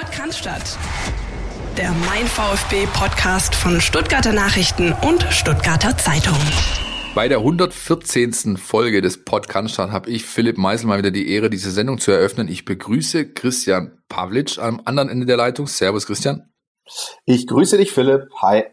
Podcast. 0.00 0.78
Der 1.76 1.92
Mein 2.06 2.26
VfB 2.26 2.86
Podcast 2.94 3.54
von 3.54 3.82
Stuttgarter 3.82 4.32
Nachrichten 4.32 4.94
und 5.06 5.22
Stuttgarter 5.24 5.94
Zeitung. 5.98 6.38
Bei 7.14 7.28
der 7.28 7.38
114. 7.38 8.56
Folge 8.56 9.02
des 9.02 9.26
Podcast 9.26 9.78
habe 9.78 10.08
ich 10.08 10.24
Philipp 10.24 10.56
Meisel 10.56 10.86
mal 10.86 10.96
wieder 10.96 11.10
die 11.10 11.30
Ehre, 11.30 11.50
diese 11.50 11.70
Sendung 11.70 11.98
zu 11.98 12.12
eröffnen. 12.12 12.48
Ich 12.48 12.64
begrüße 12.64 13.34
Christian 13.34 13.98
Pavlic 14.08 14.58
am 14.58 14.80
anderen 14.86 15.10
Ende 15.10 15.26
der 15.26 15.36
Leitung. 15.36 15.66
Servus 15.66 16.06
Christian. 16.06 16.50
Ich 17.26 17.46
grüße 17.46 17.76
dich 17.76 17.92
Philipp. 17.92 18.22
Hi. 18.40 18.64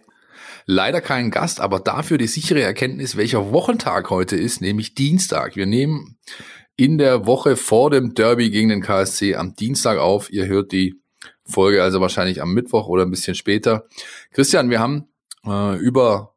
Leider 0.65 1.01
kein 1.01 1.29
Gast, 1.29 1.59
aber 1.59 1.81
dafür 1.81 2.17
die 2.17 2.27
sichere 2.27 2.61
Erkenntnis, 2.61 3.17
welcher 3.17 3.51
Wochentag 3.51 4.09
heute 4.11 4.37
ist, 4.37 4.61
nämlich 4.61 4.95
Dienstag. 4.95 5.57
Wir 5.57 5.65
nehmen 5.65 6.17
in 6.77 6.97
der 6.97 7.25
Woche 7.25 7.57
vor 7.57 7.89
dem 7.89 8.13
Derby 8.13 8.49
gegen 8.49 8.69
den 8.69 8.81
KSC 8.81 9.35
am 9.35 9.55
Dienstag 9.55 9.97
auf. 9.97 10.31
Ihr 10.31 10.45
hört 10.45 10.71
die 10.71 11.01
Folge 11.47 11.81
also 11.81 12.01
wahrscheinlich 12.01 12.41
am 12.41 12.53
Mittwoch 12.53 12.87
oder 12.87 13.03
ein 13.03 13.11
bisschen 13.11 13.35
später. 13.35 13.85
Christian, 14.31 14.69
wir 14.69 14.79
haben 14.79 15.07
äh, 15.45 15.77
über 15.77 16.33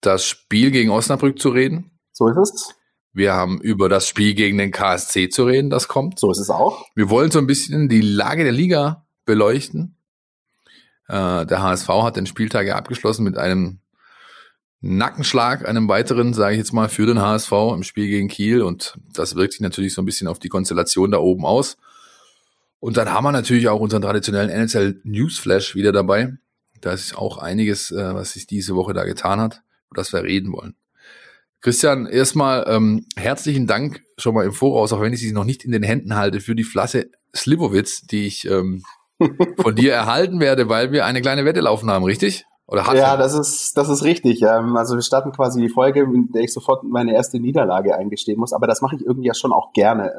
das 0.00 0.24
Spiel 0.26 0.70
gegen 0.70 0.90
Osnabrück 0.90 1.38
zu 1.38 1.48
reden. 1.48 1.90
So 2.12 2.28
ist 2.28 2.36
es. 2.36 2.74
Wir 3.12 3.32
haben 3.32 3.60
über 3.60 3.88
das 3.88 4.08
Spiel 4.08 4.34
gegen 4.34 4.58
den 4.58 4.72
KSC 4.72 5.28
zu 5.28 5.44
reden, 5.44 5.70
das 5.70 5.86
kommt. 5.86 6.18
So 6.18 6.30
ist 6.32 6.38
es 6.38 6.50
auch. 6.50 6.84
Wir 6.94 7.10
wollen 7.10 7.30
so 7.30 7.38
ein 7.38 7.46
bisschen 7.46 7.88
die 7.88 8.00
Lage 8.00 8.42
der 8.42 8.52
Liga 8.52 9.06
beleuchten. 9.24 9.96
Äh, 11.08 11.46
der 11.46 11.62
HSV 11.62 11.88
hat 11.88 12.16
den 12.16 12.26
Spieltag 12.26 12.66
ja 12.66 12.74
abgeschlossen 12.74 13.24
mit 13.24 13.38
einem 13.38 13.78
Nackenschlag, 14.80 15.66
einem 15.66 15.88
weiteren, 15.88 16.34
sage 16.34 16.54
ich 16.54 16.58
jetzt 16.58 16.72
mal, 16.72 16.88
für 16.88 17.06
den 17.06 17.20
HSV 17.20 17.52
im 17.72 17.84
Spiel 17.84 18.08
gegen 18.08 18.28
Kiel. 18.28 18.62
Und 18.62 18.98
das 19.12 19.34
wirkt 19.36 19.52
sich 19.52 19.62
natürlich 19.62 19.94
so 19.94 20.02
ein 20.02 20.06
bisschen 20.06 20.28
auf 20.28 20.38
die 20.38 20.48
Konstellation 20.48 21.10
da 21.10 21.18
oben 21.18 21.46
aus. 21.46 21.76
Und 22.84 22.98
dann 22.98 23.10
haben 23.10 23.24
wir 23.24 23.32
natürlich 23.32 23.66
auch 23.68 23.80
unseren 23.80 24.02
traditionellen 24.02 24.50
NSL 24.50 25.00
Newsflash 25.04 25.74
wieder 25.74 25.90
dabei. 25.90 26.34
Da 26.82 26.92
ist 26.92 27.16
auch 27.16 27.38
einiges, 27.38 27.90
äh, 27.90 28.14
was 28.14 28.32
sich 28.34 28.46
diese 28.46 28.76
Woche 28.76 28.92
da 28.92 29.04
getan 29.04 29.40
hat, 29.40 29.62
über 29.88 30.02
das 30.02 30.12
wir 30.12 30.22
reden 30.22 30.52
wollen. 30.52 30.74
Christian, 31.62 32.04
erstmal 32.04 32.66
ähm, 32.68 33.06
herzlichen 33.16 33.66
Dank 33.66 34.02
schon 34.18 34.34
mal 34.34 34.44
im 34.44 34.52
Voraus, 34.52 34.92
auch 34.92 35.00
wenn 35.00 35.14
ich 35.14 35.20
sie 35.20 35.32
noch 35.32 35.46
nicht 35.46 35.64
in 35.64 35.72
den 35.72 35.82
Händen 35.82 36.14
halte, 36.14 36.40
für 36.40 36.54
die 36.54 36.62
Flasche 36.62 37.06
Slivovitz, 37.34 38.02
die 38.02 38.26
ich 38.26 38.44
ähm, 38.44 38.82
von 39.56 39.74
dir 39.74 39.92
erhalten 39.94 40.38
werde, 40.38 40.68
weil 40.68 40.92
wir 40.92 41.06
eine 41.06 41.22
kleine 41.22 41.46
Wette 41.46 41.60
laufen 41.60 41.88
haben, 41.88 42.04
richtig? 42.04 42.44
Oder 42.66 42.86
hat 42.86 42.98
ja, 42.98 43.16
das 43.16 43.32
ist, 43.32 43.78
das 43.78 43.88
ist 43.88 44.04
richtig. 44.04 44.42
Ähm, 44.42 44.76
also 44.76 44.94
wir 44.94 45.02
starten 45.02 45.32
quasi 45.32 45.58
die 45.58 45.70
Folge, 45.70 46.00
in 46.00 46.32
der 46.32 46.42
ich 46.42 46.52
sofort 46.52 46.84
meine 46.84 47.14
erste 47.14 47.40
Niederlage 47.40 47.96
eingestehen 47.96 48.38
muss. 48.38 48.52
Aber 48.52 48.66
das 48.66 48.82
mache 48.82 48.96
ich 48.96 49.06
irgendwie 49.06 49.28
ja 49.28 49.34
schon 49.34 49.54
auch 49.54 49.72
gerne. 49.72 50.12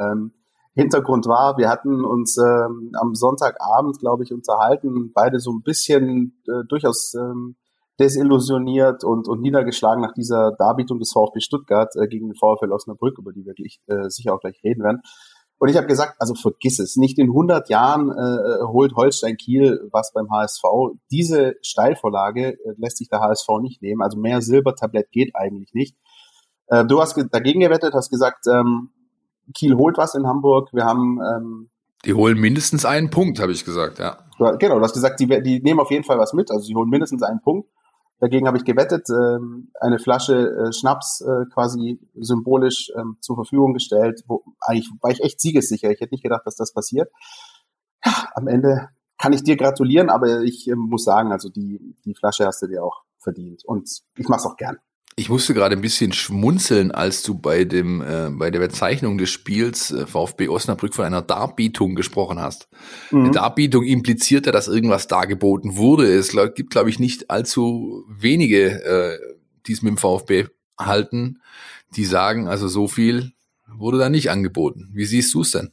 Hintergrund 0.76 1.26
war, 1.26 1.58
wir 1.58 1.70
hatten 1.70 2.04
uns 2.04 2.38
ähm, 2.38 2.92
am 3.00 3.16
Sonntagabend, 3.16 3.98
glaube 4.00 4.24
ich, 4.24 4.34
unterhalten, 4.34 5.12
beide 5.14 5.40
so 5.40 5.52
ein 5.52 5.64
bisschen 5.64 6.42
äh, 6.48 6.66
durchaus 6.68 7.14
ähm, 7.14 7.56
desillusioniert 7.98 9.06
und, 9.06 9.30
und 9.30 9.42
niedergeschlagen 9.42 10.02
nach 10.02 10.12
dieser 10.12 10.52
Darbietung 10.52 11.00
des 11.00 11.14
VfB 11.14 11.40
Stuttgart 11.40 11.96
äh, 11.96 12.08
gegen 12.08 12.28
den 12.28 12.36
VfL 12.36 12.74
Osnabrück, 12.74 13.18
über 13.18 13.32
die 13.32 13.46
wir 13.46 13.54
gleich, 13.54 13.80
äh, 13.88 14.10
sicher 14.10 14.34
auch 14.34 14.42
gleich 14.42 14.60
reden 14.66 14.84
werden. 14.84 15.02
Und 15.58 15.70
ich 15.70 15.78
habe 15.78 15.88
gesagt, 15.88 16.16
also 16.20 16.36
vergiss 16.36 16.80
es. 16.80 16.98
Nicht 16.98 17.18
in 17.18 17.28
100 17.28 17.70
Jahren 17.70 18.12
äh, 18.12 18.64
holt 18.66 18.96
Holstein 18.96 19.38
Kiel 19.38 19.88
was 19.94 20.12
beim 20.12 20.30
HSV. 20.30 20.64
Diese 21.10 21.56
Steilvorlage 21.62 22.50
äh, 22.50 22.74
lässt 22.78 22.98
sich 22.98 23.08
der 23.08 23.22
HSV 23.22 23.48
nicht 23.62 23.82
nehmen. 23.82 24.02
Also 24.02 24.20
mehr 24.20 24.42
Silbertablett 24.42 25.10
geht 25.12 25.32
eigentlich 25.34 25.74
nicht. 25.74 25.96
Äh, 26.68 26.86
du 26.86 27.00
hast 27.00 27.18
dagegen 27.32 27.62
gewettet, 27.62 27.94
hast 27.94 28.10
gesagt, 28.10 28.46
ähm, 28.52 28.90
Kiel 29.54 29.76
holt 29.76 29.98
was 29.98 30.16
in 30.16 30.26
Hamburg. 30.26 30.70
Wir 30.74 30.86
haben 30.86 31.20
ähm, 31.22 31.70
die 32.06 32.14
holen 32.14 32.40
mindestens 32.40 32.86
einen 32.86 33.10
Punkt, 33.10 33.40
habe 33.40 33.52
ich 33.52 33.66
gesagt, 33.66 33.98
ja. 33.98 34.20
Genau, 34.38 34.78
du 34.78 34.82
hast 34.82 34.94
gesagt, 34.94 35.20
die, 35.20 35.28
die 35.42 35.62
nehmen 35.62 35.80
auf 35.80 35.90
jeden 35.90 36.04
Fall 36.04 36.20
was 36.20 36.34
mit. 36.34 36.52
Also 36.52 36.66
sie 36.66 36.76
holen 36.76 36.90
mindestens 36.90 37.24
einen 37.24 37.42
Punkt. 37.42 37.68
Dagegen 38.20 38.48
habe 38.48 38.58
ich 38.58 38.64
gewettet, 38.64 39.08
ähm, 39.10 39.72
eine 39.82 40.00
Flasche 40.00 40.36
äh, 40.36 40.72
Schnaps 40.72 41.22
äh, 41.22 41.46
quasi 41.54 42.00
symbolisch 42.14 42.92
ähm, 42.96 43.18
zur 43.22 43.36
Verfügung 43.36 43.74
gestellt. 43.74 44.22
Wo, 44.28 44.44
eigentlich 44.62 44.90
war 45.02 45.12
ich 45.12 45.22
echt 45.22 45.42
siegessicher. 45.42 45.90
Ich 45.90 46.00
hätte 46.00 46.14
nicht 46.14 46.24
gedacht, 46.24 46.44
dass 46.46 46.56
das 46.56 46.74
passiert. 46.74 47.12
Ja, 48.06 48.28
am 48.36 48.48
Ende 48.48 48.90
kann 49.18 49.34
ich 49.34 49.44
dir 49.44 49.58
gratulieren, 49.58 50.10
aber 50.10 50.42
ich 50.42 50.68
äh, 50.70 50.76
muss 50.76 51.04
sagen, 51.04 51.32
also 51.32 51.50
die, 51.50 51.96
die 52.06 52.14
Flasche 52.14 52.46
hast 52.46 52.62
du 52.62 52.68
dir 52.68 52.84
auch 52.84 53.04
verdient. 53.18 53.64
Und 53.66 53.90
ich 54.18 54.28
mache 54.30 54.40
es 54.40 54.46
auch 54.46 54.58
gern. 54.58 54.78
Ich 55.18 55.30
musste 55.30 55.54
gerade 55.54 55.78
ein 55.78 55.82
bisschen 55.82 56.12
schmunzeln, 56.12 56.92
als 56.92 57.24
du 57.24 57.36
bei 57.36 57.64
dem 57.64 58.02
äh, 58.02 58.30
bei 58.32 58.52
der 58.52 58.60
Bezeichnung 58.60 59.18
des 59.18 59.30
Spiels 59.30 59.92
äh, 59.92 60.06
VfB 60.06 60.50
Osnabrück 60.50 60.94
von 60.94 61.06
einer 61.06 61.22
Darbietung 61.22 61.96
gesprochen 61.96 62.38
hast. 62.40 62.68
Mhm. 63.12 63.24
Eine 63.24 63.32
Darbietung 63.32 63.86
impliziert 63.86 64.46
ja, 64.46 64.52
dass 64.52 64.68
irgendwas 64.68 65.08
dargeboten 65.08 65.78
wurde. 65.78 66.14
Es 66.14 66.36
gibt, 66.56 66.70
glaube 66.70 66.90
ich, 66.90 67.00
nicht 67.00 67.30
allzu 67.30 68.04
wenige, 68.10 68.84
äh, 68.84 69.18
die 69.68 69.72
es 69.72 69.82
mit 69.82 69.92
dem 69.92 69.98
VfB 69.98 70.48
halten, 70.78 71.40
die 71.96 72.04
sagen, 72.04 72.50
also 72.50 72.68
so 72.68 72.90
viel 72.90 73.32
wurde 73.68 73.98
da 73.98 74.10
nicht 74.10 74.30
angeboten. 74.30 74.90
Wie 74.94 75.06
siehst 75.06 75.34
du 75.34 75.42
es 75.42 75.52
denn? 75.52 75.72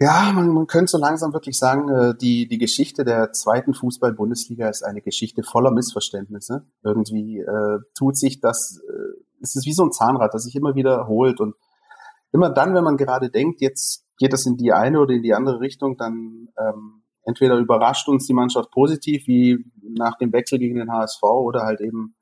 Ja, 0.00 0.30
man, 0.32 0.48
man 0.50 0.68
könnte 0.68 0.92
so 0.92 0.98
langsam 0.98 1.32
wirklich 1.32 1.58
sagen, 1.58 1.88
äh, 1.88 2.14
die, 2.16 2.46
die 2.46 2.58
Geschichte 2.58 3.04
der 3.04 3.32
zweiten 3.32 3.74
Fußball-Bundesliga 3.74 4.68
ist 4.68 4.84
eine 4.84 5.02
Geschichte 5.02 5.42
voller 5.42 5.72
Missverständnisse. 5.72 6.66
Irgendwie 6.84 7.40
äh, 7.40 7.78
tut 7.96 8.16
sich 8.16 8.40
das, 8.40 8.80
äh, 8.88 9.20
es 9.42 9.56
ist 9.56 9.66
wie 9.66 9.72
so 9.72 9.84
ein 9.84 9.92
Zahnrad, 9.92 10.32
das 10.32 10.44
sich 10.44 10.54
immer 10.54 10.76
wiederholt 10.76 11.40
und 11.40 11.56
immer 12.32 12.50
dann, 12.50 12.74
wenn 12.74 12.84
man 12.84 12.96
gerade 12.96 13.28
denkt, 13.28 13.60
jetzt 13.60 14.04
geht 14.18 14.32
das 14.32 14.46
in 14.46 14.56
die 14.56 14.72
eine 14.72 15.00
oder 15.00 15.14
in 15.14 15.22
die 15.22 15.34
andere 15.34 15.58
Richtung, 15.58 15.96
dann 15.96 16.48
ähm, 16.58 17.02
entweder 17.24 17.56
überrascht 17.56 18.08
uns 18.08 18.26
die 18.26 18.34
Mannschaft 18.34 18.70
positiv, 18.70 19.26
wie 19.26 19.64
nach 19.82 20.16
dem 20.18 20.32
Wechsel 20.32 20.60
gegen 20.60 20.76
den 20.76 20.92
HSV, 20.92 21.22
oder 21.22 21.64
halt 21.64 21.80
eben 21.80 22.14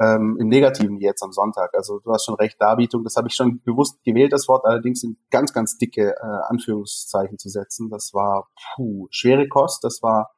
ähm, 0.00 0.38
im 0.40 0.48
Negativen 0.48 0.98
jetzt 0.98 1.22
am 1.22 1.32
Sonntag. 1.32 1.74
Also 1.74 2.00
du 2.00 2.10
hast 2.10 2.24
schon 2.24 2.34
recht, 2.34 2.60
Darbietung, 2.60 3.04
das 3.04 3.16
habe 3.16 3.28
ich 3.28 3.34
schon 3.34 3.60
bewusst 3.62 4.02
gewählt, 4.02 4.32
das 4.32 4.48
Wort, 4.48 4.64
allerdings 4.64 5.02
in 5.02 5.18
ganz, 5.30 5.52
ganz 5.52 5.76
dicke 5.76 6.14
äh, 6.16 6.38
Anführungszeichen 6.48 7.38
zu 7.38 7.50
setzen. 7.50 7.90
Das 7.90 8.14
war 8.14 8.48
puh, 8.74 9.08
schwere 9.10 9.46
Kost, 9.46 9.84
das 9.84 10.02
war 10.02 10.34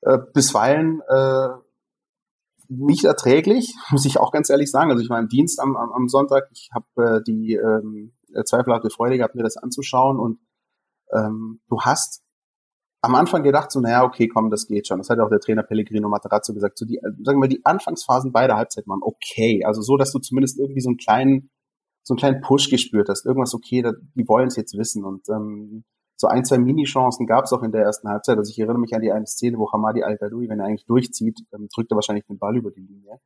äh, 0.00 0.18
bisweilen 0.32 1.02
äh, 1.08 1.48
nicht 2.68 3.04
erträglich, 3.04 3.74
muss 3.90 4.06
ich 4.06 4.18
auch 4.18 4.32
ganz 4.32 4.48
ehrlich 4.48 4.70
sagen. 4.70 4.90
Also 4.90 5.02
ich 5.02 5.10
war 5.10 5.18
im 5.18 5.28
Dienst 5.28 5.60
am, 5.60 5.76
am, 5.76 5.92
am 5.92 6.08
Sonntag, 6.08 6.48
ich 6.52 6.70
habe 6.72 7.18
äh, 7.18 7.22
die 7.22 7.54
ähm, 7.54 8.14
zweifelhafte 8.46 8.88
Freude 8.88 9.18
gehabt, 9.18 9.34
mir 9.34 9.42
das 9.42 9.58
anzuschauen 9.58 10.18
und 10.18 10.38
ähm, 11.12 11.60
du 11.68 11.82
hast 11.82 12.22
am 13.02 13.16
Anfang 13.16 13.42
gedacht, 13.42 13.72
so, 13.72 13.80
naja, 13.80 14.04
okay, 14.04 14.28
komm, 14.28 14.48
das 14.48 14.68
geht 14.68 14.86
schon. 14.86 14.98
Das 14.98 15.10
hat 15.10 15.18
auch 15.18 15.28
der 15.28 15.40
Trainer 15.40 15.64
Pellegrino 15.64 16.08
Materazzo 16.08 16.54
gesagt. 16.54 16.78
So 16.78 16.86
die, 16.86 17.00
sagen 17.24 17.42
wir, 17.42 17.48
die 17.48 17.64
Anfangsphasen 17.64 18.32
beider 18.32 18.56
Halbzeit 18.56 18.86
waren 18.86 19.00
okay. 19.02 19.64
Also 19.64 19.82
so, 19.82 19.96
dass 19.96 20.12
du 20.12 20.20
zumindest 20.20 20.58
irgendwie 20.58 20.80
so 20.80 20.88
einen 20.88 20.98
kleinen, 20.98 21.50
so 22.04 22.14
einen 22.14 22.18
kleinen 22.18 22.40
Push 22.40 22.70
gespürt 22.70 23.08
hast. 23.08 23.26
Irgendwas 23.26 23.54
okay, 23.54 23.82
da, 23.82 23.92
die 24.14 24.26
wollen 24.28 24.46
es 24.46 24.56
jetzt 24.56 24.78
wissen. 24.78 25.04
Und 25.04 25.28
ähm, 25.28 25.84
so 26.16 26.28
ein, 26.28 26.44
zwei 26.44 26.58
Mini-Chancen 26.58 27.26
gab 27.26 27.44
es 27.44 27.52
auch 27.52 27.64
in 27.64 27.72
der 27.72 27.82
ersten 27.82 28.08
Halbzeit. 28.08 28.38
Also 28.38 28.50
ich 28.50 28.58
erinnere 28.60 28.78
mich 28.78 28.94
an 28.94 29.02
die 29.02 29.10
eine 29.10 29.26
Szene, 29.26 29.58
wo 29.58 29.72
Hamadi 29.72 30.04
Al-Gadoui, 30.04 30.48
wenn 30.48 30.60
er 30.60 30.66
eigentlich 30.66 30.86
durchzieht, 30.86 31.40
ähm, 31.52 31.66
drückt 31.74 31.90
er 31.90 31.96
wahrscheinlich 31.96 32.26
den 32.26 32.38
Ball 32.38 32.56
über 32.56 32.70
die 32.70 32.82
Linie. 32.82 33.18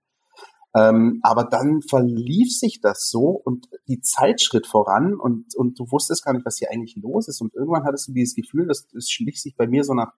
Ähm, 0.76 1.20
aber 1.22 1.44
dann 1.44 1.80
verlief 1.80 2.52
sich 2.52 2.80
das 2.82 3.08
so 3.08 3.30
und 3.30 3.68
die 3.88 4.00
Zeit 4.00 4.42
schritt 4.42 4.66
voran 4.66 5.14
und, 5.14 5.54
und 5.54 5.78
du 5.78 5.90
wusstest 5.90 6.24
gar 6.24 6.34
nicht, 6.34 6.44
was 6.44 6.58
hier 6.58 6.70
eigentlich 6.70 6.96
los 6.96 7.28
ist. 7.28 7.40
Und 7.40 7.54
irgendwann 7.54 7.84
hattest 7.84 8.08
du 8.08 8.12
dieses 8.12 8.34
Gefühl, 8.34 8.66
dass 8.66 8.86
es 8.94 9.10
schlich 9.10 9.40
sich 9.40 9.56
bei 9.56 9.66
mir 9.66 9.84
so 9.84 9.94
nach 9.94 10.12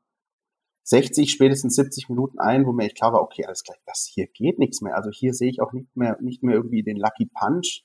60, 0.82 1.30
spätestens 1.30 1.76
70 1.76 2.08
Minuten 2.08 2.38
ein, 2.40 2.66
wo 2.66 2.72
mir 2.72 2.86
echt 2.86 2.96
klar 2.96 3.12
war, 3.12 3.22
okay, 3.22 3.44
alles 3.44 3.62
klar, 3.62 3.76
das 3.84 4.10
hier 4.12 4.26
geht 4.26 4.58
nichts 4.58 4.80
mehr. 4.80 4.96
Also 4.96 5.10
hier 5.10 5.34
sehe 5.34 5.50
ich 5.50 5.60
auch 5.60 5.72
nicht 5.72 5.94
mehr, 5.94 6.16
nicht 6.20 6.42
mehr 6.42 6.54
irgendwie 6.54 6.82
den 6.82 6.96
Lucky 6.96 7.26
Punch, 7.26 7.84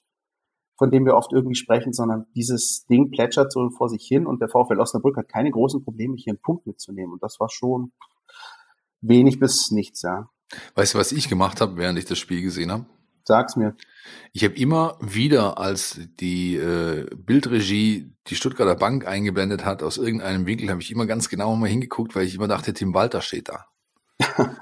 von 0.77 0.89
dem 0.89 1.05
wir 1.05 1.15
oft 1.15 1.33
irgendwie 1.33 1.55
sprechen, 1.55 1.93
sondern 1.93 2.25
dieses 2.33 2.85
Ding 2.85 3.11
plätschert 3.11 3.51
so 3.51 3.69
vor 3.69 3.89
sich 3.89 4.07
hin 4.07 4.25
und 4.25 4.41
der 4.41 4.47
VfL 4.47 4.79
Osnabrück 4.79 5.17
hat 5.17 5.29
keine 5.29 5.51
großen 5.51 5.83
Probleme, 5.83 6.15
hier 6.15 6.31
einen 6.31 6.41
Punkt 6.41 6.65
mitzunehmen. 6.65 7.13
Und 7.13 7.21
das 7.21 7.39
war 7.39 7.49
schon 7.49 7.91
wenig 9.01 9.39
bis 9.39 9.69
nichts, 9.69 10.01
ja. 10.01 10.29
Weißt 10.75 10.93
du, 10.93 10.97
was 10.97 11.11
ich 11.11 11.29
gemacht 11.29 11.61
habe, 11.61 11.77
während 11.77 11.99
ich 11.99 12.05
das 12.05 12.19
Spiel 12.19 12.41
gesehen 12.41 12.71
habe? 12.71 12.85
Sag's 13.23 13.55
mir. 13.55 13.75
Ich 14.33 14.43
habe 14.43 14.55
immer 14.55 14.97
wieder, 14.99 15.57
als 15.57 15.99
die 16.19 16.55
äh, 16.55 17.07
Bildregie 17.15 18.13
die 18.27 18.35
Stuttgarter 18.35 18.75
Bank 18.75 19.07
eingeblendet 19.07 19.63
hat, 19.63 19.81
aus 19.81 19.97
irgendeinem 19.97 20.45
Winkel, 20.45 20.69
habe 20.69 20.81
ich 20.81 20.91
immer 20.91 21.05
ganz 21.05 21.29
genau 21.29 21.55
mal 21.55 21.69
hingeguckt, 21.69 22.15
weil 22.15 22.25
ich 22.25 22.35
immer 22.35 22.47
dachte, 22.47 22.73
Tim 22.73 22.93
Walter 22.93 23.21
steht 23.21 23.49
da. 23.49 23.65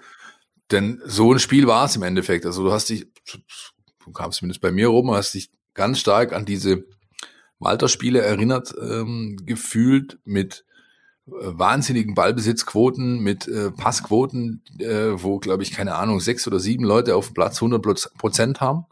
Denn 0.71 1.01
so 1.05 1.33
ein 1.33 1.39
Spiel 1.39 1.67
war 1.67 1.85
es 1.85 1.95
im 1.95 2.03
Endeffekt. 2.03 2.45
Also 2.45 2.63
du 2.63 2.71
hast 2.71 2.89
dich, 2.89 3.07
du 4.05 4.11
kamst 4.11 4.39
zumindest 4.39 4.61
bei 4.61 4.71
mir 4.71 4.87
rum, 4.87 5.11
hast 5.11 5.33
dich 5.33 5.51
ganz 5.73 5.99
stark 5.99 6.33
an 6.33 6.45
diese 6.45 6.85
Walter-Spiele 7.59 8.21
erinnert 8.21 8.73
ähm, 8.81 9.37
gefühlt 9.45 10.19
mit 10.23 10.65
wahnsinnigen 11.25 12.15
Ballbesitzquoten 12.15 13.19
mit 13.19 13.47
äh, 13.47 13.71
Passquoten, 13.71 14.63
äh, 14.79 15.11
wo, 15.21 15.39
glaube 15.39 15.63
ich, 15.63 15.71
keine 15.71 15.95
Ahnung, 15.95 16.19
sechs 16.19 16.47
oder 16.47 16.59
sieben 16.59 16.83
Leute 16.83 17.15
auf 17.15 17.27
dem 17.27 17.33
Platz 17.35 17.57
100 17.57 18.11
Prozent 18.17 18.59
haben. 18.59 18.85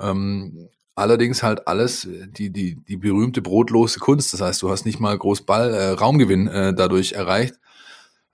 Ähm, 0.00 0.68
allerdings 0.94 1.42
halt 1.42 1.68
alles 1.68 2.08
die, 2.10 2.50
die, 2.50 2.76
die 2.76 2.96
berühmte 2.96 3.42
brotlose 3.42 4.00
Kunst. 4.00 4.32
Das 4.32 4.40
heißt, 4.40 4.62
du 4.62 4.70
hast 4.70 4.84
nicht 4.86 5.00
mal 5.00 5.16
groß 5.16 5.42
Ball, 5.42 5.72
äh, 5.72 5.90
Raumgewinn 5.90 6.48
äh, 6.48 6.74
dadurch 6.74 7.12
erreicht. 7.12 7.54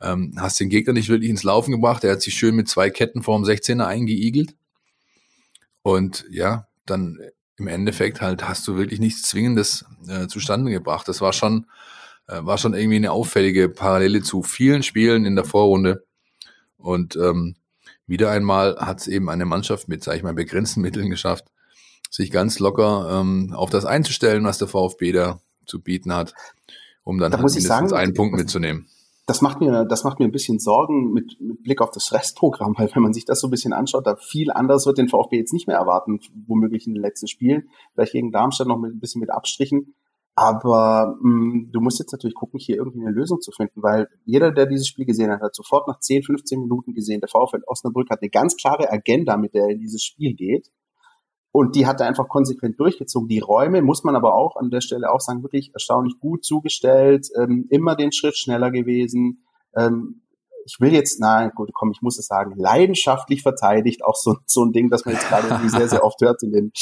Ähm, 0.00 0.34
hast 0.36 0.58
den 0.58 0.68
Gegner 0.68 0.92
nicht 0.94 1.08
wirklich 1.08 1.30
ins 1.30 1.44
Laufen 1.44 1.70
gebracht. 1.72 2.02
Er 2.04 2.12
hat 2.12 2.22
sich 2.22 2.34
schön 2.34 2.56
mit 2.56 2.68
zwei 2.68 2.90
Ketten 2.90 3.22
vorm 3.22 3.44
16er 3.44 3.86
eingeigelt. 3.86 4.54
Und 5.82 6.24
ja, 6.30 6.66
dann 6.86 7.18
im 7.56 7.68
Endeffekt 7.68 8.20
halt 8.20 8.48
hast 8.48 8.66
du 8.66 8.76
wirklich 8.76 9.00
nichts 9.00 9.22
Zwingendes 9.22 9.84
äh, 10.08 10.26
zustande 10.26 10.70
gebracht. 10.70 11.06
Das 11.06 11.20
war 11.20 11.32
schon, 11.32 11.66
war 12.40 12.58
schon 12.58 12.74
irgendwie 12.74 12.96
eine 12.96 13.12
auffällige 13.12 13.68
Parallele 13.68 14.22
zu 14.22 14.42
vielen 14.42 14.82
Spielen 14.82 15.24
in 15.24 15.36
der 15.36 15.44
Vorrunde. 15.44 16.04
Und 16.78 17.16
ähm, 17.16 17.56
wieder 18.06 18.30
einmal 18.30 18.76
hat 18.76 19.00
es 19.00 19.08
eben 19.08 19.28
eine 19.30 19.44
Mannschaft 19.44 19.88
mit, 19.88 20.02
sage 20.02 20.18
ich 20.18 20.22
mal, 20.22 20.34
begrenzten 20.34 20.80
Mitteln 20.80 21.10
geschafft, 21.10 21.46
sich 22.10 22.30
ganz 22.30 22.58
locker 22.58 23.20
ähm, 23.20 23.52
auf 23.54 23.70
das 23.70 23.84
einzustellen, 23.84 24.44
was 24.44 24.58
der 24.58 24.68
VfB 24.68 25.12
da 25.12 25.40
zu 25.66 25.80
bieten 25.80 26.14
hat, 26.14 26.34
um 27.04 27.18
dann 27.18 27.30
da 27.30 27.38
halt 27.38 27.44
mindestens 27.44 27.68
sagen, 27.68 27.92
einen 27.92 28.14
Punkt 28.14 28.36
mitzunehmen. 28.36 28.86
Das 29.26 29.40
macht 29.40 29.60
mir, 29.60 29.84
das 29.84 30.02
macht 30.02 30.18
mir 30.18 30.24
ein 30.24 30.32
bisschen 30.32 30.58
Sorgen 30.58 31.12
mit, 31.12 31.40
mit 31.40 31.62
Blick 31.62 31.80
auf 31.80 31.90
das 31.90 32.12
Restprogramm, 32.12 32.74
weil 32.78 32.90
wenn 32.94 33.02
man 33.02 33.12
sich 33.12 33.24
das 33.24 33.40
so 33.40 33.46
ein 33.46 33.50
bisschen 33.50 33.72
anschaut, 33.72 34.06
da 34.06 34.16
viel 34.16 34.50
anderes 34.50 34.84
wird 34.84 34.98
den 34.98 35.08
VfB 35.08 35.38
jetzt 35.38 35.52
nicht 35.52 35.66
mehr 35.66 35.76
erwarten, 35.76 36.20
womöglich 36.46 36.86
in 36.86 36.94
den 36.94 37.02
letzten 37.02 37.28
Spielen, 37.28 37.70
vielleicht 37.94 38.12
gegen 38.12 38.32
Darmstadt 38.32 38.66
noch 38.66 38.78
mit, 38.78 38.92
ein 38.92 39.00
bisschen 39.00 39.20
mit 39.20 39.30
Abstrichen. 39.30 39.94
Aber 40.34 41.16
mh, 41.20 41.28
mm, 41.28 41.72
du 41.72 41.80
musst 41.80 41.98
jetzt 41.98 42.12
natürlich 42.12 42.34
gucken, 42.34 42.58
hier 42.58 42.76
irgendwie 42.76 43.00
eine 43.00 43.10
Lösung 43.14 43.40
zu 43.40 43.50
finden, 43.52 43.82
weil 43.82 44.08
jeder, 44.24 44.50
der 44.50 44.66
dieses 44.66 44.86
Spiel 44.86 45.04
gesehen 45.04 45.30
hat, 45.30 45.42
hat 45.42 45.54
sofort 45.54 45.86
nach 45.88 45.98
10, 45.98 46.22
15 46.22 46.58
Minuten 46.60 46.94
gesehen, 46.94 47.20
der 47.20 47.28
VfL 47.28 47.62
Osnabrück 47.66 48.08
hat 48.10 48.22
eine 48.22 48.30
ganz 48.30 48.56
klare 48.56 48.90
Agenda, 48.90 49.36
mit 49.36 49.54
der 49.54 49.64
er 49.64 49.70
in 49.70 49.80
dieses 49.80 50.02
Spiel 50.02 50.34
geht. 50.34 50.70
Und 51.54 51.76
die 51.76 51.86
hat 51.86 52.00
er 52.00 52.06
einfach 52.06 52.28
konsequent 52.28 52.80
durchgezogen. 52.80 53.28
Die 53.28 53.40
Räume, 53.40 53.82
muss 53.82 54.04
man 54.04 54.16
aber 54.16 54.34
auch 54.34 54.56
an 54.56 54.70
der 54.70 54.80
Stelle 54.80 55.12
auch 55.12 55.20
sagen, 55.20 55.42
wirklich 55.42 55.70
erstaunlich 55.74 56.18
gut 56.18 56.44
zugestellt, 56.44 57.28
ähm, 57.38 57.66
immer 57.68 57.94
den 57.94 58.10
Schritt 58.10 58.38
schneller 58.38 58.70
gewesen. 58.70 59.44
Ähm, 59.76 60.22
ich 60.64 60.80
will 60.80 60.94
jetzt, 60.94 61.20
na 61.20 61.50
gut, 61.50 61.70
komm, 61.74 61.90
ich 61.90 62.00
muss 62.00 62.18
es 62.18 62.26
sagen, 62.26 62.54
leidenschaftlich 62.56 63.42
verteidigt, 63.42 64.02
auch 64.02 64.14
so, 64.14 64.36
so 64.46 64.64
ein 64.64 64.72
Ding, 64.72 64.88
das 64.88 65.04
man 65.04 65.14
jetzt 65.14 65.28
gerade 65.28 65.48
irgendwie 65.48 65.68
sehr, 65.68 65.88
sehr 65.88 66.04
oft 66.04 66.22
hört 66.22 66.42
in 66.42 66.52
den, 66.52 66.72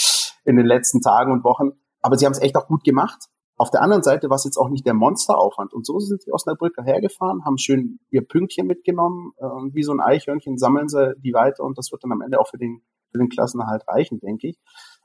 in 0.45 0.55
den 0.55 0.67
letzten 0.67 1.01
Tagen 1.01 1.33
und 1.33 1.43
Wochen. 1.43 1.71
Aber 2.01 2.17
sie 2.17 2.25
haben 2.25 2.33
es 2.33 2.41
echt 2.41 2.57
auch 2.57 2.69
gut 2.69 2.85
gemacht. 2.85 3.27
Auf 3.61 3.71
der 3.71 3.83
anderen 3.83 4.03
Seite 4.03 4.31
war 4.31 4.37
es 4.37 4.45
jetzt 4.45 4.57
auch 4.57 4.71
nicht 4.71 4.87
der 4.87 4.95
Monsteraufwand. 4.95 5.75
Und 5.75 5.85
so 5.85 5.99
sind 5.99 6.25
die 6.25 6.33
Osnabrücker 6.33 6.83
hergefahren, 6.83 7.45
haben 7.45 7.59
schön 7.59 8.01
ihr 8.09 8.27
Pünktchen 8.27 8.67
mitgenommen 8.67 9.33
äh, 9.37 9.45
wie 9.75 9.83
so 9.83 9.93
ein 9.93 10.01
Eichhörnchen 10.01 10.57
sammeln 10.57 10.89
sie 10.89 11.13
die 11.19 11.35
weiter 11.35 11.63
und 11.65 11.77
das 11.77 11.93
wird 11.93 12.03
dann 12.03 12.13
am 12.13 12.23
Ende 12.23 12.41
auch 12.41 12.49
für 12.49 12.57
den, 12.57 12.81
für 13.13 13.19
den 13.19 13.29
Klassenerhalt 13.29 13.87
reichen, 13.87 14.19
denke 14.19 14.49
ich. 14.49 14.59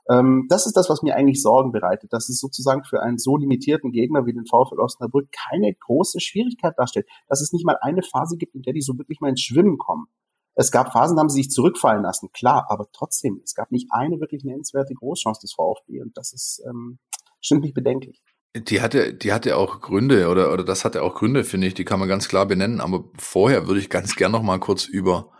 Ähm, 0.08 0.46
das 0.48 0.64
ist 0.64 0.74
das, 0.74 0.88
was 0.88 1.02
mir 1.02 1.16
eigentlich 1.16 1.42
Sorgen 1.42 1.70
bereitet, 1.70 2.14
dass 2.14 2.30
es 2.30 2.40
sozusagen 2.40 2.82
für 2.84 3.02
einen 3.02 3.18
so 3.18 3.36
limitierten 3.36 3.92
Gegner 3.92 4.24
wie 4.24 4.32
den 4.32 4.46
VfL 4.46 4.80
Osnabrück 4.80 5.28
keine 5.50 5.74
große 5.74 6.20
Schwierigkeit 6.20 6.72
darstellt, 6.78 7.06
dass 7.28 7.42
es 7.42 7.52
nicht 7.52 7.66
mal 7.66 7.76
eine 7.82 8.00
Phase 8.02 8.38
gibt, 8.38 8.54
in 8.54 8.62
der 8.62 8.72
die 8.72 8.80
so 8.80 8.96
wirklich 8.96 9.20
mal 9.20 9.28
ins 9.28 9.42
Schwimmen 9.42 9.76
kommen. 9.76 10.06
Es 10.54 10.70
gab 10.70 10.94
Phasen, 10.94 11.16
da 11.16 11.20
haben 11.20 11.28
sie 11.28 11.42
sich 11.42 11.50
zurückfallen 11.50 12.04
lassen, 12.04 12.30
klar, 12.32 12.64
aber 12.70 12.86
trotzdem, 12.94 13.38
es 13.44 13.54
gab 13.54 13.70
nicht 13.70 13.88
eine 13.90 14.18
wirklich 14.18 14.44
nennenswerte 14.44 14.94
Großchance 14.94 15.42
des 15.42 15.52
VfB 15.52 16.00
und 16.00 16.16
das 16.16 16.32
ist 16.32 16.64
ähm, 16.66 16.98
stimmt 17.42 17.62
mich 17.62 17.74
bedenklich. 17.74 18.22
Die 18.56 18.80
hatte, 18.80 19.12
die 19.12 19.32
hatte 19.32 19.56
auch 19.56 19.80
Gründe 19.80 20.28
oder, 20.28 20.52
oder 20.52 20.64
das 20.64 20.84
hatte 20.84 21.02
auch 21.02 21.14
Gründe, 21.14 21.44
finde 21.44 21.66
ich, 21.66 21.74
die 21.74 21.84
kann 21.84 21.98
man 21.98 22.08
ganz 22.08 22.28
klar 22.28 22.46
benennen. 22.46 22.80
Aber 22.80 23.04
vorher 23.18 23.66
würde 23.66 23.80
ich 23.80 23.90
ganz 23.90 24.16
gern 24.16 24.32
noch 24.32 24.42
mal 24.42 24.58
kurz 24.58 24.86
über 24.86 25.30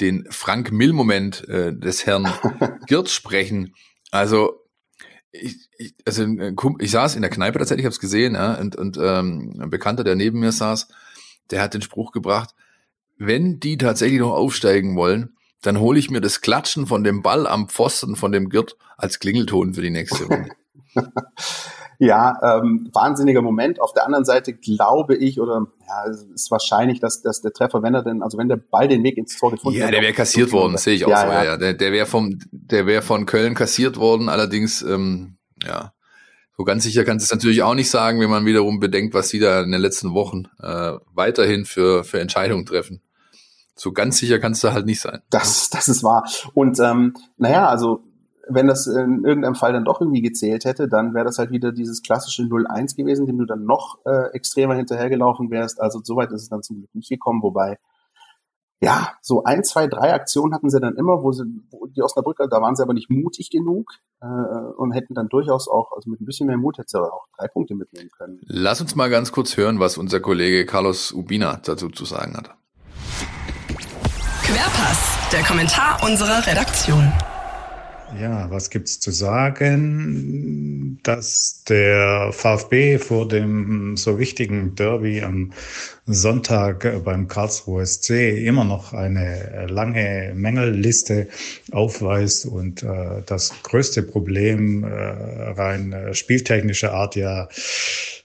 den 0.00 0.26
Frank 0.30 0.70
Mill-Moment 0.70 1.48
äh, 1.48 1.74
des 1.74 2.06
Herrn 2.06 2.28
Girt 2.86 3.08
sprechen. 3.08 3.74
Also 4.10 4.64
ich, 5.32 5.68
ich, 5.76 5.94
also 6.04 6.26
ich 6.78 6.90
saß 6.90 7.16
in 7.16 7.22
der 7.22 7.30
Kneipe 7.30 7.58
tatsächlich, 7.58 7.82
ich 7.82 7.86
habe 7.86 7.94
es 7.94 8.00
gesehen, 8.00 8.34
ja, 8.34 8.54
und, 8.54 8.76
und 8.76 8.98
ähm, 9.00 9.58
ein 9.60 9.70
Bekannter, 9.70 10.04
der 10.04 10.14
neben 10.14 10.40
mir 10.40 10.52
saß, 10.52 10.88
der 11.50 11.62
hat 11.62 11.74
den 11.74 11.82
Spruch 11.82 12.12
gebracht, 12.12 12.54
wenn 13.16 13.60
die 13.60 13.76
tatsächlich 13.76 14.20
noch 14.20 14.32
aufsteigen 14.32 14.96
wollen, 14.96 15.36
dann 15.62 15.80
hole 15.80 15.98
ich 15.98 16.10
mir 16.10 16.20
das 16.20 16.40
Klatschen 16.40 16.86
von 16.86 17.02
dem 17.02 17.22
Ball 17.22 17.46
am 17.46 17.68
Pfosten 17.68 18.16
von 18.16 18.32
dem 18.32 18.48
Girt 18.48 18.76
als 18.96 19.18
Klingelton 19.18 19.74
für 19.74 19.82
die 19.82 19.90
nächste 19.90 20.24
Runde. 20.24 20.50
Ja, 22.00 22.38
ähm, 22.42 22.88
wahnsinniger 22.92 23.42
Moment. 23.42 23.80
Auf 23.80 23.92
der 23.92 24.06
anderen 24.06 24.24
Seite 24.24 24.54
glaube 24.54 25.16
ich, 25.16 25.40
oder 25.40 25.66
ja, 25.86 26.10
es 26.10 26.22
ist 26.22 26.50
wahrscheinlich, 26.50 27.00
dass, 27.00 27.22
dass 27.22 27.40
der 27.40 27.52
Treffer, 27.52 27.82
wenn 27.82 27.94
er 27.94 28.04
denn, 28.04 28.22
also 28.22 28.38
wenn 28.38 28.48
der 28.48 28.56
Ball 28.56 28.86
den 28.86 29.02
Weg 29.02 29.18
ins 29.18 29.36
Tor 29.36 29.50
gefunden 29.50 29.80
hat. 29.80 29.86
Ja, 29.86 29.90
der 29.90 30.02
wäre 30.02 30.12
kassiert 30.12 30.52
worden, 30.52 30.76
sehe 30.76 30.94
ich 30.94 31.04
auch 31.04 31.10
ja, 31.10 31.22
so, 31.22 31.32
ja. 31.32 31.44
ja. 31.44 31.56
Der, 31.56 31.74
der 31.74 31.90
wäre 31.90 32.06
vom, 32.06 32.38
der 32.52 32.86
wäre 32.86 33.02
von 33.02 33.26
Köln 33.26 33.54
kassiert 33.54 33.96
worden, 33.96 34.28
allerdings, 34.28 34.82
ähm, 34.82 35.38
ja. 35.64 35.92
So 36.56 36.64
ganz 36.64 36.82
sicher 36.84 37.04
kannst 37.04 37.24
du 37.24 37.32
es 37.32 37.36
natürlich 37.36 37.62
auch 37.62 37.74
nicht 37.74 37.90
sagen, 37.90 38.20
wenn 38.20 38.30
man 38.30 38.44
wiederum 38.44 38.80
bedenkt, 38.80 39.14
was 39.14 39.28
sie 39.28 39.38
da 39.38 39.62
in 39.62 39.70
den 39.70 39.80
letzten 39.80 40.12
Wochen 40.12 40.44
äh, 40.60 40.94
weiterhin 41.14 41.64
für, 41.64 42.02
für 42.02 42.20
Entscheidungen 42.20 42.66
treffen. 42.66 43.00
So 43.76 43.92
ganz 43.92 44.18
sicher 44.18 44.40
kannst 44.40 44.64
du 44.64 44.72
halt 44.72 44.84
nicht 44.86 45.00
sein. 45.00 45.20
Das, 45.30 45.70
das 45.70 45.86
ist 45.86 46.02
wahr. 46.02 46.28
Und 46.54 46.80
ähm, 46.80 47.14
naja, 47.36 47.68
also 47.68 48.02
wenn 48.48 48.66
das 48.66 48.86
in 48.86 49.24
irgendeinem 49.24 49.54
Fall 49.54 49.72
dann 49.72 49.84
doch 49.84 50.00
irgendwie 50.00 50.22
gezählt 50.22 50.64
hätte, 50.64 50.88
dann 50.88 51.14
wäre 51.14 51.24
das 51.24 51.38
halt 51.38 51.50
wieder 51.50 51.72
dieses 51.72 52.02
klassische 52.02 52.42
0-1 52.42 52.96
gewesen, 52.96 53.26
dem 53.26 53.38
du 53.38 53.44
dann 53.44 53.64
noch 53.64 53.98
äh, 54.06 54.32
extremer 54.32 54.74
hinterhergelaufen 54.74 55.50
wärst. 55.50 55.80
Also 55.80 56.00
soweit 56.02 56.32
ist 56.32 56.42
es 56.42 56.48
dann 56.48 56.62
zum 56.62 56.78
Glück 56.78 56.94
nicht 56.94 57.10
gekommen, 57.10 57.42
wobei 57.42 57.78
ja, 58.80 59.14
so 59.22 59.42
ein, 59.42 59.64
zwei, 59.64 59.88
drei 59.88 60.14
Aktionen 60.14 60.54
hatten 60.54 60.70
sie 60.70 60.80
dann 60.80 60.94
immer, 60.94 61.22
wo 61.22 61.32
sie, 61.32 61.42
wo 61.70 61.86
die 61.86 62.00
Osnabrücker, 62.00 62.46
da 62.46 62.60
waren 62.60 62.76
sie 62.76 62.82
aber 62.82 62.94
nicht 62.94 63.10
mutig 63.10 63.50
genug 63.50 63.90
äh, 64.20 64.26
und 64.26 64.92
hätten 64.92 65.14
dann 65.14 65.28
durchaus 65.28 65.68
auch, 65.68 65.90
also 65.96 66.08
mit 66.08 66.20
ein 66.20 66.24
bisschen 66.24 66.46
mehr 66.46 66.56
Mut 66.56 66.78
hätte 66.78 66.88
sie 66.88 67.00
auch 67.00 67.26
drei 67.36 67.48
Punkte 67.48 67.74
mitnehmen 67.74 68.10
können. 68.16 68.40
Lass 68.44 68.80
uns 68.80 68.94
mal 68.94 69.10
ganz 69.10 69.32
kurz 69.32 69.56
hören, 69.56 69.80
was 69.80 69.98
unser 69.98 70.20
Kollege 70.20 70.64
Carlos 70.64 71.12
Ubina 71.12 71.60
dazu 71.64 71.88
zu 71.88 72.04
sagen 72.04 72.36
hat. 72.36 72.56
Querpass, 74.44 75.18
der 75.32 75.42
Kommentar 75.42 76.00
unserer 76.04 76.46
Redaktion. 76.46 77.12
Ja, 78.10 78.50
was 78.50 78.70
gibt's 78.70 79.00
zu 79.00 79.10
sagen? 79.10 80.98
Dass 81.02 81.62
der 81.68 82.30
VfB 82.32 82.98
vor 82.98 83.28
dem 83.28 83.98
so 83.98 84.18
wichtigen 84.18 84.74
Derby 84.74 85.20
am 85.20 85.52
Sonntag 86.06 87.04
beim 87.04 87.28
Karlsruhe 87.28 87.84
SC 87.84 88.10
immer 88.46 88.64
noch 88.64 88.94
eine 88.94 89.66
lange 89.68 90.32
Mängelliste 90.34 91.28
aufweist 91.70 92.46
und 92.46 92.82
äh, 92.82 93.22
das 93.26 93.52
größte 93.62 94.02
Problem 94.02 94.84
äh, 94.84 94.88
rein 94.88 95.92
äh, 95.92 96.14
spieltechnischer 96.14 96.94
Art 96.94 97.14
ja 97.14 97.48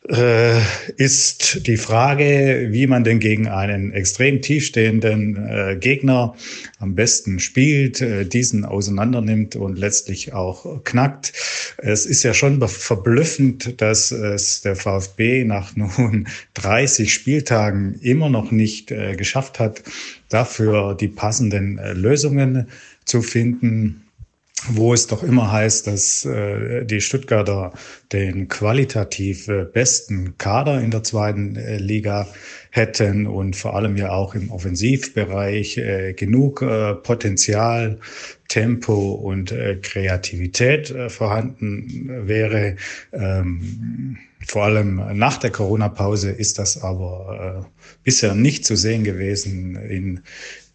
äh, 0.09 0.59
ist 0.97 1.65
die 1.65 1.77
Frage, 1.77 2.67
wie 2.71 2.87
man 2.87 3.03
denn 3.03 3.19
gegen 3.19 3.47
einen 3.47 3.93
extrem 3.93 4.41
tiefstehenden 4.41 5.37
äh, 5.37 5.77
Gegner 5.79 6.35
am 6.79 6.95
besten 6.95 7.39
spielt, 7.39 8.01
äh, 8.01 8.25
diesen 8.25 8.65
auseinandernimmt 8.65 9.55
und 9.55 9.77
letztlich 9.77 10.33
auch 10.33 10.83
knackt. 10.83 11.33
Es 11.77 12.05
ist 12.05 12.23
ja 12.23 12.33
schon 12.33 12.65
verblüffend, 12.67 13.81
dass 13.81 14.11
es 14.11 14.61
der 14.61 14.75
VfB 14.75 15.45
nach 15.45 15.75
nun 15.75 16.27
30 16.55 17.13
Spieltagen 17.13 17.99
immer 18.01 18.29
noch 18.29 18.51
nicht 18.51 18.91
äh, 18.91 19.15
geschafft 19.15 19.59
hat, 19.59 19.83
dafür 20.29 20.95
die 20.95 21.07
passenden 21.07 21.77
äh, 21.77 21.93
Lösungen 21.93 22.67
zu 23.05 23.21
finden 23.21 24.02
wo 24.69 24.93
es 24.93 25.07
doch 25.07 25.23
immer 25.23 25.51
heißt, 25.51 25.87
dass 25.87 26.25
äh, 26.25 26.85
die 26.85 27.01
Stuttgarter 27.01 27.73
den 28.11 28.47
qualitativ 28.47 29.47
äh, 29.47 29.65
besten 29.65 30.37
Kader 30.37 30.81
in 30.81 30.91
der 30.91 31.03
zweiten 31.03 31.55
äh, 31.55 31.77
Liga 31.77 32.27
hätten 32.69 33.27
und 33.27 33.55
vor 33.55 33.75
allem 33.75 33.97
ja 33.97 34.11
auch 34.11 34.35
im 34.35 34.51
Offensivbereich 34.51 35.77
äh, 35.77 36.13
genug 36.13 36.61
äh, 36.61 36.95
Potenzial, 36.95 37.99
Tempo 38.47 39.13
und 39.13 39.51
äh, 39.51 39.77
Kreativität 39.81 40.91
äh, 40.91 41.09
vorhanden 41.09 42.27
wäre. 42.27 42.75
Ähm, 43.11 44.17
vor 44.45 44.65
allem 44.65 45.01
nach 45.17 45.37
der 45.37 45.51
Corona-Pause 45.51 46.31
ist 46.31 46.59
das 46.59 46.81
aber 46.81 47.63
äh, 47.63 47.81
bisher 48.03 48.35
nicht 48.35 48.65
zu 48.65 48.75
sehen 48.75 49.03
gewesen 49.03 49.75
in 49.75 50.21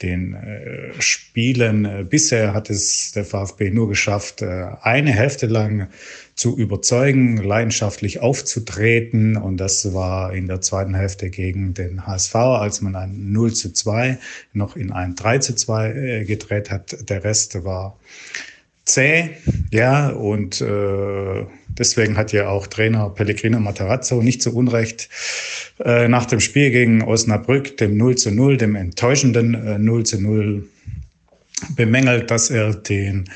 den 0.03 0.35
äh, 0.35 0.93
Spielen. 1.01 2.07
Bisher 2.09 2.55
hat 2.55 2.71
es 2.71 3.13
der 3.13 3.25
VfB 3.25 3.71
nur 3.71 3.89
geschafft, 3.89 4.43
äh, 4.43 4.67
eine 4.83 5.13
Hälfte 5.13 5.47
lang 5.47 5.89
zu 6.35 6.57
überzeugen, 6.57 7.37
leidenschaftlich 7.39 8.21
aufzutreten. 8.21 9.37
Und 9.37 9.57
das 9.57 9.93
war 9.93 10.33
in 10.33 10.47
der 10.47 10.61
zweiten 10.61 10.95
Hälfte 10.95 11.31
gegen 11.31 11.75
den 11.75 12.07
HSV, 12.07 12.35
als 12.37 12.81
man 12.81 12.95
ein 12.95 13.33
0 13.33 13.53
zu 13.55 13.73
2 13.73 14.19
noch 14.53 14.77
in 14.77 14.93
ein 14.93 15.17
3 15.17 15.39
zu 15.39 15.55
2 15.57 15.93
äh, 15.93 16.25
gedreht 16.25 16.71
hat. 16.71 17.11
Der 17.11 17.25
Rest 17.25 17.65
war 17.65 17.99
zäh, 18.85 19.31
ja, 19.71 20.09
und 20.09 20.61
äh, 20.61 21.47
deswegen 21.69 22.17
hat 22.17 22.33
ja 22.33 22.49
auch 22.49 22.67
Trainer 22.67 23.11
Pellegrino 23.11 23.61
Matarazzo 23.61 24.23
nicht 24.23 24.43
zu 24.43 24.55
Unrecht 24.55 25.09
äh, 25.85 26.09
nach 26.09 26.27
dem 26.27 26.41
Spiel 26.41 26.71
gegen 26.71 27.03
Osnabrück, 27.03 27.77
dem 27.77 27.97
0 27.97 28.17
zu 28.17 28.31
0, 28.31 28.57
dem 28.57 28.77
enttäuschenden 28.77 29.55
äh, 29.55 29.79
0 29.79 30.05
zu 30.05 30.21
0, 30.21 30.69
bemängelt, 31.77 32.31
dass 32.31 32.51
er 32.51 32.75
den 32.75 33.29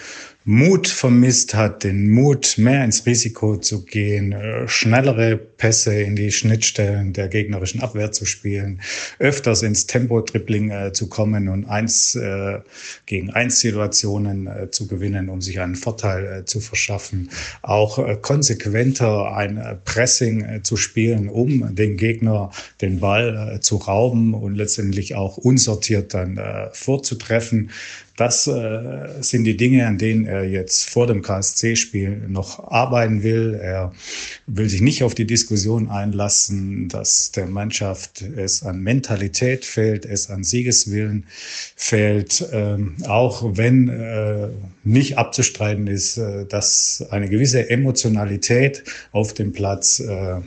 Mut 0.44 0.88
vermisst 0.88 1.54
hat, 1.54 1.84
den 1.84 2.10
Mut, 2.10 2.58
mehr 2.58 2.84
ins 2.84 3.06
Risiko 3.06 3.58
zu 3.58 3.84
gehen, 3.84 4.32
äh, 4.32 4.66
schnellere 4.66 5.36
Pässe 5.36 5.94
in 5.94 6.16
die 6.16 6.32
Schnittstellen 6.32 7.12
der 7.12 7.28
gegnerischen 7.28 7.80
Abwehr 7.80 8.10
zu 8.10 8.26
spielen, 8.26 8.80
öfters 9.20 9.62
ins 9.62 9.86
Tempo-Tripling 9.86 10.70
äh, 10.70 10.92
zu 10.92 11.08
kommen 11.08 11.48
und 11.48 11.66
eins 11.66 12.16
äh, 12.16 12.58
gegen 13.06 13.30
eins 13.30 13.60
Situationen 13.60 14.48
äh, 14.48 14.70
zu 14.72 14.88
gewinnen, 14.88 15.28
um 15.28 15.40
sich 15.40 15.60
einen 15.60 15.76
Vorteil 15.76 16.40
äh, 16.40 16.44
zu 16.44 16.58
verschaffen, 16.58 17.30
auch 17.62 18.00
äh, 18.00 18.16
konsequenter 18.20 19.36
ein 19.36 19.78
Pressing 19.84 20.64
zu 20.64 20.76
spielen, 20.76 21.28
um 21.28 21.72
den 21.74 21.96
Gegner 21.96 22.50
den 22.80 22.98
Ball 22.98 23.60
zu 23.60 23.76
rauben 23.76 24.34
und 24.34 24.56
letztendlich 24.56 25.14
auch 25.14 25.36
unsortiert 25.36 26.14
dann 26.14 26.40
vorzutreffen. 26.72 27.70
Das 28.16 28.46
äh, 28.46 29.22
sind 29.22 29.44
die 29.44 29.56
Dinge, 29.56 29.86
an 29.86 29.96
denen 29.96 30.26
er 30.26 30.44
jetzt 30.44 30.90
vor 30.90 31.06
dem 31.06 31.22
KSC-Spiel 31.22 32.28
noch 32.28 32.70
arbeiten 32.70 33.22
will. 33.22 33.58
Er 33.60 33.92
will 34.46 34.68
sich 34.68 34.82
nicht 34.82 35.02
auf 35.02 35.14
die 35.14 35.26
Diskussion 35.26 35.88
einlassen, 35.88 36.88
dass 36.88 37.32
der 37.32 37.46
Mannschaft 37.46 38.20
es 38.20 38.62
an 38.62 38.80
Mentalität 38.80 39.64
fehlt, 39.64 40.04
es 40.04 40.28
an 40.28 40.44
Siegeswillen 40.44 41.24
fehlt, 41.74 42.46
ähm, 42.52 42.96
auch 43.06 43.56
wenn 43.56 43.88
äh, 43.88 44.48
nicht 44.84 45.16
abzustreiten 45.16 45.86
ist, 45.86 46.18
äh, 46.18 46.44
dass 46.44 47.06
eine 47.10 47.30
gewisse 47.30 47.70
Emotionalität 47.70 48.84
auf 49.12 49.32
dem 49.32 49.52
Platz 49.52 50.00
äh, 50.00 50.40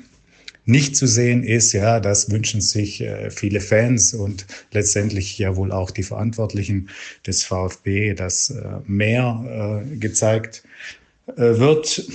nicht 0.66 0.96
zu 0.96 1.08
sehen 1.08 1.44
ist. 1.44 1.74
Ja, 1.74 2.00
das 2.00 2.32
wünschen 2.32 2.62
sich 2.62 3.02
äh, 3.02 3.30
viele 3.30 3.62
Fans 3.62 4.14
und 4.14 4.46
letztendlich 4.72 5.38
ja 5.38 5.56
wohl 5.56 5.72
auch 5.72 5.92
die 5.92 6.04
Verantwortlichen 6.04 6.90
des 7.26 7.44
VfB, 7.44 8.14
dass 8.14 8.50
äh, 8.50 8.64
mehr 8.86 9.84
äh, 9.86 9.96
gezeigt 9.98 10.64
äh, 11.28 11.58
wird, 11.58 12.08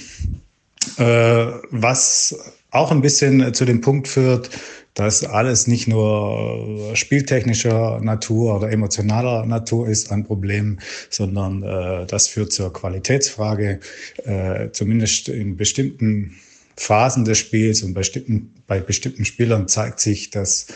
äh, 0.99 1.47
was 1.71 2.37
auch 2.71 2.91
ein 2.91 3.03
bisschen 3.03 3.53
zu 3.55 3.65
dem 3.65 3.81
Punkt 3.81 4.09
führt, 4.09 4.51
dass 4.95 5.25
alles 5.25 5.67
nicht 5.67 5.87
nur 5.87 6.95
spieltechnischer 6.95 8.01
Natur 8.01 8.57
oder 8.57 8.71
emotionaler 8.71 9.47
Natur 9.47 9.89
ist 9.89 10.11
an 10.11 10.25
Problemen, 10.25 10.81
sondern 11.09 11.63
äh, 11.63 12.07
das 12.07 12.29
führt 12.29 12.53
zur 12.53 12.73
Qualitätsfrage, 12.73 13.81
äh, 14.25 14.71
zumindest 14.73 15.29
in 15.29 15.57
bestimmten 15.57 16.37
Phasen 16.81 17.27
des 17.27 17.37
Spiels 17.37 17.83
und 17.83 17.93
bei 17.93 18.01
bestimmten, 18.01 18.55
bei 18.67 18.81
bestimmten 18.81 19.27
Spielern 19.27 19.69
zeigt 19.69 20.01
sich, 20.01 20.31
dass 20.31 20.67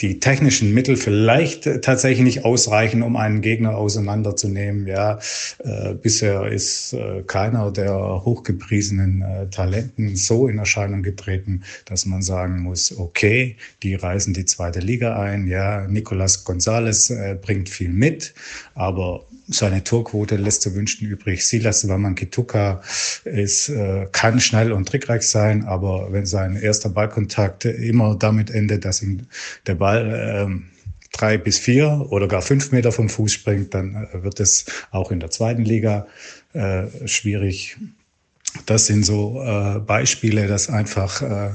die 0.00 0.20
technischen 0.20 0.72
Mittel 0.72 0.96
vielleicht 0.96 1.82
tatsächlich 1.82 2.24
nicht 2.24 2.44
ausreichen, 2.44 3.02
um 3.02 3.16
einen 3.16 3.40
Gegner 3.40 3.76
auseinanderzunehmen. 3.76 4.86
Ja, 4.86 5.18
äh, 5.58 5.94
bisher 5.94 6.46
ist 6.46 6.92
äh, 6.92 7.22
keiner 7.26 7.70
der 7.70 8.24
hochgepriesenen 8.24 9.22
äh, 9.22 9.46
Talenten 9.50 10.16
so 10.16 10.48
in 10.48 10.58
Erscheinung 10.58 11.02
getreten, 11.02 11.62
dass 11.84 12.06
man 12.06 12.22
sagen 12.22 12.60
muss, 12.60 12.96
okay, 12.98 13.56
die 13.82 13.94
reisen 13.94 14.34
die 14.34 14.44
zweite 14.44 14.80
Liga 14.80 15.20
ein. 15.20 15.46
Ja, 15.46 15.86
Nicolas 15.86 16.44
Gonzalez 16.44 17.10
äh, 17.10 17.36
bringt 17.40 17.68
viel 17.68 17.90
mit, 17.90 18.34
aber 18.74 19.26
seine 19.48 19.84
Torquote 19.84 20.36
lässt 20.36 20.62
zu 20.62 20.74
wünschen 20.74 21.06
übrig. 21.06 21.46
Silas 21.46 21.86
Wamankituka 21.88 22.82
ist, 23.24 23.68
äh, 23.68 24.06
kann 24.12 24.40
schnell 24.40 24.72
und 24.72 24.88
trickreich 24.88 25.22
sein, 25.22 25.64
aber 25.64 26.12
wenn 26.12 26.26
sein 26.26 26.56
erster 26.56 26.88
Ballkontakt 26.88 27.64
immer 27.64 28.14
damit 28.14 28.50
endet, 28.50 28.84
dass 28.84 29.02
ihm 29.02 29.26
der 29.66 29.74
Ball 29.74 29.91
äh, 29.98 30.46
drei 31.12 31.38
bis 31.38 31.58
vier 31.58 32.06
oder 32.10 32.26
gar 32.28 32.42
fünf 32.42 32.72
Meter 32.72 32.92
vom 32.92 33.08
Fuß 33.08 33.32
springt, 33.32 33.74
dann 33.74 34.08
äh, 34.12 34.22
wird 34.22 34.40
es 34.40 34.66
auch 34.90 35.10
in 35.10 35.20
der 35.20 35.30
zweiten 35.30 35.64
Liga 35.64 36.06
äh, 36.52 36.84
schwierig. 37.06 37.76
Das 38.66 38.86
sind 38.86 39.04
so 39.04 39.42
äh, 39.42 39.78
Beispiele, 39.80 40.46
dass 40.46 40.68
einfach 40.68 41.22
äh, 41.22 41.54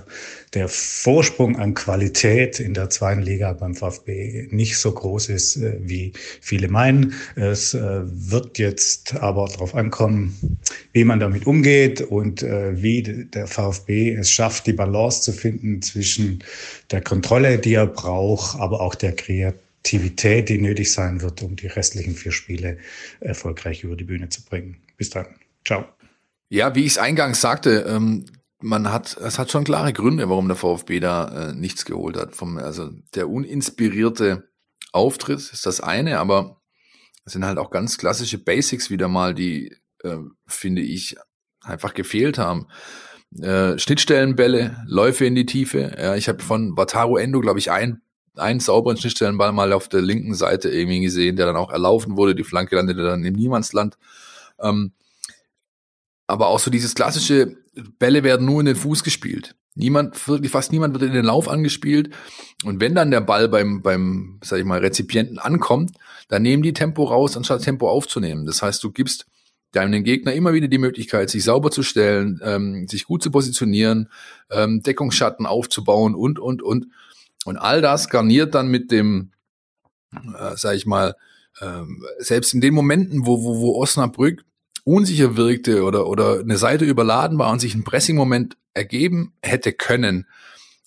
der 0.53 0.67
Vorsprung 0.67 1.57
an 1.57 1.75
Qualität 1.75 2.59
in 2.59 2.73
der 2.73 2.89
zweiten 2.89 3.21
Liga 3.21 3.53
beim 3.53 3.75
VfB 3.75 4.47
nicht 4.49 4.77
so 4.77 4.91
groß 4.91 5.29
ist, 5.29 5.57
äh, 5.57 5.77
wie 5.79 6.13
viele 6.41 6.67
meinen. 6.69 7.13
Es 7.35 7.75
äh, 7.75 8.01
wird 8.03 8.57
jetzt 8.57 9.15
aber 9.15 9.47
darauf 9.47 9.75
ankommen, 9.75 10.59
wie 10.93 11.03
man 11.03 11.19
damit 11.19 11.45
umgeht 11.45 12.01
und 12.01 12.41
äh, 12.41 12.81
wie 12.81 13.03
der 13.03 13.45
VfB 13.45 14.13
es 14.13 14.31
schafft, 14.31 14.65
die 14.65 14.73
Balance 14.73 15.21
zu 15.21 15.33
finden 15.33 15.81
zwischen 15.83 16.43
der 16.89 17.01
Kontrolle, 17.01 17.59
die 17.59 17.75
er 17.75 17.87
braucht, 17.87 18.59
aber 18.59 18.81
auch 18.81 18.95
der 18.95 19.15
Kreativität, 19.15 20.49
die 20.49 20.57
nötig 20.57 20.91
sein 20.91 21.21
wird, 21.21 21.43
um 21.43 21.55
die 21.55 21.67
restlichen 21.67 22.15
vier 22.15 22.31
Spiele 22.31 22.77
erfolgreich 23.19 23.83
über 23.83 23.95
die 23.95 24.05
Bühne 24.05 24.29
zu 24.29 24.43
bringen. 24.43 24.77
Bis 24.97 25.11
dann. 25.11 25.27
Ciao. 25.63 25.96
Ja, 26.49 26.75
wie 26.75 26.85
ich 26.85 26.93
es 26.93 26.97
eingangs 26.97 27.41
sagte, 27.41 27.85
ähm, 27.87 28.25
man 28.59 28.91
hat, 28.91 29.17
es 29.17 29.37
hat 29.37 29.51
schon 29.51 29.63
klare 29.63 29.93
Gründe, 29.93 30.29
warum 30.29 30.47
der 30.47 30.57
VfB 30.57 30.99
da 30.99 31.49
äh, 31.49 31.53
nichts 31.53 31.85
geholt 31.85 32.17
hat. 32.17 32.35
Vom, 32.35 32.57
also 32.57 32.89
der 33.15 33.29
uninspirierte 33.29 34.49
Auftritt 34.91 35.39
ist 35.39 35.65
das 35.65 35.81
eine, 35.81 36.19
aber 36.19 36.61
es 37.25 37.33
sind 37.33 37.45
halt 37.45 37.57
auch 37.57 37.69
ganz 37.69 37.97
klassische 37.97 38.37
Basics 38.37 38.89
wieder 38.89 39.07
mal, 39.07 39.33
die, 39.33 39.75
äh, 40.03 40.17
finde 40.47 40.81
ich, 40.81 41.17
einfach 41.61 41.93
gefehlt 41.93 42.37
haben. 42.37 42.67
Äh, 43.39 43.77
Schnittstellenbälle, 43.77 44.83
Läufe 44.87 45.25
in 45.25 45.35
die 45.35 45.45
Tiefe. 45.45 45.93
Ja, 45.97 46.15
ich 46.15 46.29
habe 46.29 46.41
von 46.41 46.77
Wataru 46.77 47.17
Endo, 47.17 47.41
glaube 47.41 47.59
ich, 47.59 47.69
ein, 47.69 48.01
einen 48.35 48.61
sauberen 48.61 48.97
Schnittstellenball 48.97 49.51
mal 49.51 49.73
auf 49.73 49.89
der 49.89 50.01
linken 50.01 50.33
Seite 50.33 50.69
irgendwie 50.69 51.01
gesehen, 51.01 51.35
der 51.35 51.45
dann 51.45 51.57
auch 51.57 51.71
erlaufen 51.71 52.15
wurde. 52.15 52.35
Die 52.35 52.45
Flanke 52.45 52.75
landete 52.75 53.03
dann 53.03 53.25
im 53.25 53.33
Niemandsland. 53.33 53.97
Ähm, 54.59 54.93
aber 56.27 56.47
auch 56.47 56.59
so 56.59 56.69
dieses 56.69 56.93
klassische, 56.93 57.55
Bälle 57.99 58.23
werden 58.23 58.45
nur 58.45 58.59
in 58.59 58.65
den 58.65 58.75
Fuß 58.75 59.03
gespielt. 59.03 59.55
Niemand, 59.75 60.27
wirklich 60.27 60.51
fast 60.51 60.71
niemand 60.71 60.93
wird 60.93 61.03
in 61.03 61.13
den 61.13 61.25
Lauf 61.25 61.47
angespielt. 61.47 62.09
Und 62.65 62.81
wenn 62.81 62.95
dann 62.95 63.11
der 63.11 63.21
Ball 63.21 63.47
beim, 63.47 63.81
beim, 63.81 64.39
sag 64.43 64.59
ich 64.59 64.65
mal, 64.65 64.79
Rezipienten 64.79 65.37
ankommt, 65.37 65.91
dann 66.27 66.41
nehmen 66.41 66.63
die 66.63 66.73
Tempo 66.73 67.03
raus, 67.03 67.37
anstatt 67.37 67.61
Tempo 67.61 67.89
aufzunehmen. 67.89 68.45
Das 68.45 68.61
heißt, 68.61 68.83
du 68.83 68.91
gibst 68.91 69.27
deinem 69.71 70.03
Gegner 70.03 70.33
immer 70.33 70.53
wieder 70.53 70.67
die 70.67 70.79
Möglichkeit, 70.79 71.29
sich 71.29 71.43
sauber 71.43 71.69
zu 71.69 71.83
stellen, 71.83 72.39
ähm, 72.43 72.87
sich 72.87 73.05
gut 73.05 73.21
zu 73.21 73.29
positionieren, 73.29 74.09
ähm, 74.49 74.81
Deckungsschatten 74.81 75.45
aufzubauen 75.45 76.15
und, 76.15 76.39
und, 76.39 76.63
und. 76.63 76.87
Und 77.45 77.57
all 77.57 77.81
das 77.81 78.09
garniert 78.09 78.55
dann 78.55 78.69
mit 78.69 78.91
dem, 78.91 79.31
äh, 80.13 80.55
sag 80.55 80.75
ich 80.75 80.85
mal, 80.85 81.15
ähm, 81.61 82.03
selbst 82.17 82.53
in 82.53 82.61
den 82.61 82.73
Momenten, 82.73 83.25
wo, 83.25 83.43
wo, 83.43 83.59
wo 83.59 83.81
Osnabrück 83.81 84.43
unsicher 84.87 85.35
wirkte 85.35 85.83
oder, 85.83 86.07
oder 86.07 86.39
eine 86.39 86.57
Seite 86.57 86.85
überladen 86.85 87.37
war 87.37 87.51
und 87.51 87.59
sich 87.59 87.75
ein 87.75 87.83
Pressing-Moment 87.83 88.55
ergeben 88.73 89.33
hätte 89.41 89.73
können, 89.73 90.27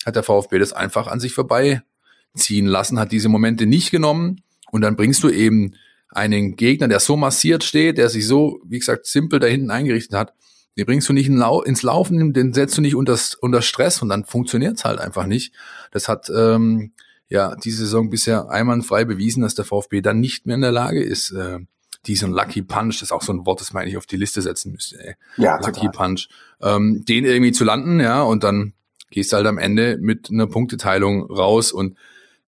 hat 0.05 0.15
der 0.15 0.23
VfB 0.23 0.57
das 0.57 0.73
einfach 0.73 1.05
an 1.05 1.19
sich 1.19 1.33
vorbeiziehen 1.33 2.65
lassen, 2.65 2.99
hat 2.99 3.11
diese 3.11 3.29
Momente 3.29 3.67
nicht 3.67 3.91
genommen 3.91 4.41
und 4.71 4.81
dann 4.81 4.95
bringst 4.95 5.23
du 5.23 5.29
eben 5.29 5.75
einen 6.09 6.55
Gegner, 6.55 6.87
der 6.87 6.99
so 6.99 7.15
massiert 7.15 7.63
steht, 7.63 7.99
der 7.99 8.09
sich 8.09 8.25
so, 8.25 8.59
wie 8.65 8.79
gesagt, 8.79 9.05
simpel 9.05 9.39
da 9.39 9.45
hinten 9.45 9.69
eingerichtet 9.69 10.17
hat, 10.17 10.33
den 10.77 10.87
bringst 10.87 11.07
du 11.07 11.13
nicht 11.13 11.29
ins 11.29 11.83
Laufen, 11.83 12.33
den 12.33 12.53
setzt 12.53 12.77
du 12.77 12.81
nicht 12.81 12.95
unter, 12.95 13.19
unter 13.41 13.61
Stress 13.61 14.01
und 14.01 14.09
dann 14.09 14.25
funktioniert's 14.25 14.83
halt 14.83 14.99
einfach 14.99 15.27
nicht. 15.27 15.53
Das 15.91 16.07
hat 16.07 16.31
ähm, 16.35 16.93
ja 17.29 17.55
diese 17.55 17.83
Saison 17.85 18.09
bisher 18.09 18.49
einwandfrei 18.49 19.05
bewiesen, 19.05 19.43
dass 19.43 19.53
der 19.53 19.65
VfB 19.65 20.01
dann 20.01 20.19
nicht 20.19 20.47
mehr 20.47 20.55
in 20.55 20.61
der 20.61 20.71
Lage 20.71 21.03
ist, 21.03 21.31
äh, 21.31 21.59
diesen 22.07 22.31
Lucky 22.31 22.61
Punch, 22.61 22.95
das 22.95 23.03
ist 23.03 23.11
auch 23.11 23.21
so 23.21 23.31
ein 23.31 23.45
Wort, 23.45 23.61
das 23.61 23.73
man 23.73 23.83
eigentlich 23.83 23.97
auf 23.97 24.05
die 24.05 24.17
Liste 24.17 24.41
setzen 24.41 24.71
müsste. 24.71 24.99
Ey. 24.99 25.15
Ja, 25.37 25.57
Lucky 25.57 25.85
total. 25.85 25.91
Punch. 25.91 26.27
Ähm, 26.61 27.05
den 27.05 27.25
irgendwie 27.25 27.51
zu 27.51 27.63
landen, 27.63 27.99
ja, 27.99 28.21
und 28.23 28.43
dann 28.43 28.73
gehst 29.11 29.31
du 29.31 29.37
halt 29.37 29.47
am 29.47 29.57
Ende 29.57 29.97
mit 29.99 30.29
einer 30.31 30.47
Punkteteilung 30.47 31.23
raus. 31.23 31.71
Und 31.71 31.97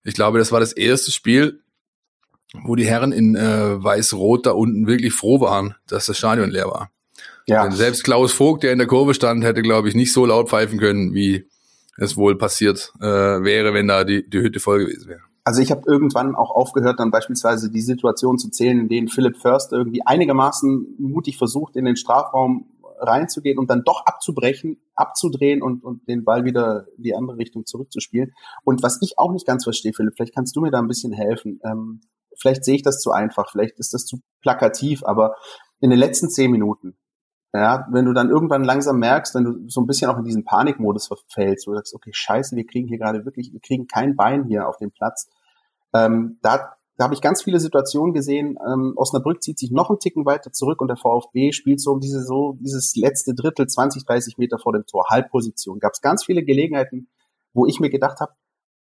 ich 0.04 0.16
glaube, 0.16 0.40
das 0.40 0.52
war 0.52 0.60
das 0.60 0.74
erste 0.74 1.12
Spiel, 1.12 1.62
wo 2.64 2.76
die 2.76 2.86
Herren 2.86 3.12
in 3.12 3.36
äh, 3.36 3.84
Weiß-Rot 3.84 4.46
da 4.46 4.52
unten 4.52 4.88
wirklich 4.88 5.14
froh 5.14 5.40
waren, 5.40 5.76
dass 5.88 6.06
das 6.06 6.18
Stadion 6.18 6.50
leer 6.50 6.68
war. 6.68 6.92
Ja. 7.46 7.64
Denn 7.64 7.74
selbst 7.74 8.04
Klaus 8.04 8.32
Vogt, 8.32 8.64
der 8.64 8.72
in 8.72 8.78
der 8.78 8.88
Kurve 8.88 9.14
stand, 9.14 9.44
hätte, 9.44 9.62
glaube 9.62 9.90
ich, 9.90 9.96
nicht 9.96 10.14
so 10.14 10.26
laut 10.26 10.50
pfeifen 10.50 10.80
können, 10.80 11.14
wie 11.14 11.48
es 11.98 12.16
wohl 12.16 12.38
passiert 12.38 12.94
äh, 13.02 13.06
wäre, 13.06 13.74
wenn 13.74 13.88
da 13.88 14.04
die, 14.04 14.28
die 14.28 14.40
Hütte 14.40 14.60
voll 14.60 14.86
gewesen 14.86 15.10
wäre 15.10 15.22
also 15.44 15.62
ich 15.62 15.72
habe 15.72 15.82
irgendwann 15.86 16.36
auch 16.36 16.52
aufgehört, 16.52 17.00
dann 17.00 17.12
beispielsweise 17.12 17.70
die 17.70 17.82
Situation 17.82 18.38
zu 18.38 18.50
zählen, 18.50 18.80
in 18.80 18.90
denen 18.90 19.08
Philipp 19.08 19.38
First 19.38 19.74
irgendwie 19.74 20.06
einigermaßen 20.06 20.96
mutig 21.00 21.38
versucht, 21.38 21.76
in 21.76 21.86
den 21.86 21.98
Strafraum 21.98 22.70
reinzugehen 23.00 23.58
und 23.60 23.70
dann 23.70 23.84
doch 23.84 24.06
abzubrechen, 24.06 24.78
abzudrehen 24.96 25.62
und, 25.62 25.84
und 25.84 26.08
den 26.08 26.24
Ball 26.24 26.46
wieder 26.46 26.86
in 26.98 27.04
die 27.04 27.16
andere 27.16 27.38
Richtung 27.38 27.66
zurückzuspielen. 27.66 28.34
Und 28.64 28.84
was 28.84 29.00
ich 29.02 29.20
auch 29.20 29.34
nicht 29.34 29.46
ganz 29.46 29.66
verstehe, 29.66 29.94
Philipp, 29.94 30.14
vielleicht 30.16 30.36
kannst 30.36 30.56
du 30.56 30.62
mir 30.62 30.72
da 30.72 30.80
ein 30.80 30.88
bisschen 30.88 31.12
helfen. 31.12 31.60
Ähm, 31.66 32.02
vielleicht 32.38 32.64
sehe 32.64 32.76
ich 32.76 32.84
das 32.84 33.00
zu 33.00 33.12
einfach, 33.12 33.52
vielleicht 33.52 33.80
ist 33.80 33.94
das 33.94 34.06
zu 34.06 34.22
plakativ, 34.42 35.04
aber 35.04 35.36
in 35.82 35.90
den 35.90 36.00
letzten 36.00 36.30
zehn 36.30 36.52
Minuten, 36.52 36.96
ja, 37.54 37.88
wenn 37.92 38.06
du 38.06 38.14
dann 38.14 38.30
irgendwann 38.30 38.64
langsam 38.64 38.98
merkst, 38.98 39.36
wenn 39.36 39.44
du 39.44 39.70
so 39.70 39.82
ein 39.82 39.86
bisschen 39.86 40.10
auch 40.10 40.18
in 40.18 40.24
diesen 40.24 40.44
Panikmodus 40.44 41.08
verfällst, 41.08 41.68
wo 41.68 41.72
du 41.72 41.78
sagst, 41.78 41.94
okay, 41.94 42.10
scheiße, 42.12 42.56
wir 42.56 42.66
kriegen 42.66 42.88
hier 42.88 42.98
gerade 42.98 43.26
wirklich, 43.26 43.54
wir 43.54 43.60
kriegen 43.60 43.88
kein 43.88 44.16
Bein 44.16 44.46
hier 44.46 44.68
auf 44.68 44.78
dem 44.78 44.92
Platz, 44.92 45.30
ähm, 45.94 46.40
da, 46.42 46.74
da 46.98 47.06
habe 47.06 47.14
ich 47.14 47.22
ganz 47.22 47.44
viele 47.44 47.60
Situationen 47.60 48.14
gesehen. 48.14 48.58
Ähm, 48.68 48.94
Osnabrück 48.96 49.44
zieht 49.44 49.60
sich 49.60 49.72
noch 49.72 49.90
einen 49.90 50.00
Ticken 50.00 50.26
weiter 50.26 50.52
zurück 50.52 50.82
und 50.82 50.88
der 50.88 50.98
VfB 50.98 51.52
spielt 51.52 51.80
so 51.80 51.92
um 51.92 52.00
diese 52.00 52.24
so 52.24 52.58
dieses 52.60 52.96
letzte 52.96 53.36
Drittel, 53.36 53.68
20, 53.68 54.06
30 54.06 54.38
Meter 54.38 54.58
vor 54.58 54.74
dem 54.74 54.86
Tor, 54.86 55.06
Halbposition. 55.10 55.80
Gab 55.80 55.94
es 55.94 56.02
ganz 56.02 56.26
viele 56.26 56.44
Gelegenheiten, 56.44 57.08
wo 57.54 57.68
ich 57.68 57.80
mir 57.80 57.90
gedacht 57.90 58.20
habe, 58.20 58.34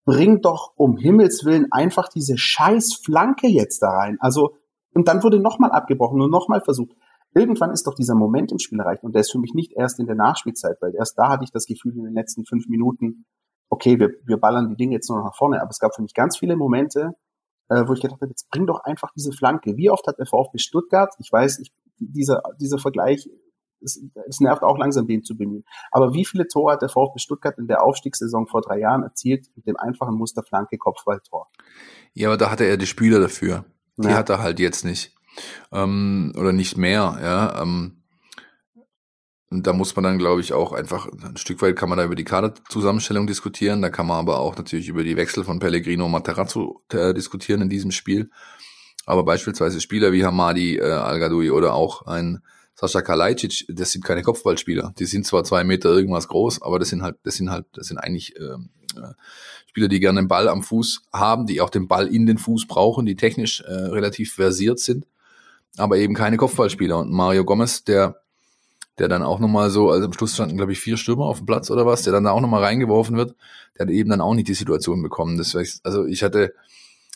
bring 0.04 0.40
doch 0.40 0.72
um 0.76 0.96
Himmels 0.96 1.44
willen 1.44 1.70
einfach 1.70 2.08
diese 2.08 2.38
scheiß 2.38 2.94
Flanke 3.04 3.46
jetzt 3.46 3.82
da 3.82 3.90
rein. 3.90 4.16
Also 4.20 4.56
und 4.94 5.08
dann 5.08 5.22
wurde 5.22 5.40
nochmal 5.40 5.70
abgebrochen 5.70 6.20
und 6.20 6.30
nochmal 6.30 6.60
versucht. 6.60 6.96
Irgendwann 7.34 7.70
ist 7.70 7.86
doch 7.86 7.94
dieser 7.94 8.14
Moment 8.14 8.52
im 8.52 8.58
Spiel 8.58 8.78
erreicht 8.78 9.04
und 9.04 9.14
der 9.14 9.20
ist 9.20 9.32
für 9.32 9.38
mich 9.38 9.54
nicht 9.54 9.72
erst 9.72 9.98
in 9.98 10.06
der 10.06 10.16
Nachspielzeit, 10.16 10.76
weil 10.80 10.94
erst 10.94 11.18
da 11.18 11.30
hatte 11.30 11.44
ich 11.44 11.50
das 11.50 11.66
Gefühl 11.66 11.96
in 11.96 12.04
den 12.04 12.14
letzten 12.14 12.44
fünf 12.44 12.68
Minuten, 12.68 13.24
okay, 13.70 13.98
wir, 13.98 14.10
wir 14.24 14.36
ballern 14.36 14.68
die 14.68 14.76
Dinge 14.76 14.94
jetzt 14.94 15.08
nur 15.08 15.18
noch 15.18 15.24
nach 15.26 15.36
vorne. 15.36 15.62
Aber 15.62 15.70
es 15.70 15.78
gab 15.78 15.94
für 15.94 16.02
mich 16.02 16.12
ganz 16.12 16.36
viele 16.36 16.56
Momente, 16.56 17.14
äh, 17.68 17.84
wo 17.86 17.94
ich 17.94 18.02
gedacht 18.02 18.20
habe, 18.20 18.30
jetzt 18.30 18.50
bring 18.50 18.66
doch 18.66 18.80
einfach 18.84 19.10
diese 19.16 19.32
Flanke. 19.32 19.76
Wie 19.76 19.88
oft 19.88 20.06
hat 20.06 20.18
der 20.18 20.26
VfB 20.26 20.58
Stuttgart, 20.58 21.14
ich 21.18 21.32
weiß, 21.32 21.58
ich, 21.60 21.72
dieser, 21.98 22.42
dieser 22.60 22.78
Vergleich, 22.78 23.30
es, 23.80 24.00
es 24.28 24.40
nervt 24.40 24.62
auch 24.62 24.76
langsam, 24.76 25.06
den 25.06 25.22
zu 25.22 25.36
bemühen. 25.36 25.64
Aber 25.90 26.12
wie 26.12 26.26
viele 26.26 26.46
Tore 26.46 26.74
hat 26.74 26.82
der 26.82 26.90
VfB 26.90 27.18
Stuttgart 27.18 27.58
in 27.58 27.66
der 27.66 27.82
Aufstiegssaison 27.82 28.46
vor 28.46 28.60
drei 28.60 28.78
Jahren 28.78 29.02
erzielt 29.02 29.48
mit 29.56 29.66
dem 29.66 29.76
einfachen 29.76 30.14
Muster 30.16 30.42
Flanke, 30.42 30.76
Kopfballtor? 30.76 31.48
Ja, 32.12 32.28
aber 32.28 32.36
da 32.36 32.50
hatte 32.50 32.64
er 32.64 32.76
die 32.76 32.86
Spieler 32.86 33.20
dafür. 33.20 33.64
Die 33.96 34.08
ja. 34.08 34.16
hat 34.16 34.28
er 34.28 34.42
halt 34.42 34.60
jetzt 34.60 34.84
nicht. 34.84 35.16
Ähm, 35.72 36.32
oder 36.36 36.52
nicht 36.52 36.76
mehr, 36.76 37.18
ja. 37.22 37.62
Ähm, 37.62 38.02
und 39.50 39.66
da 39.66 39.74
muss 39.74 39.94
man 39.94 40.04
dann, 40.04 40.18
glaube 40.18 40.40
ich, 40.40 40.54
auch 40.54 40.72
einfach, 40.72 41.08
ein 41.22 41.36
Stück 41.36 41.60
weit 41.60 41.76
kann 41.76 41.90
man 41.90 41.98
da 41.98 42.04
über 42.04 42.14
die 42.14 42.24
Kaderzusammenstellung 42.24 43.26
diskutieren, 43.26 43.82
da 43.82 43.90
kann 43.90 44.06
man 44.06 44.18
aber 44.18 44.40
auch 44.40 44.56
natürlich 44.56 44.88
über 44.88 45.04
die 45.04 45.16
Wechsel 45.16 45.44
von 45.44 45.58
Pellegrino 45.58 46.06
und 46.06 46.10
Materazzo 46.10 46.82
äh, 46.90 47.12
diskutieren 47.12 47.60
in 47.60 47.68
diesem 47.68 47.90
Spiel. 47.90 48.30
Aber 49.04 49.24
beispielsweise 49.24 49.80
Spieler 49.80 50.12
wie 50.12 50.24
Hamadi 50.24 50.78
äh, 50.78 50.84
Al-Gadoui 50.84 51.50
oder 51.50 51.74
auch 51.74 52.06
ein 52.06 52.40
Sascha 52.74 53.02
Kalajdzic, 53.02 53.66
das 53.68 53.92
sind 53.92 54.04
keine 54.04 54.22
Kopfballspieler. 54.22 54.94
Die 54.98 55.04
sind 55.04 55.26
zwar 55.26 55.44
zwei 55.44 55.64
Meter 55.64 55.90
irgendwas 55.90 56.28
groß, 56.28 56.62
aber 56.62 56.78
das 56.78 56.88
sind 56.88 57.02
halt, 57.02 57.16
das 57.22 57.34
sind 57.34 57.50
halt, 57.50 57.66
das 57.74 57.88
sind 57.88 57.98
eigentlich 57.98 58.34
ähm, 58.38 58.70
äh, 58.96 59.12
Spieler, 59.66 59.88
die 59.88 60.00
gerne 60.00 60.22
den 60.22 60.28
Ball 60.28 60.48
am 60.48 60.62
Fuß 60.62 61.02
haben, 61.12 61.46
die 61.46 61.60
auch 61.60 61.70
den 61.70 61.88
Ball 61.88 62.06
in 62.06 62.26
den 62.26 62.38
Fuß 62.38 62.66
brauchen, 62.66 63.04
die 63.04 63.16
technisch 63.16 63.60
äh, 63.60 63.70
relativ 63.70 64.32
versiert 64.32 64.78
sind, 64.78 65.06
aber 65.76 65.96
eben 65.98 66.14
keine 66.14 66.36
Kopfballspieler. 66.36 66.98
Und 66.98 67.12
Mario 67.12 67.44
Gomez, 67.44 67.84
der 67.84 68.22
der 68.98 69.08
dann 69.08 69.22
auch 69.22 69.40
nochmal 69.40 69.70
so, 69.70 69.90
also 69.90 70.06
am 70.06 70.12
Schluss 70.12 70.34
standen, 70.34 70.56
glaube 70.56 70.72
ich, 70.72 70.80
vier 70.80 70.96
Stürmer 70.96 71.24
auf 71.24 71.38
dem 71.38 71.46
Platz 71.46 71.70
oder 71.70 71.86
was, 71.86 72.02
der 72.02 72.12
dann 72.12 72.24
da 72.24 72.30
auch 72.30 72.40
nochmal 72.40 72.62
reingeworfen 72.62 73.16
wird, 73.16 73.34
der 73.76 73.86
hat 73.86 73.92
eben 73.92 74.10
dann 74.10 74.20
auch 74.20 74.34
nicht 74.34 74.48
die 74.48 74.54
Situation 74.54 75.02
bekommen. 75.02 75.38
Das 75.38 75.56
also 75.82 76.04
ich 76.04 76.22
hatte 76.22 76.54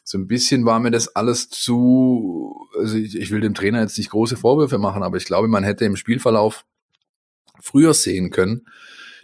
so 0.02 0.18
ein 0.18 0.26
bisschen 0.26 0.64
war 0.64 0.80
mir 0.80 0.90
das 0.90 1.14
alles 1.16 1.50
zu, 1.50 2.66
also 2.78 2.96
ich, 2.96 3.16
ich 3.16 3.30
will 3.30 3.40
dem 3.40 3.54
Trainer 3.54 3.80
jetzt 3.80 3.98
nicht 3.98 4.10
große 4.10 4.36
Vorwürfe 4.36 4.78
machen, 4.78 5.02
aber 5.02 5.16
ich 5.16 5.26
glaube, 5.26 5.48
man 5.48 5.64
hätte 5.64 5.84
im 5.84 5.96
Spielverlauf 5.96 6.64
früher 7.60 7.92
sehen 7.92 8.30
können, 8.30 8.66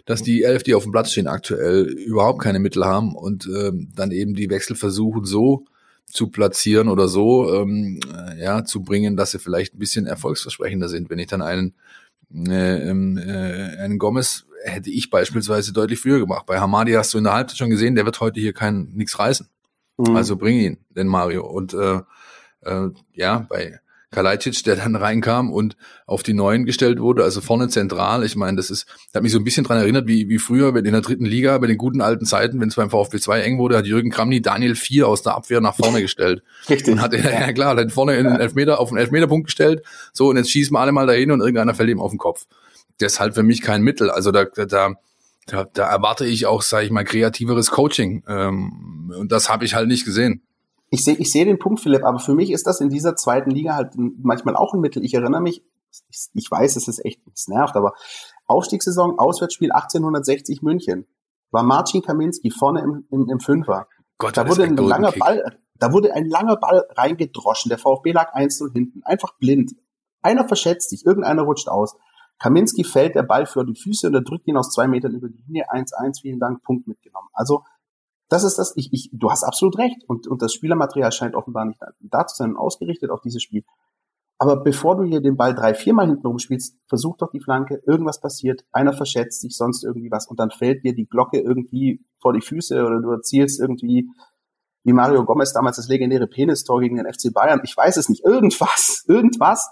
dass 0.05 0.21
die 0.21 0.43
elf, 0.43 0.63
die 0.63 0.75
auf 0.75 0.83
dem 0.83 0.91
Platz 0.91 1.11
stehen, 1.11 1.27
aktuell 1.27 1.85
überhaupt 1.85 2.41
keine 2.41 2.59
Mittel 2.59 2.85
haben 2.85 3.15
und 3.15 3.47
ähm, 3.47 3.91
dann 3.95 4.11
eben 4.11 4.35
die 4.35 4.49
Wechsel 4.49 4.75
versuchen 4.75 5.23
so 5.25 5.65
zu 6.13 6.27
platzieren 6.27 6.89
oder 6.89 7.07
so 7.07 7.53
ähm, 7.53 7.99
ja 8.37 8.63
zu 8.63 8.83
bringen, 8.83 9.17
dass 9.17 9.31
sie 9.31 9.39
vielleicht 9.39 9.73
ein 9.73 9.79
bisschen 9.79 10.05
erfolgsversprechender 10.05 10.87
sind. 10.87 11.09
Wenn 11.09 11.19
ich 11.19 11.27
dann 11.27 11.41
einen 11.41 11.73
äh, 12.33 12.89
ähm, 12.89 13.17
äh, 13.17 13.77
einen 13.77 13.99
Gomez 13.99 14.45
hätte 14.63 14.89
ich 14.89 15.09
beispielsweise 15.09 15.73
deutlich 15.73 15.99
früher 15.99 16.19
gemacht. 16.19 16.45
Bei 16.45 16.59
Hamadi 16.59 16.93
hast 16.93 17.13
du 17.13 17.17
in 17.17 17.25
der 17.25 17.33
Halbzeit 17.33 17.57
schon 17.57 17.69
gesehen, 17.69 17.95
der 17.95 18.05
wird 18.05 18.19
heute 18.21 18.39
hier 18.39 18.53
kein 18.53 18.89
nichts 18.93 19.19
reißen. 19.19 19.49
Mhm. 19.97 20.15
Also 20.15 20.35
bring 20.37 20.57
ihn, 20.57 20.77
den 20.89 21.07
Mario. 21.07 21.45
Und 21.45 21.73
äh, 21.73 21.99
äh, 22.61 22.89
ja, 23.13 23.45
bei 23.49 23.79
Kalajdzic, 24.13 24.63
der 24.63 24.77
dann 24.77 24.95
reinkam 24.95 25.51
und 25.51 25.75
auf 26.05 26.23
die 26.23 26.33
Neuen 26.33 26.65
gestellt 26.65 26.99
wurde, 26.99 27.23
also 27.23 27.41
vorne 27.41 27.67
zentral. 27.67 28.23
Ich 28.23 28.35
meine, 28.35 28.57
das 28.57 28.69
ist, 28.69 28.85
das 28.87 29.15
hat 29.15 29.23
mich 29.23 29.31
so 29.31 29.39
ein 29.39 29.43
bisschen 29.43 29.65
dran 29.65 29.77
erinnert, 29.77 30.07
wie, 30.07 30.29
wie 30.29 30.39
früher 30.39 30.75
in 30.75 30.83
der 30.83 31.01
dritten 31.01 31.25
Liga, 31.25 31.57
bei 31.57 31.67
den 31.67 31.77
guten 31.77 32.01
alten 32.01 32.25
Zeiten, 32.25 32.61
wenn 32.61 32.69
es 32.69 32.75
beim 32.75 32.89
VfB 32.89 33.19
2 33.19 33.41
eng 33.41 33.57
wurde, 33.57 33.77
hat 33.77 33.85
Jürgen 33.85 34.09
Kramny 34.09 34.41
Daniel 34.41 34.75
4 34.75 35.07
aus 35.07 35.23
der 35.23 35.35
Abwehr 35.35 35.59
nach 35.59 35.75
vorne 35.75 36.01
gestellt. 36.01 36.43
Richtig. 36.69 36.93
Und 36.93 37.01
hat, 37.01 37.13
ja, 37.13 37.19
ja 37.19 37.51
klar, 37.51 37.75
hat 37.75 37.91
vorne 37.91 38.15
in 38.15 38.25
den 38.25 38.37
Elfmeter, 38.37 38.79
auf 38.79 38.89
den 38.89 38.97
Elfmeterpunkt 38.97 39.47
gestellt, 39.47 39.83
so, 40.13 40.29
und 40.29 40.37
jetzt 40.37 40.51
schießen 40.51 40.73
wir 40.73 40.79
alle 40.79 40.91
mal 40.91 41.07
dahin 41.07 41.31
und 41.31 41.41
irgendeiner 41.41 41.73
fällt 41.73 41.89
ihm 41.89 41.99
auf 41.99 42.11
den 42.11 42.19
Kopf. 42.19 42.45
Das 42.99 43.13
ist 43.13 43.19
halt 43.19 43.33
für 43.33 43.43
mich 43.43 43.61
kein 43.61 43.81
Mittel. 43.81 44.09
Also 44.09 44.31
da, 44.31 44.45
da, 44.45 44.93
da, 45.47 45.65
da 45.73 45.89
erwarte 45.89 46.25
ich 46.25 46.45
auch, 46.45 46.61
sage 46.61 46.85
ich 46.85 46.91
mal, 46.91 47.03
kreativeres 47.03 47.71
Coaching. 47.71 48.23
Ähm, 48.27 49.11
und 49.17 49.31
das 49.31 49.49
habe 49.49 49.65
ich 49.65 49.73
halt 49.73 49.87
nicht 49.87 50.05
gesehen 50.05 50.43
ich 50.93 51.03
sehe 51.03 51.15
ich 51.15 51.31
sehe 51.31 51.43
den 51.43 51.57
Punkt, 51.57 51.79
Philipp, 51.79 52.03
aber 52.03 52.19
für 52.19 52.35
mich 52.35 52.51
ist 52.51 52.67
das 52.67 52.79
in 52.79 52.89
dieser 52.89 53.15
zweiten 53.15 53.49
Liga 53.49 53.73
halt 53.73 53.93
manchmal 53.95 54.55
auch 54.55 54.75
ein 54.75 54.79
Mittel. 54.79 55.03
Ich 55.03 55.15
erinnere 55.15 55.41
mich, 55.41 55.63
ich, 56.07 56.27
ich 56.35 56.51
weiß, 56.51 56.75
es 56.75 56.87
ist 56.87 57.03
echt, 57.03 57.19
es 57.33 57.47
nervt, 57.47 57.75
aber 57.75 57.93
Aufstiegssaison, 58.45 59.17
Auswärtsspiel 59.17 59.71
1860 59.71 60.61
München, 60.61 61.07
war 61.49 61.63
Marcin 61.63 62.03
Kaminski 62.03 62.51
vorne 62.51 62.81
im, 62.81 63.07
im, 63.09 63.27
im 63.27 63.39
Fünfer. 63.39 63.87
Gott, 64.19 64.37
da 64.37 64.47
wurde 64.47 64.65
ein 64.65 64.77
langer 64.77 65.11
Kick. 65.11 65.19
Ball, 65.19 65.57
da 65.79 65.91
wurde 65.91 66.13
ein 66.13 66.27
langer 66.29 66.57
Ball 66.57 66.85
reingedroschen. 66.91 67.69
Der 67.69 67.79
VfB 67.79 68.11
lag 68.11 68.35
1-0 68.35 68.71
hinten, 68.71 69.01
einfach 69.03 69.33
blind. 69.39 69.71
Einer 70.21 70.47
verschätzt 70.47 70.91
sich, 70.91 71.07
irgendeiner 71.07 71.41
rutscht 71.41 71.69
aus. 71.69 71.97
Kaminski 72.37 72.83
fällt 72.83 73.15
der 73.15 73.23
Ball 73.23 73.47
für 73.47 73.65
die 73.65 73.75
Füße 73.75 74.05
und 74.05 74.13
er 74.13 74.21
drückt 74.21 74.47
ihn 74.47 74.57
aus 74.57 74.69
zwei 74.69 74.87
Metern 74.87 75.15
über 75.15 75.27
die 75.27 75.41
Linie 75.47 75.71
1-1. 75.71 76.21
Vielen 76.21 76.39
Dank, 76.39 76.61
Punkt 76.61 76.87
mitgenommen. 76.87 77.29
Also 77.33 77.63
das 78.33 78.43
ist 78.43 78.57
das, 78.57 78.73
ich, 78.75 78.91
ich, 78.91 79.09
du 79.13 79.29
hast 79.29 79.43
absolut 79.43 79.77
recht. 79.77 80.03
Und, 80.07 80.27
und 80.27 80.41
das 80.41 80.53
Spielermaterial 80.53 81.11
scheint 81.11 81.35
offenbar 81.35 81.65
nicht 81.65 81.79
da 81.99 82.25
zu 82.25 82.35
sein, 82.35 82.55
ausgerichtet 82.55 83.11
auf 83.11 83.21
dieses 83.21 83.43
Spiel. 83.43 83.63
Aber 84.39 84.63
bevor 84.63 84.97
du 84.97 85.03
hier 85.03 85.21
den 85.21 85.37
Ball 85.37 85.53
drei, 85.53 85.75
viermal 85.75 86.07
hinten 86.07 86.25
rumspielst, 86.25 86.75
versuch 86.87 87.15
doch 87.17 87.29
die 87.29 87.39
Flanke, 87.39 87.83
irgendwas 87.85 88.19
passiert, 88.19 88.65
einer 88.71 88.91
verschätzt 88.91 89.41
sich, 89.41 89.55
sonst 89.55 89.83
irgendwie 89.83 90.09
was 90.09 90.27
und 90.27 90.39
dann 90.39 90.49
fällt 90.49 90.83
dir 90.83 90.95
die 90.95 91.05
Glocke 91.05 91.39
irgendwie 91.39 92.03
vor 92.19 92.33
die 92.33 92.41
Füße 92.41 92.83
oder 92.83 92.99
du 92.99 93.11
erzielst 93.11 93.59
irgendwie 93.59 94.09
wie 94.83 94.93
Mario 94.93 95.23
Gomez 95.25 95.53
damals 95.53 95.77
das 95.77 95.87
legendäre 95.87 96.27
Penistor 96.27 96.81
gegen 96.81 96.97
den 96.97 97.05
FC 97.05 97.31
Bayern. 97.31 97.61
Ich 97.63 97.77
weiß 97.77 97.97
es 97.97 98.09
nicht. 98.09 98.25
Irgendwas, 98.25 99.05
irgendwas. 99.07 99.69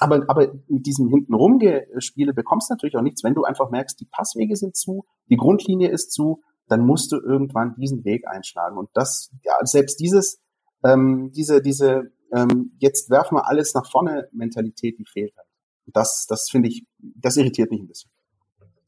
Aber, 0.00 0.22
aber 0.28 0.52
mit 0.68 0.84
diesem 0.84 1.08
hinten 1.08 1.32
rumgespiele 1.32 2.34
bekommst 2.34 2.68
du 2.68 2.74
natürlich 2.74 2.96
auch 2.96 3.02
nichts, 3.02 3.24
wenn 3.24 3.34
du 3.34 3.44
einfach 3.44 3.70
merkst, 3.70 3.98
die 3.98 4.08
Passwege 4.10 4.54
sind 4.54 4.76
zu, 4.76 5.06
die 5.30 5.36
Grundlinie 5.36 5.88
ist 5.88 6.12
zu, 6.12 6.42
dann 6.68 6.86
musst 6.86 7.12
du 7.12 7.16
irgendwann 7.16 7.74
diesen 7.76 8.04
Weg 8.04 8.26
einschlagen. 8.26 8.76
Und 8.76 8.90
das, 8.94 9.30
ja, 9.44 9.54
selbst 9.64 10.00
dieses, 10.00 10.40
ähm, 10.84 11.30
diese, 11.34 11.60
diese, 11.60 12.12
ähm, 12.32 12.72
jetzt 12.78 13.10
werfen 13.10 13.36
wir 13.36 13.46
alles 13.46 13.74
nach 13.74 13.90
vorne 13.90 14.28
Mentalität, 14.32 14.98
die 14.98 15.04
fehlt 15.04 15.36
halt. 15.36 15.48
Das, 15.86 16.26
das 16.28 16.48
finde 16.50 16.68
ich, 16.68 16.86
das 16.98 17.36
irritiert 17.36 17.70
mich 17.70 17.80
ein 17.80 17.88
bisschen. 17.88 18.10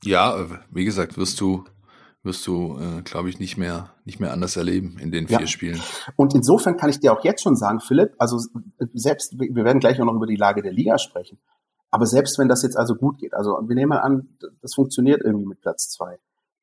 Ja, 0.05 0.47
wie 0.71 0.85
gesagt, 0.85 1.17
wirst 1.17 1.41
du, 1.41 1.65
wirst 2.23 2.47
du, 2.47 2.79
äh, 2.79 3.03
glaube 3.03 3.29
ich, 3.29 3.39
nicht 3.39 3.57
mehr, 3.57 3.95
nicht 4.05 4.21
mehr 4.21 4.33
anders 4.33 4.57
erleben 4.57 4.99
in 4.99 5.11
den 5.11 5.29
vier 5.29 5.41
ja. 5.41 5.47
Spielen. 5.47 5.81
Und 6.17 6.35
insofern 6.35 6.77
kann 6.77 6.91
ich 6.91 7.01
dir 7.01 7.13
auch 7.13 7.25
jetzt 7.25 7.43
schon 7.43 7.57
sagen, 7.57 7.81
Philipp, 7.81 8.15
also 8.19 8.39
selbst, 8.93 9.39
wir 9.39 9.65
werden 9.65 9.81
gleich 9.81 10.01
auch 10.01 10.07
noch 10.07 10.15
über 10.15 10.27
die 10.27 10.37
Lage 10.37 10.63
der 10.63 10.73
Liga 10.73 10.99
sprechen. 10.99 11.39
Aber 11.91 12.07
selbst 12.07 12.39
wenn 12.39 12.49
das 12.49 12.63
jetzt 12.63 12.77
also 12.77 12.97
gut 12.97 13.19
geht, 13.19 13.35
also 13.35 13.59
wir 13.67 13.75
nehmen 13.75 13.91
mal 13.91 14.01
an, 14.01 14.37
das 14.63 14.75
funktioniert 14.75 15.23
irgendwie 15.23 15.47
mit 15.47 15.61
Platz 15.61 15.91
zwei 15.91 16.19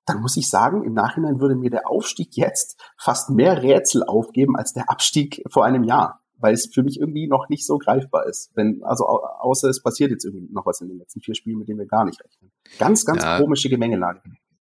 dann 0.05 0.21
muss 0.21 0.37
ich 0.37 0.49
sagen, 0.49 0.83
im 0.83 0.93
Nachhinein 0.93 1.39
würde 1.39 1.55
mir 1.55 1.69
der 1.69 1.89
Aufstieg 1.89 2.35
jetzt 2.35 2.79
fast 2.97 3.29
mehr 3.29 3.61
Rätsel 3.61 4.03
aufgeben 4.03 4.55
als 4.55 4.73
der 4.73 4.89
Abstieg 4.89 5.43
vor 5.49 5.65
einem 5.65 5.83
Jahr, 5.83 6.21
weil 6.37 6.53
es 6.53 6.69
für 6.73 6.83
mich 6.83 6.99
irgendwie 6.99 7.27
noch 7.27 7.49
nicht 7.49 7.65
so 7.65 7.77
greifbar 7.77 8.25
ist. 8.25 8.51
Wenn, 8.55 8.81
also 8.83 9.05
außer 9.05 9.69
es 9.69 9.81
passiert 9.81 10.11
jetzt 10.11 10.25
irgendwie 10.25 10.51
noch 10.51 10.65
was 10.65 10.81
in 10.81 10.89
den 10.89 10.97
letzten 10.97 11.21
vier 11.21 11.35
Spielen, 11.35 11.59
mit 11.59 11.67
denen 11.67 11.79
wir 11.79 11.87
gar 11.87 12.05
nicht 12.05 12.21
rechnen. 12.23 12.51
Ganz, 12.79 13.05
ganz 13.05 13.23
ja, 13.23 13.39
komische 13.39 13.69
Gemengelage. 13.69 14.21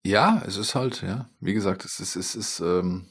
Ja, 0.05 0.41
es 0.45 0.57
ist 0.57 0.75
halt, 0.75 1.01
ja, 1.01 1.29
wie 1.39 1.53
gesagt, 1.53 1.83
es 1.83 1.99
ist, 1.99 2.15
es 2.15 2.35
ist, 2.35 2.59
ähm, 2.59 3.07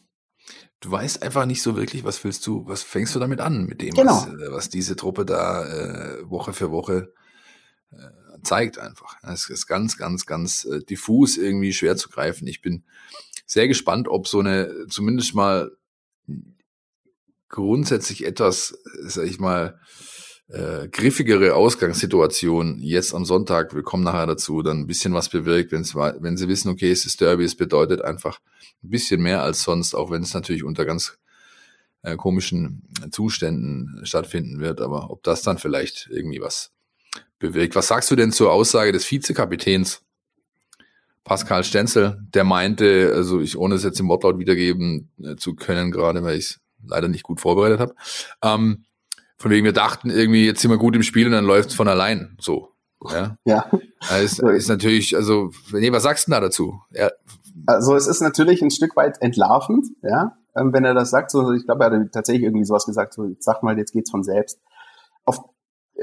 du 0.80 0.90
weißt 0.90 1.22
einfach 1.22 1.44
nicht 1.44 1.62
so 1.62 1.76
wirklich, 1.76 2.04
was 2.04 2.22
willst 2.24 2.46
du, 2.46 2.66
was 2.66 2.82
fängst 2.82 3.14
du 3.14 3.18
damit 3.18 3.40
an, 3.40 3.64
mit 3.64 3.82
dem, 3.82 3.94
genau. 3.94 4.12
was, 4.12 4.26
äh, 4.28 4.52
was 4.52 4.68
diese 4.70 4.96
Truppe 4.96 5.24
da 5.24 5.64
äh, 5.64 6.30
Woche 6.30 6.52
für 6.52 6.70
Woche 6.70 7.12
äh, 7.90 8.23
zeigt 8.44 8.78
einfach. 8.78 9.16
Es 9.22 9.48
ist 9.48 9.66
ganz, 9.66 9.96
ganz, 9.96 10.26
ganz 10.26 10.64
äh, 10.64 10.80
diffus 10.80 11.37
irgendwie 11.37 11.72
schwer 11.72 11.96
zu 11.96 12.09
greifen. 12.09 12.46
Ich 12.46 12.61
bin 12.61 12.85
sehr 13.46 13.68
gespannt, 13.68 14.09
ob 14.09 14.28
so 14.28 14.40
eine 14.40 14.87
zumindest 14.88 15.35
mal 15.35 15.70
grundsätzlich 17.48 18.24
etwas, 18.24 18.76
sag 19.02 19.26
ich 19.26 19.38
mal, 19.38 19.78
äh, 20.48 20.88
griffigere 20.88 21.54
Ausgangssituation 21.54 22.80
jetzt 22.80 23.14
am 23.14 23.24
Sonntag, 23.24 23.74
wir 23.74 23.83
kommen 23.83 24.04
nachher 24.04 24.26
dazu, 24.26 24.61
dann 24.62 24.80
ein 24.80 24.87
bisschen 24.87 25.14
was 25.14 25.30
bewirkt, 25.30 25.72
wenn's, 25.72 25.94
wenn 25.94 26.37
sie 26.37 26.48
wissen, 26.48 26.68
okay, 26.68 26.90
es 26.90 27.07
ist 27.07 27.20
Derby, 27.20 27.44
es 27.44 27.57
bedeutet 27.57 28.02
einfach 28.02 28.40
ein 28.83 28.90
bisschen 28.90 29.22
mehr 29.22 29.42
als 29.42 29.62
sonst, 29.62 29.94
auch 29.94 30.11
wenn 30.11 30.22
es 30.22 30.35
natürlich 30.35 30.64
unter 30.64 30.85
ganz 30.85 31.18
äh, 32.02 32.16
komischen 32.16 32.83
Zuständen 33.11 34.00
stattfinden 34.04 34.61
wird, 34.61 34.83
aber 34.83 35.11
ob 35.11 35.22
das 35.22 35.42
dann 35.42 35.57
vielleicht 35.57 36.09
irgendwie 36.11 36.40
was 36.40 36.73
bewirkt. 37.38 37.74
Was 37.74 37.88
sagst 37.88 38.10
du 38.10 38.16
denn 38.16 38.32
zur 38.32 38.52
Aussage 38.52 38.92
des 38.92 39.10
Vizekapitäns 39.10 40.02
Pascal 41.24 41.64
Stenzel, 41.64 42.18
der 42.34 42.44
meinte, 42.44 43.12
also 43.14 43.40
ich 43.40 43.56
ohne 43.56 43.76
es 43.76 43.82
jetzt 43.82 43.98
im 43.98 44.08
Wortlaut 44.08 44.38
wiedergeben 44.38 45.10
äh, 45.22 45.36
zu 45.36 45.54
können, 45.54 45.90
gerade 45.90 46.22
weil 46.22 46.36
ich 46.36 46.58
leider 46.86 47.08
nicht 47.08 47.22
gut 47.22 47.40
vorbereitet 47.40 47.80
habe. 47.80 47.94
Ähm, 48.42 48.84
von 49.38 49.50
wegen, 49.50 49.64
wir 49.64 49.72
dachten 49.72 50.10
irgendwie, 50.10 50.46
jetzt 50.46 50.60
sind 50.60 50.70
wir 50.70 50.78
gut 50.78 50.94
im 50.94 51.02
Spiel 51.02 51.26
und 51.26 51.32
dann 51.32 51.46
läuft 51.46 51.70
es 51.70 51.74
von 51.74 51.88
allein. 51.88 52.36
So. 52.40 52.70
Ja. 53.10 53.36
ja. 53.44 53.70
ist, 54.22 54.38
ist 54.38 54.68
natürlich, 54.68 55.16
also, 55.16 55.50
nee, 55.72 55.92
was 55.92 56.02
sagst 56.02 56.26
du 56.26 56.32
da 56.32 56.40
dazu? 56.40 56.80
Ja. 56.90 57.10
Also 57.66 57.94
es 57.96 58.06
ist 58.06 58.20
natürlich 58.20 58.62
ein 58.62 58.70
Stück 58.70 58.96
weit 58.96 59.20
entlarvend, 59.22 59.86
ja, 60.02 60.36
ähm, 60.56 60.72
wenn 60.72 60.84
er 60.84 60.94
das 60.94 61.10
sagt. 61.10 61.30
So, 61.30 61.52
ich 61.52 61.64
glaube, 61.64 61.84
er 61.84 61.90
hat 61.90 62.12
tatsächlich 62.12 62.44
irgendwie 62.44 62.64
sowas 62.64 62.84
gesagt, 62.84 63.14
so, 63.14 63.28
sag 63.38 63.62
mal, 63.62 63.78
jetzt 63.78 63.92
geht's 63.92 64.10
von 64.10 64.24
selbst. 64.24 64.60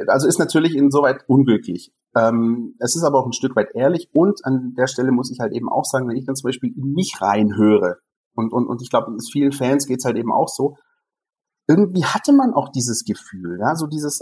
Also 0.08 0.27
ist 0.27 0.39
natürlich 0.39 0.75
insoweit 0.75 1.23
unglücklich. 1.27 1.91
Ähm, 2.15 2.75
es 2.80 2.95
ist 2.95 3.04
aber 3.04 3.19
auch 3.19 3.25
ein 3.25 3.34
Stück 3.34 3.56
weit 3.56 3.73
ehrlich 3.73 4.10
und 4.13 4.43
an 4.43 4.73
der 4.77 4.88
Stelle 4.88 5.12
muss 5.12 5.32
ich 5.32 5.39
halt 5.39 5.54
eben 5.54 5.69
auch 5.69 5.86
sagen, 5.86 6.08
wenn 6.08 6.17
ich 6.17 6.25
dann 6.25 6.36
zum 6.36 6.47
Beispiel 6.47 6.73
in 6.75 6.93
mich 6.93 7.21
reinhöre 7.21 7.97
und, 8.34 8.54
und, 8.54 8.67
und 8.67 8.82
ich 8.82 8.89
glaube, 8.89 9.15
vielen 9.32 9.51
Fans 9.51 9.86
geht's 9.86 10.06
halt 10.06 10.17
eben 10.17 10.32
auch 10.32 10.47
so, 10.47 10.75
irgendwie 11.67 12.04
hatte 12.04 12.34
man 12.34 12.54
auch 12.54 12.69
dieses 12.69 13.06
Gefühl, 13.06 13.60
ja, 13.60 13.75
so 13.75 13.88
dieses 13.88 14.21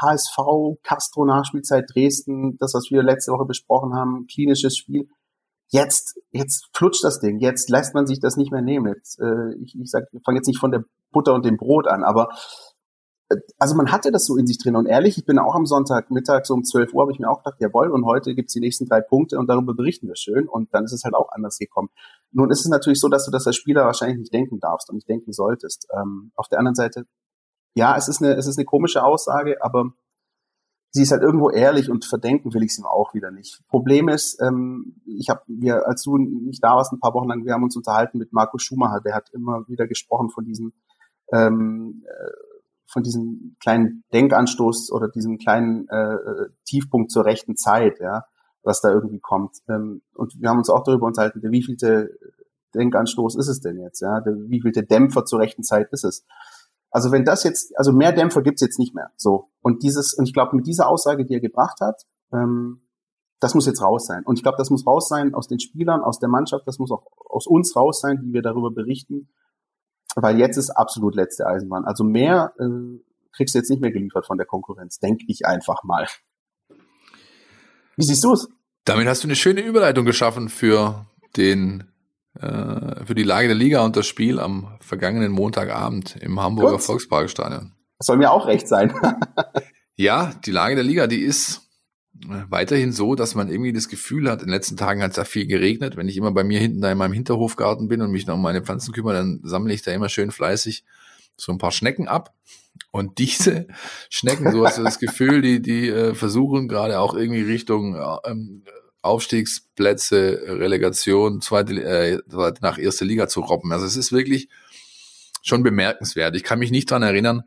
HSV, 0.00 0.38
ähm, 0.38 0.76
Castro 0.82 1.24
Nachspielzeit 1.24 1.84
Dresden, 1.92 2.56
das, 2.58 2.74
was 2.74 2.90
wir 2.90 3.02
letzte 3.02 3.32
Woche 3.32 3.44
besprochen 3.44 3.94
haben, 3.94 4.26
klinisches 4.26 4.76
Spiel. 4.76 5.08
Jetzt, 5.68 6.20
jetzt 6.30 6.68
flutscht 6.74 7.04
das 7.04 7.20
Ding, 7.20 7.38
jetzt 7.38 7.70
lässt 7.70 7.94
man 7.94 8.06
sich 8.06 8.20
das 8.20 8.36
nicht 8.36 8.52
mehr 8.52 8.62
nehmen. 8.62 8.92
Jetzt, 8.94 9.20
äh, 9.20 9.54
ich, 9.62 9.78
ich 9.78 9.90
sag, 9.90 10.04
ich 10.12 10.22
fange 10.24 10.38
jetzt 10.38 10.48
nicht 10.48 10.58
von 10.58 10.70
der 10.70 10.84
Butter 11.12 11.34
und 11.34 11.44
dem 11.44 11.56
Brot 11.56 11.86
an, 11.86 12.02
aber 12.02 12.28
also 13.58 13.74
man 13.74 13.92
hatte 13.92 14.10
das 14.10 14.26
so 14.26 14.36
in 14.36 14.46
sich 14.46 14.58
drin. 14.58 14.76
Und 14.76 14.86
ehrlich, 14.86 15.18
ich 15.18 15.24
bin 15.24 15.38
auch 15.38 15.54
am 15.54 15.66
Sonntagmittag 15.66 16.44
so 16.44 16.54
um 16.54 16.64
12 16.64 16.92
Uhr, 16.92 17.02
habe 17.02 17.12
ich 17.12 17.18
mir 17.18 17.30
auch 17.30 17.42
gedacht, 17.42 17.60
jawohl, 17.60 17.90
und 17.90 18.04
heute 18.04 18.34
gibt's 18.34 18.52
die 18.52 18.60
nächsten 18.60 18.86
drei 18.86 19.00
Punkte 19.00 19.38
und 19.38 19.48
darüber 19.48 19.74
berichten 19.74 20.08
wir 20.08 20.16
schön. 20.16 20.48
Und 20.48 20.72
dann 20.74 20.84
ist 20.84 20.92
es 20.92 21.04
halt 21.04 21.14
auch 21.14 21.30
anders 21.32 21.58
gekommen. 21.58 21.90
Nun 22.30 22.50
ist 22.50 22.60
es 22.60 22.68
natürlich 22.68 23.00
so, 23.00 23.08
dass 23.08 23.24
du 23.24 23.30
das 23.30 23.46
als 23.46 23.56
Spieler 23.56 23.84
wahrscheinlich 23.84 24.18
nicht 24.18 24.32
denken 24.32 24.60
darfst 24.60 24.88
und 24.88 24.96
nicht 24.96 25.08
denken 25.08 25.32
solltest. 25.32 25.88
Ähm, 25.96 26.32
auf 26.36 26.48
der 26.48 26.58
anderen 26.58 26.74
Seite, 26.74 27.06
ja, 27.74 27.96
es 27.96 28.08
ist 28.08 28.22
eine, 28.22 28.34
es 28.34 28.46
ist 28.46 28.58
eine 28.58 28.64
komische 28.64 29.02
Aussage, 29.04 29.62
aber 29.62 29.92
sie 30.90 31.02
ist 31.02 31.10
halt 31.10 31.22
irgendwo 31.22 31.50
ehrlich 31.50 31.90
und 31.90 32.04
verdenken 32.04 32.52
will 32.52 32.62
ich 32.62 32.74
sie 32.74 32.82
ihm 32.82 32.86
auch 32.86 33.14
wieder 33.14 33.30
nicht. 33.30 33.62
Problem 33.68 34.08
ist, 34.08 34.40
ähm, 34.42 35.00
ich 35.06 35.30
habe, 35.30 35.40
wir, 35.46 35.86
als 35.86 36.02
du 36.02 36.18
nicht 36.18 36.62
da 36.62 36.76
warst, 36.76 36.92
ein 36.92 37.00
paar 37.00 37.14
Wochen 37.14 37.28
lang, 37.28 37.44
wir 37.44 37.54
haben 37.54 37.64
uns 37.64 37.76
unterhalten 37.76 38.18
mit 38.18 38.32
Marco 38.32 38.58
Schumacher, 38.58 39.00
der 39.00 39.14
hat 39.14 39.30
immer 39.32 39.66
wieder 39.68 39.86
gesprochen 39.86 40.28
von 40.28 40.44
diesen 40.44 40.74
ähm, 41.32 42.04
äh, 42.06 42.51
von 42.86 43.02
diesem 43.02 43.56
kleinen 43.60 44.04
Denkanstoß 44.12 44.92
oder 44.92 45.08
diesem 45.08 45.38
kleinen 45.38 45.88
äh, 45.88 46.14
äh, 46.14 46.48
Tiefpunkt 46.66 47.10
zur 47.10 47.24
rechten 47.24 47.56
Zeit, 47.56 48.00
ja, 48.00 48.26
was 48.62 48.80
da 48.80 48.90
irgendwie 48.90 49.20
kommt. 49.20 49.58
Ähm, 49.68 50.02
und 50.14 50.34
wir 50.40 50.48
haben 50.48 50.58
uns 50.58 50.70
auch 50.70 50.84
darüber 50.84 51.06
unterhalten, 51.06 51.40
der 51.40 51.50
wievielte 51.50 52.10
Denkanstoß 52.74 53.36
ist 53.36 53.48
es 53.48 53.60
denn 53.60 53.78
jetzt, 53.78 54.00
ja, 54.00 54.20
der 54.20 54.34
wievielte 54.48 54.82
Dämpfer 54.82 55.24
zur 55.24 55.40
rechten 55.40 55.62
Zeit 55.62 55.92
ist 55.92 56.04
es. 56.04 56.24
Also 56.90 57.10
wenn 57.10 57.24
das 57.24 57.44
jetzt, 57.44 57.76
also 57.78 57.92
mehr 57.92 58.12
Dämpfer 58.12 58.42
gibt's 58.42 58.60
jetzt 58.60 58.78
nicht 58.78 58.94
mehr. 58.94 59.10
So. 59.16 59.50
Und 59.62 59.82
dieses, 59.82 60.14
und 60.14 60.26
ich 60.26 60.34
glaube, 60.34 60.56
mit 60.56 60.66
dieser 60.66 60.88
Aussage, 60.88 61.24
die 61.24 61.34
er 61.34 61.40
gebracht 61.40 61.80
hat, 61.80 62.02
ähm, 62.32 62.82
das 63.40 63.54
muss 63.54 63.66
jetzt 63.66 63.82
raus 63.82 64.06
sein. 64.06 64.22
Und 64.24 64.38
ich 64.38 64.42
glaube, 64.42 64.58
das 64.58 64.70
muss 64.70 64.86
raus 64.86 65.08
sein 65.08 65.34
aus 65.34 65.48
den 65.48 65.58
Spielern, 65.58 66.02
aus 66.02 66.18
der 66.18 66.28
Mannschaft, 66.28 66.66
das 66.66 66.78
muss 66.78 66.92
auch 66.92 67.06
aus 67.28 67.46
uns 67.46 67.74
raus 67.74 68.00
sein, 68.00 68.20
die 68.22 68.32
wir 68.32 68.42
darüber 68.42 68.70
berichten 68.70 69.28
weil 70.16 70.38
jetzt 70.38 70.56
ist 70.56 70.70
absolut 70.70 71.14
letzte 71.14 71.46
Eisenbahn. 71.46 71.84
Also 71.84 72.04
mehr 72.04 72.52
äh, 72.58 72.64
kriegst 73.32 73.54
du 73.54 73.58
jetzt 73.58 73.70
nicht 73.70 73.80
mehr 73.80 73.92
geliefert 73.92 74.26
von 74.26 74.36
der 74.36 74.46
Konkurrenz, 74.46 74.98
denke 74.98 75.24
ich 75.28 75.46
einfach 75.46 75.82
mal. 75.84 76.06
Wie 77.96 78.04
siehst 78.04 78.24
du 78.24 78.32
es? 78.32 78.48
Damit 78.84 79.06
hast 79.06 79.22
du 79.22 79.28
eine 79.28 79.36
schöne 79.36 79.60
Überleitung 79.60 80.04
geschaffen 80.04 80.48
für 80.48 81.06
den 81.36 81.92
äh, 82.34 83.04
für 83.04 83.14
die 83.14 83.22
Lage 83.22 83.48
der 83.48 83.56
Liga 83.56 83.84
und 83.84 83.96
das 83.96 84.06
Spiel 84.06 84.40
am 84.40 84.76
vergangenen 84.80 85.32
Montagabend 85.32 86.16
im 86.16 86.40
Hamburger. 86.40 86.78
Volksparkstadion. 86.78 87.72
Das 87.98 88.06
soll 88.06 88.16
mir 88.16 88.32
auch 88.32 88.46
recht 88.46 88.66
sein. 88.66 88.92
ja, 89.96 90.32
die 90.44 90.50
Lage 90.50 90.74
der 90.74 90.84
Liga, 90.84 91.06
die 91.06 91.20
ist 91.20 91.68
weiterhin 92.48 92.92
so, 92.92 93.14
dass 93.14 93.34
man 93.34 93.48
irgendwie 93.48 93.72
das 93.72 93.88
Gefühl 93.88 94.30
hat, 94.30 94.40
in 94.40 94.48
den 94.48 94.54
letzten 94.54 94.76
Tagen 94.76 95.02
hat 95.02 95.12
es 95.12 95.16
ja 95.16 95.24
viel 95.24 95.46
geregnet. 95.46 95.96
Wenn 95.96 96.08
ich 96.08 96.16
immer 96.16 96.32
bei 96.32 96.44
mir 96.44 96.60
hinten 96.60 96.80
da 96.80 96.90
in 96.90 96.98
meinem 96.98 97.12
Hinterhofgarten 97.12 97.88
bin 97.88 98.00
und 98.00 98.10
mich 98.10 98.26
noch 98.26 98.34
um 98.34 98.42
meine 98.42 98.62
Pflanzen 98.62 98.92
kümmere, 98.92 99.14
dann 99.14 99.40
sammle 99.42 99.74
ich 99.74 99.82
da 99.82 99.92
immer 99.92 100.08
schön 100.08 100.30
fleißig 100.30 100.84
so 101.36 101.52
ein 101.52 101.58
paar 101.58 101.72
Schnecken 101.72 102.08
ab. 102.08 102.34
Und 102.90 103.18
diese 103.18 103.66
Schnecken, 104.10 104.52
so 104.52 104.66
hast 104.66 104.78
du 104.78 104.82
das 104.82 104.98
Gefühl, 104.98 105.42
die, 105.42 105.60
die 105.60 105.88
äh, 105.88 106.14
versuchen 106.14 106.68
gerade 106.68 107.00
auch 107.00 107.14
irgendwie 107.14 107.42
Richtung 107.42 107.96
äh, 107.96 108.34
Aufstiegsplätze, 109.02 110.42
Relegation, 110.46 111.40
zweite, 111.40 111.82
äh, 111.82 112.18
nach 112.60 112.78
erste 112.78 113.04
Liga 113.04 113.26
zu 113.26 113.40
robben. 113.40 113.72
Also 113.72 113.84
es 113.84 113.96
ist 113.96 114.12
wirklich 114.12 114.48
schon 115.42 115.64
bemerkenswert. 115.64 116.36
Ich 116.36 116.44
kann 116.44 116.60
mich 116.60 116.70
nicht 116.70 116.90
dran 116.90 117.02
erinnern, 117.02 117.42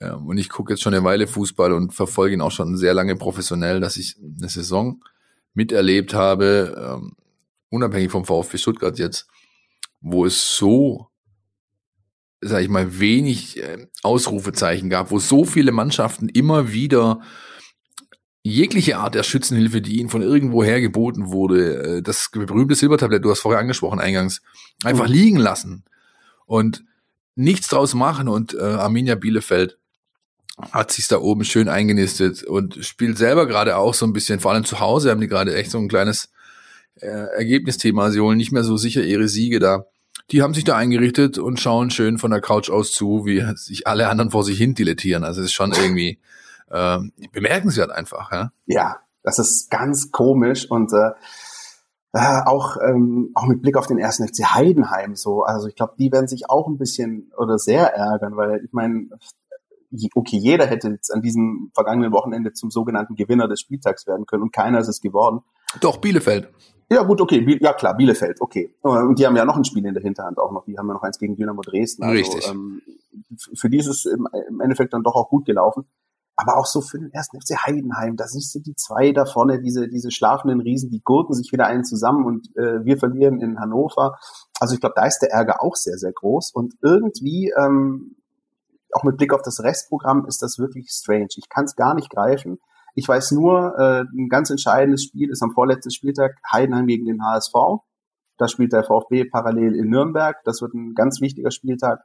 ähm, 0.00 0.26
und 0.26 0.38
ich 0.38 0.48
gucke 0.48 0.72
jetzt 0.72 0.82
schon 0.82 0.94
eine 0.94 1.04
Weile 1.04 1.26
Fußball 1.26 1.72
und 1.72 1.94
verfolge 1.94 2.34
ihn 2.34 2.40
auch 2.40 2.50
schon 2.50 2.76
sehr 2.76 2.94
lange 2.94 3.16
professionell, 3.16 3.80
dass 3.80 3.96
ich 3.96 4.16
eine 4.38 4.48
Saison 4.48 5.02
miterlebt 5.54 6.14
habe, 6.14 6.98
ähm, 7.00 7.16
unabhängig 7.70 8.10
vom 8.10 8.24
VfB 8.24 8.58
Stuttgart 8.58 8.98
jetzt, 8.98 9.26
wo 10.00 10.26
es 10.26 10.56
so, 10.56 11.08
sag 12.40 12.62
ich 12.62 12.68
mal, 12.68 13.00
wenig 13.00 13.62
äh, 13.62 13.86
Ausrufezeichen 14.02 14.90
gab, 14.90 15.10
wo 15.10 15.18
so 15.18 15.44
viele 15.44 15.72
Mannschaften 15.72 16.28
immer 16.28 16.72
wieder 16.72 17.20
jegliche 18.42 18.98
Art 18.98 19.14
der 19.14 19.24
Schützenhilfe, 19.24 19.80
die 19.80 19.98
ihnen 19.98 20.10
von 20.10 20.22
irgendwoher 20.22 20.80
geboten 20.80 21.32
wurde, 21.32 21.96
äh, 21.96 22.02
das 22.02 22.30
berühmte 22.30 22.74
Silbertablett, 22.74 23.24
du 23.24 23.30
hast 23.30 23.40
vorher 23.40 23.60
angesprochen 23.60 23.98
eingangs, 23.98 24.42
einfach 24.84 25.08
mhm. 25.08 25.14
liegen 25.14 25.38
lassen 25.38 25.84
und 26.44 26.84
nichts 27.34 27.68
draus 27.68 27.94
machen 27.94 28.28
und 28.28 28.54
äh, 28.54 28.60
Arminia 28.60 29.14
Bielefeld 29.14 29.78
hat 30.72 30.90
sich 30.90 31.08
da 31.08 31.18
oben 31.18 31.44
schön 31.44 31.68
eingenistet 31.68 32.42
und 32.42 32.84
spielt 32.84 33.18
selber 33.18 33.46
gerade 33.46 33.76
auch 33.76 33.94
so 33.94 34.06
ein 34.06 34.12
bisschen, 34.12 34.40
vor 34.40 34.52
allem 34.52 34.64
zu 34.64 34.80
Hause 34.80 35.10
haben 35.10 35.20
die 35.20 35.28
gerade 35.28 35.54
echt 35.54 35.70
so 35.70 35.78
ein 35.78 35.88
kleines 35.88 36.30
äh, 37.00 37.06
Ergebnisthema. 37.06 38.10
Sie 38.10 38.20
holen 38.20 38.38
nicht 38.38 38.52
mehr 38.52 38.64
so 38.64 38.76
sicher 38.76 39.02
ihre 39.02 39.28
Siege 39.28 39.58
da. 39.58 39.84
Die 40.30 40.42
haben 40.42 40.54
sich 40.54 40.64
da 40.64 40.76
eingerichtet 40.76 41.38
und 41.38 41.60
schauen 41.60 41.90
schön 41.90 42.18
von 42.18 42.30
der 42.30 42.40
Couch 42.40 42.70
aus 42.70 42.90
zu, 42.90 43.26
wie 43.26 43.44
sich 43.56 43.86
alle 43.86 44.08
anderen 44.08 44.30
vor 44.30 44.44
sich 44.44 44.58
hin 44.58 44.74
dilettieren. 44.74 45.24
Also 45.24 45.40
es 45.40 45.48
ist 45.48 45.52
schon 45.52 45.72
irgendwie 45.72 46.18
äh, 46.70 46.98
bemerkenswert 47.32 47.90
einfach. 47.90 48.32
Ja? 48.32 48.50
ja, 48.64 48.96
das 49.22 49.38
ist 49.38 49.70
ganz 49.70 50.10
komisch 50.10 50.68
und 50.70 50.92
äh, 50.92 51.10
äh, 52.12 52.40
auch, 52.46 52.78
ähm, 52.82 53.30
auch 53.34 53.46
mit 53.46 53.60
Blick 53.60 53.76
auf 53.76 53.86
den 53.86 53.98
ersten 53.98 54.26
FC 54.26 54.54
Heidenheim 54.54 55.16
so. 55.16 55.42
Also 55.42 55.68
ich 55.68 55.76
glaube, 55.76 55.94
die 55.98 56.10
werden 56.10 56.28
sich 56.28 56.48
auch 56.48 56.66
ein 56.66 56.78
bisschen 56.78 57.30
oder 57.36 57.58
sehr 57.58 57.94
ärgern, 57.94 58.36
weil 58.36 58.64
ich 58.64 58.72
meine, 58.72 59.08
okay, 60.14 60.36
jeder 60.36 60.66
hätte 60.66 60.88
jetzt 60.88 61.12
an 61.12 61.22
diesem 61.22 61.70
vergangenen 61.74 62.12
Wochenende 62.12 62.52
zum 62.52 62.70
sogenannten 62.70 63.14
Gewinner 63.14 63.48
des 63.48 63.60
Spieltags 63.60 64.06
werden 64.06 64.26
können 64.26 64.42
und 64.42 64.52
keiner 64.52 64.78
ist 64.78 64.88
es 64.88 65.00
geworden. 65.00 65.40
Doch, 65.80 65.98
Bielefeld. 65.98 66.50
Ja, 66.88 67.02
gut, 67.02 67.20
okay, 67.20 67.58
ja 67.60 67.72
klar, 67.72 67.96
Bielefeld, 67.96 68.40
okay. 68.40 68.74
Und 68.82 69.18
die 69.18 69.26
haben 69.26 69.36
ja 69.36 69.44
noch 69.44 69.56
ein 69.56 69.64
Spiel 69.64 69.84
in 69.84 69.94
der 69.94 70.02
Hinterhand 70.02 70.38
auch 70.38 70.52
noch. 70.52 70.64
Die 70.64 70.78
haben 70.78 70.86
ja 70.86 70.94
noch 70.94 71.02
eins 71.02 71.18
gegen 71.18 71.34
Dynamo 71.34 71.62
Dresden. 71.62 72.04
Also, 72.04 72.14
Richtig. 72.14 72.48
Ähm, 72.48 72.80
für 73.54 73.68
die 73.68 73.78
ist 73.78 73.88
es 73.88 74.04
im, 74.04 74.28
im 74.48 74.60
Endeffekt 74.60 74.92
dann 74.92 75.02
doch 75.02 75.14
auch 75.14 75.28
gut 75.28 75.46
gelaufen. 75.46 75.86
Aber 76.36 76.58
auch 76.58 76.66
so 76.66 76.82
für 76.82 76.98
den 76.98 77.10
ersten 77.12 77.40
FC 77.40 77.56
Heidenheim, 77.66 78.16
da 78.16 78.26
siehst 78.28 78.54
du 78.54 78.60
die 78.60 78.74
zwei 78.74 79.12
da 79.12 79.24
vorne, 79.24 79.60
diese, 79.60 79.88
diese 79.88 80.10
schlafenden 80.10 80.60
Riesen, 80.60 80.90
die 80.90 81.00
gurken 81.02 81.34
sich 81.34 81.50
wieder 81.50 81.66
einen 81.66 81.82
zusammen 81.82 82.26
und 82.26 82.54
äh, 82.56 82.84
wir 82.84 82.98
verlieren 82.98 83.40
in 83.40 83.58
Hannover. 83.58 84.18
Also 84.60 84.74
ich 84.74 84.80
glaube, 84.80 84.94
da 84.96 85.06
ist 85.06 85.20
der 85.20 85.30
Ärger 85.30 85.62
auch 85.62 85.76
sehr, 85.76 85.96
sehr 85.96 86.12
groß. 86.12 86.52
Und 86.52 86.74
irgendwie 86.82 87.54
ähm, 87.58 88.15
auch 88.96 89.04
mit 89.04 89.18
Blick 89.18 89.34
auf 89.34 89.42
das 89.42 89.62
Restprogramm 89.62 90.24
ist 90.26 90.42
das 90.42 90.58
wirklich 90.58 90.88
strange. 90.90 91.28
Ich 91.36 91.50
kann 91.50 91.66
es 91.66 91.76
gar 91.76 91.94
nicht 91.94 92.08
greifen. 92.08 92.58
Ich 92.94 93.06
weiß 93.06 93.32
nur, 93.32 93.78
äh, 93.78 94.04
ein 94.04 94.30
ganz 94.30 94.48
entscheidendes 94.48 95.04
Spiel 95.04 95.30
ist 95.30 95.42
am 95.42 95.52
vorletzten 95.52 95.90
Spieltag 95.90 96.36
Heidenheim 96.50 96.86
gegen 96.86 97.04
den 97.04 97.22
HSV. 97.22 97.52
Da 98.38 98.48
spielt 98.48 98.72
der 98.72 98.84
VfB 98.84 99.26
parallel 99.26 99.74
in 99.76 99.90
Nürnberg. 99.90 100.42
Das 100.44 100.62
wird 100.62 100.72
ein 100.72 100.94
ganz 100.94 101.20
wichtiger 101.20 101.50
Spieltag. 101.50 102.04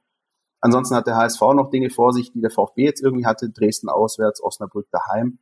Ansonsten 0.59 0.95
hat 0.95 1.07
der 1.07 1.15
HSV 1.15 1.39
noch 1.55 1.69
Dinge 1.69 1.89
vor 1.89 2.11
sich, 2.11 2.33
die 2.33 2.41
der 2.41 2.51
VfB 2.51 2.83
jetzt 2.83 3.01
irgendwie 3.01 3.25
hatte. 3.25 3.49
Dresden 3.49 3.87
auswärts, 3.87 4.43
Osnabrück 4.43 4.87
daheim. 4.91 5.39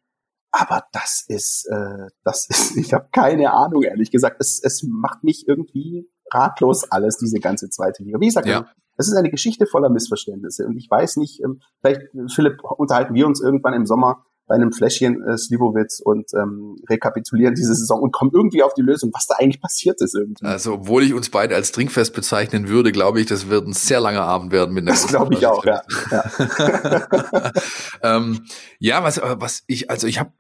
Aber 0.52 0.84
das 0.92 1.26
ist, 1.28 1.68
äh, 1.72 2.10
das 2.24 2.48
ist, 2.48 2.78
ich 2.78 2.94
habe 2.94 3.10
keine 3.12 3.52
Ahnung, 3.54 3.82
ehrlich 3.82 4.12
gesagt. 4.12 4.38
Es, 4.40 4.62
es 4.64 4.84
macht 4.88 5.24
mich 5.24 5.48
irgendwie 5.48 6.08
ratlos 6.32 6.92
alles, 6.92 7.18
diese 7.18 7.40
ganze 7.40 7.72
zweite 7.72 8.04
Liga. 8.04 8.20
Wie 8.20 8.28
gesagt, 8.28 8.48
ja. 8.48 8.70
Es 9.00 9.08
ist 9.08 9.16
eine 9.16 9.30
Geschichte 9.30 9.66
voller 9.66 9.90
Missverständnisse. 9.90 10.68
Und 10.68 10.76
ich 10.78 10.92
weiß 10.92 11.16
nicht, 11.18 11.42
ähm, 11.42 11.62
vielleicht, 11.80 12.02
Philipp, 12.36 12.62
unterhalten 12.64 13.14
wir 13.14 13.26
uns 13.28 13.42
irgendwann 13.42 13.74
im 13.74 13.86
Sommer 13.86 14.26
bei 14.46 14.56
einem 14.56 14.74
Fläschchen 14.74 15.24
äh, 15.26 15.38
Slivovitz 15.38 16.02
und 16.04 16.34
ähm, 16.34 16.76
rekapitulieren 16.90 17.56
diese 17.56 17.74
Saison 17.76 18.02
und 18.02 18.12
kommen 18.12 18.32
irgendwie 18.34 18.62
auf 18.62 18.74
die 18.74 18.82
Lösung, 18.82 19.12
was 19.14 19.26
da 19.28 19.36
eigentlich 19.38 19.62
passiert 19.62 20.02
ist 20.02 20.16
irgendwie. 20.16 20.46
Also, 20.46 20.74
obwohl 20.74 21.04
ich 21.04 21.14
uns 21.14 21.30
beide 21.30 21.56
als 21.56 21.72
Trinkfest 21.72 22.14
bezeichnen 22.14 22.68
würde, 22.68 22.92
glaube 22.92 23.22
ich, 23.22 23.28
das 23.28 23.48
wird 23.48 23.68
ein 23.68 23.74
sehr 23.74 24.02
langer 24.02 24.24
Abend 24.24 24.52
werden 24.52 24.74
mit 24.74 24.86
Das 24.88 25.08
glaube 25.08 25.34
ich 25.36 25.46
auch, 25.46 25.64
ja. 25.64 25.82
Ja. 26.12 27.52
ähm, 28.02 28.42
ja, 28.80 29.04
was, 29.04 29.22
was 29.22 29.64
ich, 29.68 29.90
also 29.90 30.08
ich 30.08 30.20
habe, 30.20 30.34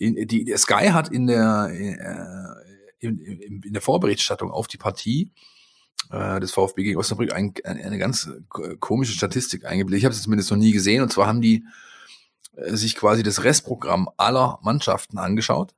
die 0.00 0.54
Sky 0.56 0.88
hat 0.88 1.10
in 1.10 1.26
der 1.26 1.68
äh, 1.70 3.06
in, 3.06 3.18
in, 3.18 3.62
in 3.62 3.72
der 3.74 3.82
Vorberichterstattung 3.82 4.50
auf 4.50 4.68
die 4.68 4.78
Partie 4.78 5.32
äh, 6.10 6.40
des 6.40 6.52
VfB 6.52 6.84
gegen 6.84 6.98
Osnabrück 6.98 7.32
ein, 7.32 7.54
eine 7.64 7.98
ganz 7.98 8.30
komische 8.80 9.12
Statistik 9.12 9.64
eingeblendet. 9.64 9.98
Ich 9.98 10.04
habe 10.04 10.14
es 10.14 10.22
zumindest 10.22 10.50
noch 10.50 10.58
nie 10.58 10.72
gesehen. 10.72 11.02
Und 11.02 11.12
zwar 11.12 11.26
haben 11.26 11.40
die 11.40 11.64
äh, 12.56 12.76
sich 12.76 12.96
quasi 12.96 13.22
das 13.22 13.44
Restprogramm 13.44 14.08
aller 14.16 14.58
Mannschaften 14.62 15.18
angeschaut 15.18 15.74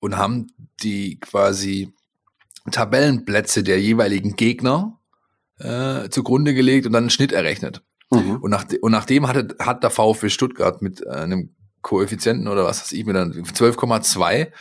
und 0.00 0.16
haben 0.16 0.48
die 0.82 1.18
quasi 1.18 1.92
Tabellenplätze 2.70 3.62
der 3.62 3.80
jeweiligen 3.80 4.36
Gegner 4.36 4.98
äh, 5.58 6.08
zugrunde 6.10 6.54
gelegt 6.54 6.86
und 6.86 6.92
dann 6.92 7.04
einen 7.04 7.10
Schnitt 7.10 7.32
errechnet. 7.32 7.82
Mhm. 8.10 8.36
Und, 8.36 8.50
nach, 8.50 8.64
und 8.80 8.92
nachdem 8.92 9.26
hatte, 9.26 9.56
hat 9.58 9.82
der 9.82 9.90
VfB 9.90 10.28
Stuttgart 10.28 10.80
mit 10.82 11.02
äh, 11.02 11.10
einem 11.10 11.54
Koeffizienten 11.82 12.48
oder 12.48 12.64
was 12.64 12.82
weiß 12.82 12.92
ich 12.92 13.04
mir 13.04 13.12
dann 13.12 13.32
12,2 13.32 14.52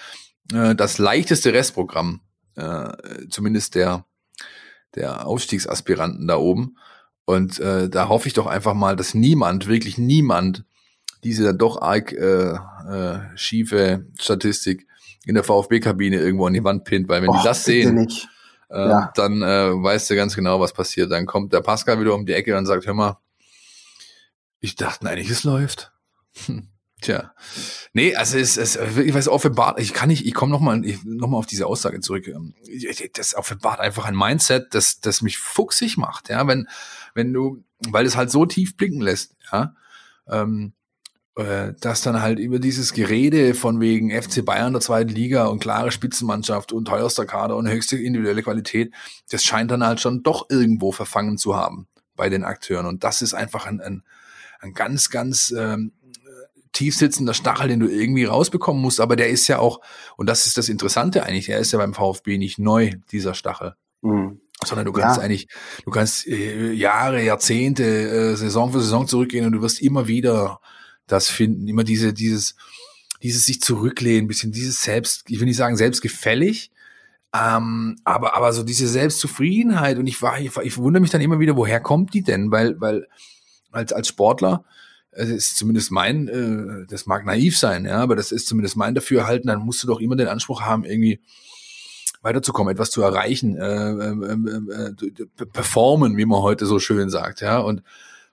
äh, 0.53 0.75
das 0.75 0.97
leichteste 0.97 1.53
Restprogramm, 1.53 2.21
äh, 2.55 2.89
zumindest 3.29 3.75
der 3.75 4.05
der 4.95 5.27
Aufstiegsaspiranten 5.27 6.27
da 6.27 6.37
oben. 6.37 6.77
Und 7.25 7.59
äh, 7.59 7.89
da 7.89 8.09
hoffe 8.09 8.27
ich 8.27 8.33
doch 8.33 8.47
einfach 8.47 8.73
mal, 8.73 8.95
dass 8.95 9.13
niemand, 9.13 9.67
wirklich 9.67 9.97
niemand, 9.97 10.63
diese 11.23 11.53
doch 11.53 11.81
arg 11.81 12.13
äh, 12.13 12.53
äh, 12.53 13.19
schiefe 13.35 14.05
Statistik 14.19 14.87
in 15.25 15.35
der 15.35 15.43
VfB-Kabine 15.43 16.17
irgendwo 16.17 16.47
an 16.47 16.53
die 16.53 16.63
Wand 16.63 16.85
pinnt, 16.85 17.09
weil 17.09 17.21
wenn 17.21 17.29
Och, 17.29 17.37
die 17.41 17.43
das 17.43 17.65
sehen, 17.65 18.07
äh, 18.69 18.89
ja. 18.89 19.11
dann 19.15 19.41
äh, 19.41 19.71
weißt 19.71 20.09
du 20.09 20.15
ganz 20.15 20.35
genau, 20.35 20.59
was 20.59 20.73
passiert. 20.73 21.11
Dann 21.11 21.25
kommt 21.25 21.51
der 21.53 21.61
Pascal 21.61 21.99
wieder 21.99 22.13
um 22.13 22.25
die 22.25 22.33
Ecke 22.33 22.57
und 22.57 22.65
sagt, 22.65 22.85
hör 22.85 22.93
mal, 22.93 23.17
ich 24.59 24.75
dachte 24.75 25.09
eigentlich, 25.09 25.29
es 25.29 25.43
läuft. 25.43 25.91
Hm. 26.45 26.69
Tja. 27.01 27.31
Nee, 27.93 28.15
also 28.15 28.37
es 28.39 28.57
ist, 28.57 28.75
ich 28.75 29.13
weiß, 29.13 29.27
offenbart, 29.27 29.79
ich 29.79 29.93
kann 29.93 30.09
nicht, 30.09 30.25
ich 30.25 30.33
komme 30.33 30.51
nochmal 30.51 30.79
noch 31.03 31.27
mal 31.27 31.37
auf 31.37 31.45
diese 31.45 31.67
Aussage 31.67 31.99
zurück. 31.99 32.27
Ähm, 32.27 32.55
das 33.13 33.35
offenbart 33.35 33.79
einfach 33.79 34.05
ein 34.05 34.15
Mindset, 34.15 34.73
das, 34.73 34.99
das 34.99 35.21
mich 35.21 35.37
fuchsig 35.37 35.97
macht, 35.97 36.29
ja, 36.29 36.47
wenn, 36.47 36.67
wenn 37.13 37.31
du, 37.33 37.63
weil 37.89 38.05
es 38.05 38.15
halt 38.15 38.31
so 38.31 38.47
tief 38.47 38.75
blicken 38.77 39.01
lässt, 39.01 39.35
ja, 39.51 39.75
ähm, 40.27 40.73
äh, 41.35 41.73
dass 41.79 42.01
dann 42.01 42.19
halt 42.23 42.39
über 42.39 42.57
dieses 42.57 42.93
Gerede 42.93 43.53
von 43.53 43.79
wegen 43.79 44.09
FC 44.09 44.43
Bayern 44.43 44.73
der 44.73 44.81
zweiten 44.81 45.11
Liga 45.11 45.45
und 45.45 45.59
klare 45.59 45.91
Spitzenmannschaft 45.91 46.71
und 46.71 46.85
teuerster 46.85 47.27
Kader 47.27 47.57
und 47.57 47.69
höchste 47.69 47.95
individuelle 47.95 48.41
Qualität, 48.41 48.91
das 49.29 49.43
scheint 49.43 49.69
dann 49.69 49.85
halt 49.85 50.01
schon 50.01 50.23
doch 50.23 50.49
irgendwo 50.49 50.91
verfangen 50.91 51.37
zu 51.37 51.55
haben 51.55 51.87
bei 52.15 52.29
den 52.29 52.43
Akteuren. 52.43 52.87
Und 52.87 53.03
das 53.03 53.21
ist 53.21 53.35
einfach 53.35 53.67
ein, 53.67 53.79
ein, 53.81 54.01
ein 54.61 54.73
ganz, 54.73 55.11
ganz 55.11 55.53
ähm, 55.55 55.91
tiefsitzender 56.77 57.33
Stachel, 57.33 57.67
den 57.67 57.79
du 57.79 57.87
irgendwie 57.87 58.25
rausbekommen 58.25 58.81
musst. 58.81 59.01
Aber 59.01 59.15
der 59.15 59.29
ist 59.29 59.47
ja 59.47 59.57
auch, 59.59 59.81
und 60.15 60.27
das 60.27 60.45
ist 60.45 60.57
das 60.57 60.69
Interessante 60.69 61.23
eigentlich, 61.23 61.49
er 61.49 61.59
ist 61.59 61.71
ja 61.71 61.79
beim 61.79 61.93
VfB 61.93 62.37
nicht 62.37 62.59
neu, 62.59 62.91
dieser 63.11 63.33
Stachel. 63.33 63.73
Mhm. 64.01 64.39
Sondern 64.63 64.85
du 64.85 64.91
kannst 64.91 65.17
ja. 65.17 65.23
eigentlich, 65.23 65.47
du 65.85 65.91
kannst 65.91 66.27
äh, 66.27 66.71
Jahre, 66.71 67.23
Jahrzehnte, 67.23 67.83
äh, 67.83 68.35
Saison 68.35 68.71
für 68.71 68.79
Saison 68.79 69.07
zurückgehen 69.07 69.45
und 69.45 69.53
du 69.53 69.61
wirst 69.61 69.81
immer 69.81 70.07
wieder 70.07 70.59
das 71.07 71.29
finden, 71.29 71.67
immer 71.67 71.83
diese, 71.83 72.13
dieses, 72.13 72.55
dieses 73.23 73.45
sich 73.45 73.61
zurücklehnen, 73.61 74.27
bisschen 74.27 74.51
dieses 74.51 74.81
selbst, 74.81 75.23
ich 75.29 75.39
will 75.39 75.47
nicht 75.47 75.57
sagen 75.57 75.77
selbstgefällig, 75.77 76.71
ähm, 77.33 77.97
aber, 78.03 78.35
aber 78.35 78.53
so 78.53 78.63
diese 78.63 78.87
Selbstzufriedenheit 78.87 79.97
und 79.97 80.07
ich 80.07 80.21
war, 80.21 80.39
ich, 80.39 80.55
ich 80.57 80.77
wundere 80.77 81.01
mich 81.01 81.11
dann 81.11 81.21
immer 81.21 81.39
wieder, 81.39 81.55
woher 81.55 81.79
kommt 81.79 82.13
die 82.13 82.23
denn? 82.23 82.51
Weil, 82.51 82.79
weil 82.79 83.07
als, 83.71 83.93
als 83.93 84.07
Sportler, 84.07 84.63
das 85.17 85.29
ist 85.29 85.57
zumindest 85.57 85.91
mein, 85.91 86.27
äh, 86.27 86.85
das 86.87 87.07
mag 87.07 87.25
naiv 87.25 87.57
sein, 87.57 87.85
ja, 87.85 87.97
aber 87.97 88.15
das 88.15 88.31
ist 88.31 88.47
zumindest 88.47 88.77
mein 88.77 88.93
Dafürhalten, 88.93 89.47
dann 89.47 89.59
musst 89.59 89.81
du 89.83 89.87
doch 89.87 89.99
immer 89.99 90.15
den 90.15 90.27
Anspruch 90.27 90.61
haben, 90.61 90.85
irgendwie 90.85 91.19
weiterzukommen, 92.21 92.71
etwas 92.71 92.91
zu 92.91 93.01
erreichen, 93.01 93.57
äh, 93.57 93.91
äh, 93.91 94.91
äh, 94.91 95.45
performen, 95.51 96.17
wie 96.17 96.25
man 96.25 96.41
heute 96.41 96.65
so 96.65 96.79
schön 96.79 97.09
sagt, 97.09 97.41
ja, 97.41 97.59
und 97.59 97.81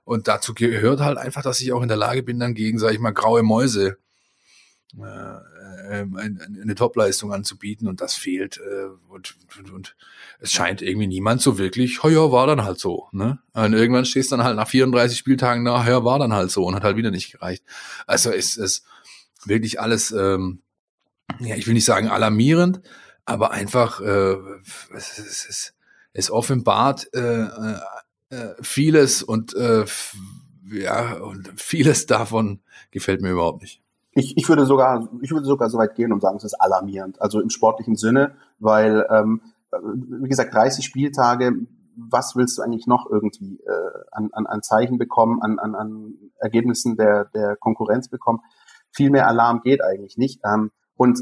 und 0.07 0.29
dazu 0.29 0.53
gehört 0.53 1.01
halt 1.01 1.17
einfach, 1.17 1.43
dass 1.43 1.63
ich 1.63 1.73
auch 1.73 1.81
in 1.81 1.89
der 1.89 1.97
Lage 1.97 2.23
bin, 2.23 2.39
dann 2.39 2.53
gegen, 2.53 2.79
sage 2.79 2.93
ich 2.93 3.01
mal, 3.01 3.13
graue 3.13 3.43
Mäuse 3.43 3.97
äh, 4.99 5.03
äh, 5.85 6.07
eine 6.17 6.75
Topleistung 6.75 7.33
anzubieten 7.33 7.89
und 7.89 8.01
das 8.01 8.15
fehlt 8.15 8.59
äh, 8.59 8.87
und, 9.09 9.37
und, 9.59 9.71
und 9.71 9.97
es 10.41 10.53
scheint 10.53 10.83
irgendwie 10.83 11.07
niemand 11.07 11.43
so 11.43 11.59
wirklich, 11.59 12.01
ja, 12.03 12.33
war 12.33 12.47
dann 12.47 12.65
halt 12.65 12.79
so. 12.79 13.09
Ne? 13.13 13.39
Und 13.53 13.73
irgendwann 13.73 14.05
stehst 14.05 14.33
du 14.33 14.37
dann 14.37 14.45
halt 14.45 14.57
nach 14.57 14.69
34 14.69 15.17
Spieltagen 15.17 15.63
nach, 15.63 15.87
ja, 15.87 16.05
war 16.05 16.19
dann 16.19 16.33
halt 16.33 16.51
so 16.51 16.65
und 16.65 16.75
hat 16.75 16.85
halt 16.85 16.97
wieder 16.97 17.11
nicht 17.11 17.33
gereicht. 17.33 17.65
Also 18.07 18.31
es 18.31 18.57
ist 18.57 18.85
wirklich 19.45 19.81
alles, 19.81 20.11
ähm, 20.13 20.63
ja, 21.41 21.57
ich 21.57 21.67
will 21.67 21.75
nicht 21.75 21.85
sagen 21.85 22.09
alarmierend, 22.09 22.81
aber 23.25 23.51
einfach, 23.51 24.01
äh, 24.01 24.37
es, 24.95 25.19
es, 25.19 25.47
es, 25.49 25.75
es 26.13 26.31
offenbart 26.31 27.13
äh, 27.15 27.47
äh, 28.31 28.55
vieles 28.61 29.23
und 29.23 29.55
äh, 29.55 29.85
ja, 30.71 31.15
und 31.15 31.53
vieles 31.57 32.07
davon 32.07 32.61
gefällt 32.91 33.21
mir 33.21 33.31
überhaupt 33.31 33.63
nicht. 33.63 33.84
Ich, 34.15 34.37
ich 34.37 34.49
würde 34.49 34.67
sogar, 34.67 35.09
ich 35.23 35.31
würde 35.31 35.47
sogar 35.47 35.69
so 35.71 35.79
weit 35.79 35.95
gehen 35.95 36.13
und 36.13 36.21
sagen, 36.21 36.37
es 36.37 36.45
ist 36.45 36.55
alarmierend. 36.55 37.21
Also 37.21 37.41
im 37.41 37.51
sportlichen 37.51 37.97
Sinne, 37.97 38.37
weil, 38.59 39.07
ähm, 39.11 39.43
wie 39.73 40.29
gesagt, 40.29 40.55
30 40.55 40.85
Spieltage, 40.85 41.53
was 41.97 42.37
willst 42.37 42.59
du 42.59 42.63
eigentlich 42.63 42.87
noch 42.87 43.09
irgendwie 43.11 43.61
äh, 43.67 44.05
an, 44.13 44.31
an, 44.33 44.47
an 44.47 44.63
Zeichen 44.63 44.99
bekommen, 44.99 45.41
an, 45.43 45.59
an, 45.59 45.75
an 45.75 46.15
Ergebnissen 46.39 46.97
der, 46.97 47.27
der 47.27 47.57
Konkurrenz 47.57 48.09
bekommen? 48.09 48.41
Viel 48.91 49.11
mehr 49.11 49.29
Alarm 49.29 49.61
geht 49.63 49.83
eigentlich 49.83 50.17
nicht. 50.17 50.41
Ähm, 50.45 50.71
und 50.97 51.21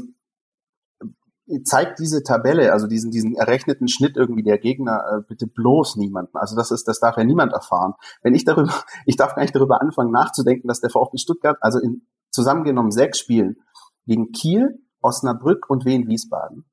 zeigt 1.65 1.99
diese 1.99 2.23
Tabelle, 2.23 2.71
also 2.71 2.87
diesen, 2.87 3.11
diesen 3.11 3.35
errechneten 3.35 3.87
Schnitt 3.87 4.15
irgendwie 4.15 4.43
der 4.43 4.57
Gegner, 4.57 5.03
äh, 5.11 5.21
bitte 5.27 5.47
bloß 5.47 5.97
niemanden. 5.97 6.37
Also 6.37 6.55
das 6.55 6.71
ist, 6.71 6.87
das 6.87 6.99
darf 6.99 7.17
ja 7.17 7.23
niemand 7.23 7.53
erfahren. 7.53 7.93
Wenn 8.21 8.33
ich 8.33 8.45
darüber, 8.45 8.73
ich 9.05 9.17
darf 9.17 9.35
gar 9.35 9.41
nicht 9.41 9.55
darüber 9.55 9.81
anfangen 9.81 10.11
nachzudenken, 10.11 10.67
dass 10.67 10.79
der 10.79 10.89
VfB 10.89 11.17
Stuttgart, 11.17 11.57
also 11.61 11.79
in 11.79 12.07
zusammengenommen 12.33 12.91
sechs 12.91 13.19
Spielen 13.19 13.57
gegen 14.05 14.31
Kiel, 14.31 14.79
Osnabrück 15.01 15.69
und 15.69 15.85
Wien 15.85 16.07
Wiesbaden, 16.07 16.65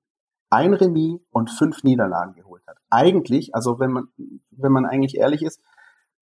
ein 0.51 0.75
Remis 0.75 1.21
und 1.31 1.51
fünf 1.51 1.85
Niederlagen 1.85 2.35
geholt 2.35 2.63
hat. 2.67 2.79
Eigentlich, 2.91 3.55
also 3.55 3.79
wenn 3.79 3.93
man, 3.93 4.05
wenn 4.51 4.73
man 4.73 4.87
eigentlich 4.87 5.17
ehrlich 5.17 5.43
ist, 5.43 5.61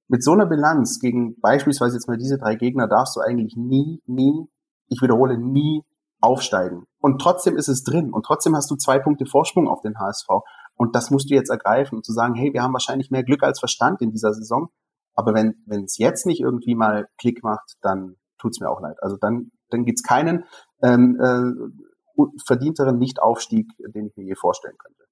mit 0.08 0.22
so 0.22 0.32
einer 0.32 0.46
Bilanz 0.46 1.00
gegen 1.00 1.38
beispielsweise 1.40 1.96
jetzt 1.96 2.08
mal 2.08 2.16
diese 2.16 2.38
drei 2.38 2.54
Gegner 2.54 2.88
darfst 2.88 3.16
du 3.16 3.20
eigentlich 3.20 3.56
nie, 3.56 4.02
nie, 4.06 4.48
ich 4.88 5.02
wiederhole, 5.02 5.38
nie 5.38 5.82
aufsteigen. 6.20 6.84
Und 6.98 7.20
trotzdem 7.20 7.56
ist 7.56 7.68
es 7.68 7.84
drin. 7.84 8.12
Und 8.12 8.24
trotzdem 8.24 8.56
hast 8.56 8.70
du 8.70 8.76
zwei 8.76 8.98
Punkte 8.98 9.26
Vorsprung 9.26 9.68
auf 9.68 9.82
den 9.82 9.98
HSV. 9.98 10.28
Und 10.74 10.96
das 10.96 11.10
musst 11.10 11.30
du 11.30 11.34
jetzt 11.34 11.50
ergreifen 11.50 11.96
und 11.96 12.04
zu 12.04 12.12
sagen, 12.12 12.34
hey, 12.34 12.52
wir 12.52 12.62
haben 12.62 12.72
wahrscheinlich 12.72 13.10
mehr 13.10 13.22
Glück 13.22 13.42
als 13.42 13.60
Verstand 13.60 14.00
in 14.00 14.10
dieser 14.10 14.32
Saison. 14.32 14.68
Aber 15.14 15.34
wenn 15.34 15.62
wenn 15.66 15.84
es 15.84 15.98
jetzt 15.98 16.26
nicht 16.26 16.40
irgendwie 16.40 16.74
mal 16.74 17.08
Klick 17.18 17.42
macht, 17.42 17.76
dann 17.82 18.16
tut's 18.38 18.60
mir 18.60 18.70
auch 18.70 18.80
leid. 18.80 18.96
Also 19.02 19.16
dann, 19.16 19.50
dann 19.70 19.84
gibt's 19.84 20.02
keinen 20.02 20.44
ähm, 20.82 21.18
äh, 21.20 22.22
verdienteren 22.46 22.98
Nichtaufstieg, 22.98 23.66
den 23.78 24.06
ich 24.06 24.16
mir 24.16 24.24
je 24.24 24.34
vorstellen 24.34 24.76
könnte. 24.78 25.04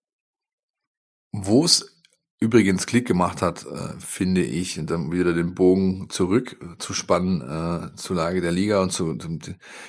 Wo 1.33 1.65
es 1.65 1.97
übrigens 2.39 2.87
Klick 2.87 3.07
gemacht 3.07 3.41
hat, 3.41 3.65
äh, 3.65 3.99
finde 3.99 4.43
ich, 4.43 4.79
und 4.79 4.91
dann 4.91 5.11
wieder 5.11 5.33
den 5.33 5.55
Bogen 5.55 6.11
zurück 6.11 6.59
äh, 6.61 6.79
zu 6.79 6.93
spannen 6.93 7.41
äh, 7.41 7.97
zur 7.97 8.17
Lage 8.17 8.41
der 8.41 8.53
Liga 8.53 8.83
und 8.83 8.93
zu, 8.93 9.17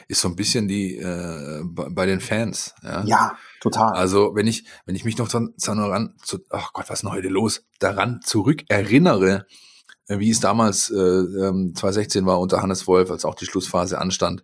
ist 0.08 0.22
so 0.22 0.30
ein 0.30 0.36
bisschen 0.36 0.68
die 0.68 0.98
äh, 0.98 1.64
bei 1.66 2.06
den 2.06 2.22
Fans. 2.22 2.74
Ja? 2.84 3.04
ja, 3.06 3.38
total. 3.60 3.94
Also 3.94 4.34
wenn 4.34 4.48
ich 4.48 4.66
wenn 4.86 4.96
ich 4.96 5.04
mich 5.04 5.18
noch 5.18 5.28
daran 5.28 5.54
ach 6.50 6.74
Gott, 6.74 6.90
was 6.90 7.00
ist 7.00 7.04
denn 7.04 7.12
heute 7.12 7.28
los? 7.28 7.66
Daran 7.80 8.22
zurück 8.24 8.64
erinnere, 8.70 9.46
wie 10.08 10.30
es 10.30 10.40
damals 10.40 10.90
äh, 10.90 10.94
2016 10.94 12.22
ähm, 12.22 12.26
war 12.26 12.40
unter 12.40 12.62
Hannes 12.62 12.88
Wolf, 12.88 13.12
als 13.12 13.26
auch 13.26 13.36
die 13.36 13.46
Schlussphase 13.46 14.00
anstand 14.00 14.44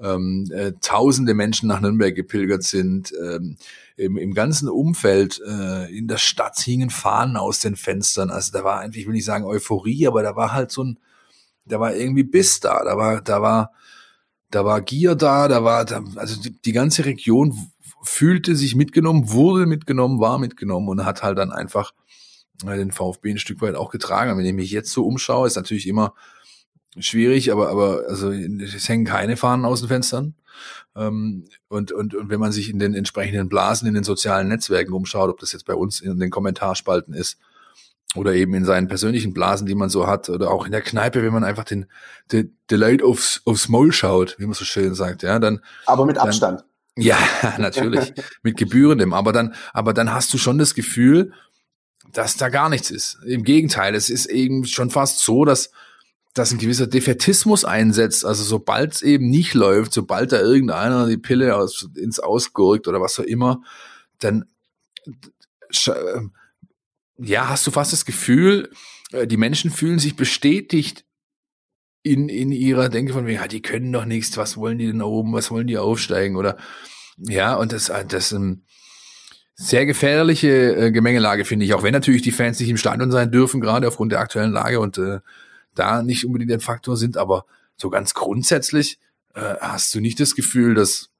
ähm, 0.00 0.48
äh, 0.52 0.72
tausende 0.80 1.34
Menschen 1.34 1.68
nach 1.68 1.80
Nürnberg 1.80 2.14
gepilgert 2.14 2.62
sind. 2.62 3.12
Ähm, 3.20 3.56
im, 3.96 4.16
Im 4.16 4.32
ganzen 4.32 4.68
Umfeld 4.68 5.40
äh, 5.44 5.86
in 5.96 6.06
der 6.06 6.18
Stadt 6.18 6.58
hingen 6.60 6.90
Fahnen 6.90 7.36
aus 7.36 7.60
den 7.60 7.74
Fenstern. 7.74 8.30
Also 8.30 8.52
da 8.52 8.62
war 8.62 8.80
eigentlich, 8.80 9.02
ich 9.02 9.06
will 9.06 9.14
nicht 9.14 9.24
sagen 9.24 9.44
Euphorie, 9.44 10.06
aber 10.06 10.22
da 10.22 10.36
war 10.36 10.52
halt 10.52 10.70
so 10.70 10.84
ein, 10.84 10.98
da 11.64 11.80
war 11.80 11.94
irgendwie 11.94 12.22
Biss 12.22 12.60
da, 12.60 12.84
da 12.84 12.96
war, 12.96 13.20
da 13.20 13.42
war, 13.42 13.72
da 14.50 14.64
war 14.64 14.80
Gier 14.80 15.16
da, 15.16 15.48
da 15.48 15.64
war, 15.64 15.84
da, 15.84 16.02
also 16.14 16.40
die, 16.40 16.52
die 16.62 16.72
ganze 16.72 17.04
Region 17.04 17.54
fühlte 18.02 18.54
sich 18.54 18.76
mitgenommen, 18.76 19.32
wurde 19.32 19.66
mitgenommen, 19.66 20.20
war 20.20 20.38
mitgenommen 20.38 20.88
und 20.88 21.04
hat 21.04 21.24
halt 21.24 21.38
dann 21.38 21.50
einfach 21.50 21.90
äh, 21.90 22.07
den 22.64 22.92
VfB 22.92 23.30
ein 23.30 23.38
Stück 23.38 23.60
weit 23.60 23.74
auch 23.74 23.90
getragen. 23.90 24.36
Wenn 24.36 24.44
ich 24.44 24.52
mich 24.52 24.70
jetzt 24.70 24.92
so 24.92 25.06
umschaue, 25.06 25.46
ist 25.46 25.56
natürlich 25.56 25.86
immer 25.86 26.14
schwierig, 26.98 27.52
aber, 27.52 27.68
aber 27.70 28.04
also 28.08 28.30
es 28.30 28.88
hängen 28.88 29.04
keine 29.04 29.36
Fahnen 29.36 29.64
aus 29.64 29.80
den 29.80 29.88
Fenstern. 29.88 30.34
Ähm, 30.96 31.44
und, 31.68 31.92
und, 31.92 32.14
und 32.14 32.30
wenn 32.30 32.40
man 32.40 32.52
sich 32.52 32.70
in 32.70 32.78
den 32.78 32.94
entsprechenden 32.94 33.48
Blasen 33.48 33.86
in 33.86 33.94
den 33.94 34.04
sozialen 34.04 34.48
Netzwerken 34.48 34.92
umschaut, 34.92 35.30
ob 35.30 35.38
das 35.38 35.52
jetzt 35.52 35.66
bei 35.66 35.74
uns 35.74 36.00
in 36.00 36.18
den 36.18 36.30
Kommentarspalten 36.30 37.14
ist 37.14 37.38
oder 38.14 38.34
eben 38.34 38.54
in 38.54 38.64
seinen 38.64 38.88
persönlichen 38.88 39.32
Blasen, 39.34 39.66
die 39.66 39.74
man 39.74 39.90
so 39.90 40.06
hat, 40.06 40.28
oder 40.30 40.50
auch 40.50 40.64
in 40.64 40.72
der 40.72 40.80
Kneipe, 40.80 41.22
wenn 41.22 41.32
man 41.32 41.44
einfach 41.44 41.64
den, 41.64 41.86
den, 42.32 42.56
den 42.70 42.80
Light 42.80 43.02
aufs, 43.02 43.42
aufs 43.44 43.68
Maul 43.68 43.92
schaut, 43.92 44.36
wie 44.38 44.46
man 44.46 44.54
so 44.54 44.64
schön 44.64 44.94
sagt, 44.94 45.22
ja, 45.22 45.38
dann. 45.38 45.60
Aber 45.86 46.06
mit 46.06 46.18
Abstand. 46.18 46.60
Dann, 46.60 47.04
ja, 47.04 47.18
natürlich, 47.58 48.12
mit 48.42 48.56
gebührendem. 48.56 49.12
Aber 49.12 49.32
dann, 49.32 49.54
aber 49.72 49.92
dann 49.92 50.12
hast 50.12 50.32
du 50.32 50.38
schon 50.38 50.58
das 50.58 50.74
Gefühl, 50.74 51.32
dass 52.12 52.36
da 52.36 52.48
gar 52.48 52.68
nichts 52.68 52.90
ist. 52.90 53.18
Im 53.26 53.44
Gegenteil, 53.44 53.94
es 53.94 54.10
ist 54.10 54.26
eben 54.26 54.64
schon 54.64 54.90
fast 54.90 55.20
so, 55.20 55.44
dass 55.44 55.70
dass 56.34 56.52
ein 56.52 56.58
gewisser 56.58 56.86
Defetismus 56.86 57.64
einsetzt. 57.64 58.24
Also 58.24 58.44
sobald 58.44 58.94
es 58.94 59.02
eben 59.02 59.28
nicht 59.28 59.54
läuft, 59.54 59.92
sobald 59.92 60.30
da 60.32 60.40
irgendeiner 60.40 61.08
die 61.08 61.16
Pille 61.16 61.56
aus, 61.56 61.88
ins 61.96 62.20
Ausgurkt 62.20 62.86
oder 62.86 63.00
was 63.00 63.18
auch 63.18 63.24
immer, 63.24 63.62
dann 64.20 64.44
ähm, 65.86 66.32
ja, 67.18 67.48
hast 67.48 67.66
du 67.66 67.70
fast 67.70 67.92
das 67.92 68.04
Gefühl, 68.04 68.70
äh, 69.12 69.26
die 69.26 69.36
Menschen 69.36 69.70
fühlen 69.70 69.98
sich 69.98 70.16
bestätigt 70.16 71.04
in, 72.02 72.28
in 72.28 72.52
ihrer 72.52 72.88
Denke 72.88 73.12
von 73.12 73.26
wegen, 73.26 73.40
ja, 73.40 73.48
die 73.48 73.62
können 73.62 73.92
doch 73.92 74.04
nichts, 74.04 74.36
was 74.36 74.56
wollen 74.56 74.78
die 74.78 74.86
denn 74.86 75.02
oben, 75.02 75.32
was 75.32 75.50
wollen 75.50 75.66
die 75.66 75.78
aufsteigen 75.78 76.36
oder 76.36 76.56
ja, 77.18 77.56
und 77.56 77.72
das, 77.72 77.88
äh, 77.88 78.04
das 78.04 78.32
ähm, 78.32 78.62
sehr 79.60 79.86
gefährliche 79.86 80.76
äh, 80.76 80.92
Gemengelage, 80.92 81.44
finde 81.44 81.64
ich, 81.64 81.74
auch 81.74 81.82
wenn 81.82 81.92
natürlich 81.92 82.22
die 82.22 82.30
Fans 82.30 82.60
nicht 82.60 82.68
im 82.68 82.76
Stadion 82.76 83.10
sein 83.10 83.32
dürfen, 83.32 83.60
gerade 83.60 83.88
aufgrund 83.88 84.12
der 84.12 84.20
aktuellen 84.20 84.52
Lage 84.52 84.78
und 84.78 84.98
äh, 84.98 85.18
da 85.74 86.02
nicht 86.02 86.24
unbedingt 86.24 86.52
ein 86.52 86.60
Faktor 86.60 86.96
sind, 86.96 87.16
aber 87.16 87.44
so 87.76 87.90
ganz 87.90 88.14
grundsätzlich 88.14 89.00
äh, 89.34 89.56
hast 89.60 89.92
du 89.94 90.00
nicht 90.00 90.20
das 90.20 90.36
Gefühl, 90.36 90.74
dass 90.74 91.10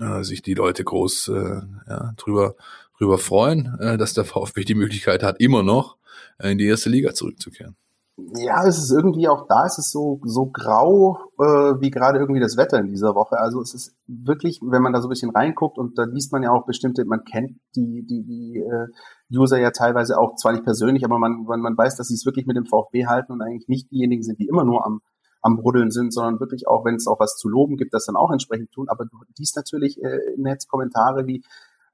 äh, 0.00 0.24
sich 0.24 0.42
die 0.42 0.54
Leute 0.54 0.82
groß 0.82 1.28
äh, 1.28 1.60
ja, 1.88 2.14
drüber, 2.16 2.56
drüber 2.98 3.18
freuen, 3.18 3.78
äh, 3.78 3.96
dass 3.96 4.14
der 4.14 4.24
VfB 4.24 4.64
die 4.64 4.74
Möglichkeit 4.74 5.22
hat, 5.22 5.40
immer 5.40 5.62
noch 5.62 5.96
äh, 6.38 6.50
in 6.50 6.58
die 6.58 6.66
erste 6.66 6.90
Liga 6.90 7.14
zurückzukehren. 7.14 7.76
Ja, 8.16 8.64
es 8.64 8.78
ist 8.78 8.92
irgendwie 8.92 9.26
auch 9.26 9.48
da, 9.48 9.66
es 9.66 9.76
ist 9.76 9.90
so, 9.90 10.20
so 10.22 10.46
grau 10.46 11.18
äh, 11.40 11.80
wie 11.80 11.90
gerade 11.90 12.20
irgendwie 12.20 12.40
das 12.40 12.56
Wetter 12.56 12.78
in 12.78 12.86
dieser 12.86 13.16
Woche. 13.16 13.38
Also 13.38 13.60
es 13.60 13.74
ist 13.74 13.96
wirklich, 14.06 14.60
wenn 14.62 14.82
man 14.82 14.92
da 14.92 15.00
so 15.00 15.08
ein 15.08 15.10
bisschen 15.10 15.32
reinguckt 15.32 15.78
und 15.78 15.98
da 15.98 16.04
liest 16.04 16.30
man 16.30 16.44
ja 16.44 16.52
auch 16.52 16.64
bestimmte, 16.64 17.04
man 17.06 17.24
kennt 17.24 17.58
die, 17.74 18.06
die, 18.06 18.22
die 18.22 18.60
äh, 18.60 19.36
User 19.36 19.58
ja 19.58 19.72
teilweise 19.72 20.16
auch 20.16 20.36
zwar 20.36 20.52
nicht 20.52 20.64
persönlich, 20.64 21.04
aber 21.04 21.18
man, 21.18 21.42
man, 21.42 21.60
man 21.60 21.76
weiß, 21.76 21.96
dass 21.96 22.06
sie 22.06 22.14
es 22.14 22.24
wirklich 22.24 22.46
mit 22.46 22.56
dem 22.56 22.66
VfB 22.66 23.06
halten 23.06 23.32
und 23.32 23.42
eigentlich 23.42 23.66
nicht 23.66 23.90
diejenigen 23.90 24.22
sind, 24.22 24.38
die 24.38 24.46
immer 24.46 24.64
nur 24.64 24.86
am, 24.86 25.00
am 25.42 25.56
Bruddeln 25.56 25.90
sind, 25.90 26.14
sondern 26.14 26.38
wirklich 26.38 26.68
auch, 26.68 26.84
wenn 26.84 26.94
es 26.94 27.08
auch 27.08 27.18
was 27.18 27.36
zu 27.36 27.48
loben 27.48 27.76
gibt, 27.76 27.94
das 27.94 28.06
dann 28.06 28.16
auch 28.16 28.30
entsprechend 28.30 28.70
tun. 28.70 28.88
Aber 28.88 29.06
du 29.06 29.16
liest 29.38 29.56
natürlich 29.56 30.00
äh, 30.00 30.34
im 30.36 30.42
Netz 30.42 30.68
Kommentare 30.68 31.26
wie, 31.26 31.42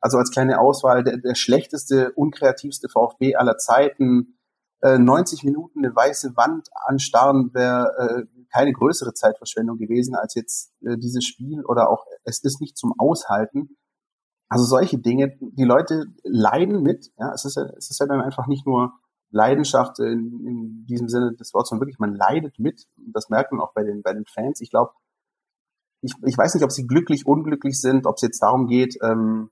also 0.03 0.19
als 0.19 0.31
kleine 0.31 0.61
Auswahl, 0.61 1.03
der, 1.03 1.17
der 1.17 1.35
schlechteste, 1.35 2.13
unkreativste 2.13 2.91
VfB 2.91 3.37
aller 3.37 3.57
Zeiten, 3.57 4.37
90 4.83 5.43
äh, 5.43 5.47
Minuten 5.47 5.85
eine 5.85 5.95
weiße 5.95 6.37
Wand 6.37 6.69
anstarren 6.87 7.53
wäre 7.53 7.93
äh, 7.99 8.45
keine 8.53 8.73
größere 8.73 9.13
Zeitverschwendung 9.13 9.79
gewesen 9.79 10.15
als 10.15 10.35
jetzt 10.35 10.73
äh, 10.83 10.97
dieses 10.97 11.25
Spiel 11.25 11.65
oder 11.65 11.91
auch 11.91 12.05
es 12.25 12.43
ist 12.43 12.61
nicht 12.61 12.77
zum 12.77 12.95
Aushalten. 12.99 13.77
Also 14.49 14.65
solche 14.65 14.99
Dinge, 14.99 15.37
die 15.41 15.65
Leute 15.65 16.07
leiden 16.25 16.83
mit. 16.83 17.13
Ja, 17.19 17.33
es 17.33 17.45
ist 17.45 17.57
ja, 17.57 17.65
es 17.77 17.91
ist 17.91 18.01
ja 18.01 18.07
dann 18.07 18.21
einfach 18.21 18.47
nicht 18.47 18.67
nur 18.67 18.93
Leidenschaft 19.31 20.01
in, 20.01 20.45
in 20.45 20.87
diesem 20.87 21.09
Sinne 21.09 21.35
des 21.35 21.55
Wortes, 21.55 21.69
sondern 21.69 21.87
wirklich 21.87 22.01
man 22.01 22.15
leidet 22.15 22.59
mit. 22.59 22.87
Das 22.97 23.29
merkt 23.29 23.53
man 23.53 23.61
auch 23.61 23.73
bei 23.75 23.85
den 23.85 24.03
bei 24.03 24.13
den 24.13 24.25
Fans. 24.27 24.61
Ich 24.61 24.71
glaube, 24.71 24.93
ich, 26.03 26.15
ich 26.25 26.37
weiß 26.37 26.55
nicht, 26.55 26.65
ob 26.65 26.73
sie 26.73 26.87
glücklich, 26.87 27.27
unglücklich 27.27 27.81
sind, 27.81 28.07
ob 28.07 28.17
es 28.17 28.23
jetzt 28.23 28.43
darum 28.43 28.67
geht, 28.67 28.97
ähm, 29.03 29.51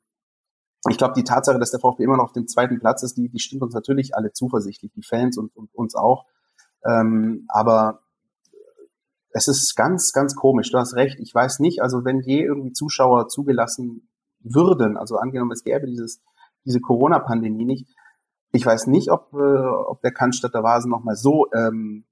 ich 0.89 0.99
glaube, 0.99 1.15
die 1.17 1.25
Tatsache, 1.25 1.59
dass 1.59 1.71
der 1.71 1.81
VfB 1.81 2.05
immer 2.05 2.17
noch 2.17 2.25
auf 2.25 2.33
dem 2.33 2.47
zweiten 2.47 2.79
Platz 2.79 3.03
ist, 3.03 3.17
die, 3.17 3.29
die 3.29 3.41
stimmt 3.41 3.63
uns 3.63 3.75
natürlich 3.75 4.15
alle 4.15 4.33
zuversichtlich, 4.33 4.93
die 4.93 5.03
Fans 5.03 5.37
und, 5.37 5.55
und 5.57 5.75
uns 5.75 5.95
auch. 5.95 6.27
Ähm, 6.85 7.47
aber 7.49 8.01
es 9.31 9.49
ist 9.49 9.75
ganz, 9.77 10.13
ganz 10.13 10.35
komisch. 10.35 10.71
Du 10.71 10.79
hast 10.79 10.95
recht. 10.95 11.19
Ich 11.21 11.35
weiß 11.35 11.59
nicht, 11.61 11.83
also 11.83 12.05
wenn 12.05 12.21
je 12.21 12.43
irgendwie 12.43 12.73
Zuschauer 12.73 13.29
zugelassen 13.29 14.09
würden, 14.41 14.97
also 14.97 15.17
angenommen, 15.17 15.53
es 15.53 15.65
gäbe 15.65 15.87
dieses, 15.87 16.23
diese 16.65 16.81
Corona-Pandemie 16.81 17.65
nicht, 17.65 17.89
ich 18.53 18.65
weiß 18.65 18.87
nicht, 18.87 19.11
ob, 19.11 19.33
äh, 19.35 19.37
ob 19.37 20.01
der 20.03 20.13
Cannstatter 20.13 20.63
Vasen 20.63 20.91
nochmal 20.91 21.17
so 21.17 21.47
ähm, 21.55 22.05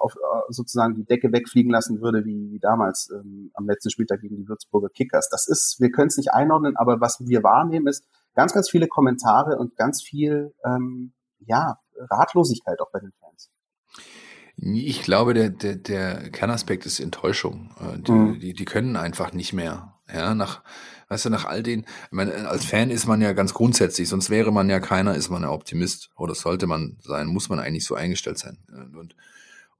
auf, 0.00 0.14
äh, 0.16 0.52
sozusagen 0.52 0.94
die 0.94 1.04
Decke 1.04 1.32
wegfliegen 1.32 1.70
lassen 1.70 2.00
würde, 2.00 2.24
wie, 2.24 2.50
wie 2.50 2.58
damals 2.58 3.10
ähm, 3.10 3.50
am 3.54 3.66
letzten 3.66 3.90
Spieltag 3.90 4.20
gegen 4.20 4.36
die 4.36 4.48
Würzburger 4.48 4.88
Kickers. 4.88 5.28
Das 5.30 5.48
ist, 5.48 5.76
wir 5.80 5.90
können 5.90 6.08
es 6.08 6.16
nicht 6.16 6.32
einordnen, 6.32 6.76
aber 6.76 7.00
was 7.00 7.20
wir 7.20 7.42
wahrnehmen, 7.42 7.86
ist 7.86 8.04
ganz, 8.34 8.52
ganz 8.52 8.70
viele 8.70 8.88
Kommentare 8.88 9.58
und 9.58 9.76
ganz 9.76 10.02
viel 10.02 10.54
ähm, 10.64 11.12
ja, 11.40 11.78
Ratlosigkeit 11.96 12.80
auch 12.80 12.90
bei 12.90 13.00
den 13.00 13.12
Fans. 13.20 13.50
Ich 14.56 15.02
glaube, 15.02 15.34
der, 15.34 15.50
der, 15.50 15.76
der 15.76 16.30
Kernaspekt 16.30 16.86
ist 16.86 17.00
Enttäuschung. 17.00 17.70
Äh, 17.80 17.98
die, 17.98 18.12
mhm. 18.12 18.40
die, 18.40 18.52
die 18.52 18.64
können 18.64 18.96
einfach 18.96 19.32
nicht 19.32 19.52
mehr. 19.52 19.94
Ja, 20.12 20.34
nach, 20.34 20.62
weißt 21.08 21.26
du, 21.26 21.30
nach 21.30 21.46
all 21.46 21.62
den, 21.62 21.80
ich 21.80 22.12
meine, 22.12 22.48
als 22.48 22.64
Fan 22.64 22.90
ist 22.90 23.06
man 23.06 23.22
ja 23.22 23.32
ganz 23.32 23.54
grundsätzlich, 23.54 24.08
sonst 24.08 24.28
wäre 24.28 24.52
man 24.52 24.68
ja 24.68 24.78
keiner, 24.78 25.14
ist 25.14 25.30
man 25.30 25.42
ja 25.42 25.50
Optimist. 25.50 26.10
Oder 26.16 26.34
sollte 26.34 26.66
man 26.66 26.98
sein, 27.00 27.28
muss 27.28 27.48
man 27.48 27.58
eigentlich 27.58 27.86
so 27.86 27.94
eingestellt 27.94 28.38
sein. 28.38 28.58
Und 28.98 29.16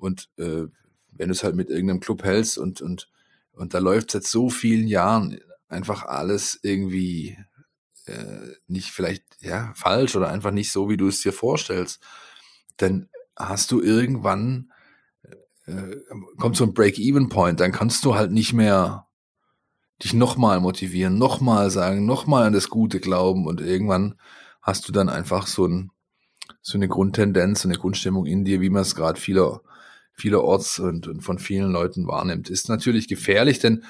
und 0.03 0.29
äh, 0.37 0.67
wenn 1.13 1.29
du 1.29 1.33
es 1.33 1.45
halt 1.45 1.55
mit 1.55 1.71
irgendeinem 1.71 2.01
Club 2.01 2.25
hältst 2.25 2.59
und, 2.59 2.81
und, 2.81 3.09
und 3.53 3.75
da 3.75 3.79
läuft 3.79 4.11
seit 4.11 4.25
so 4.25 4.51
vielen 4.51 4.89
Jahren 4.89 5.39
einfach 5.69 6.05
alles 6.05 6.59
irgendwie 6.63 7.39
äh, 8.07 8.57
nicht 8.67 8.91
vielleicht 8.91 9.23
ja 9.41 9.73
falsch 9.75 10.17
oder 10.17 10.29
einfach 10.29 10.51
nicht 10.51 10.73
so, 10.73 10.89
wie 10.89 10.97
du 10.97 11.07
es 11.07 11.21
dir 11.21 11.33
vorstellst, 11.33 12.03
dann 12.79 13.09
hast 13.37 13.71
du 13.71 13.81
irgendwann 13.81 14.73
äh, 15.67 15.97
kommt 16.39 16.57
so 16.57 16.65
ein 16.65 16.75
Break-Even-Point, 16.75 17.61
dann 17.61 17.73
kannst 17.73 18.05
du 18.05 18.15
halt 18.17 18.33
nicht 18.33 18.53
mehr 18.53 19.07
dich 20.03 20.15
nochmal 20.15 20.59
motivieren, 20.61 21.17
nochmal 21.17 21.71
sagen, 21.71 22.05
nochmal 22.07 22.47
an 22.47 22.53
das 22.53 22.69
Gute 22.69 22.99
glauben 22.99 23.47
und 23.47 23.61
irgendwann 23.61 24.17
hast 24.61 24.89
du 24.89 24.93
dann 24.93 25.09
einfach 25.09 25.47
so, 25.47 25.67
ein, 25.67 25.93
so 26.61 26.77
eine 26.77 26.89
Grundtendenz, 26.89 27.63
so 27.63 27.69
eine 27.69 27.79
Grundstimmung 27.79 28.27
in 28.27 28.45
dir, 28.45 28.61
wie 28.61 28.71
man 28.71 28.83
es 28.83 28.97
gerade 28.97 29.21
vieler 29.21 29.63
vielerorts 30.23 30.79
und, 30.79 31.09
und 31.09 31.21
von 31.21 31.41
vielen 31.41 31.73
Leuten 31.73 32.07
wahrnimmt. 32.07 32.49
Ist 32.49 32.69
natürlich 32.69 33.09
gefährlich, 33.09 33.59
denn 33.59 33.85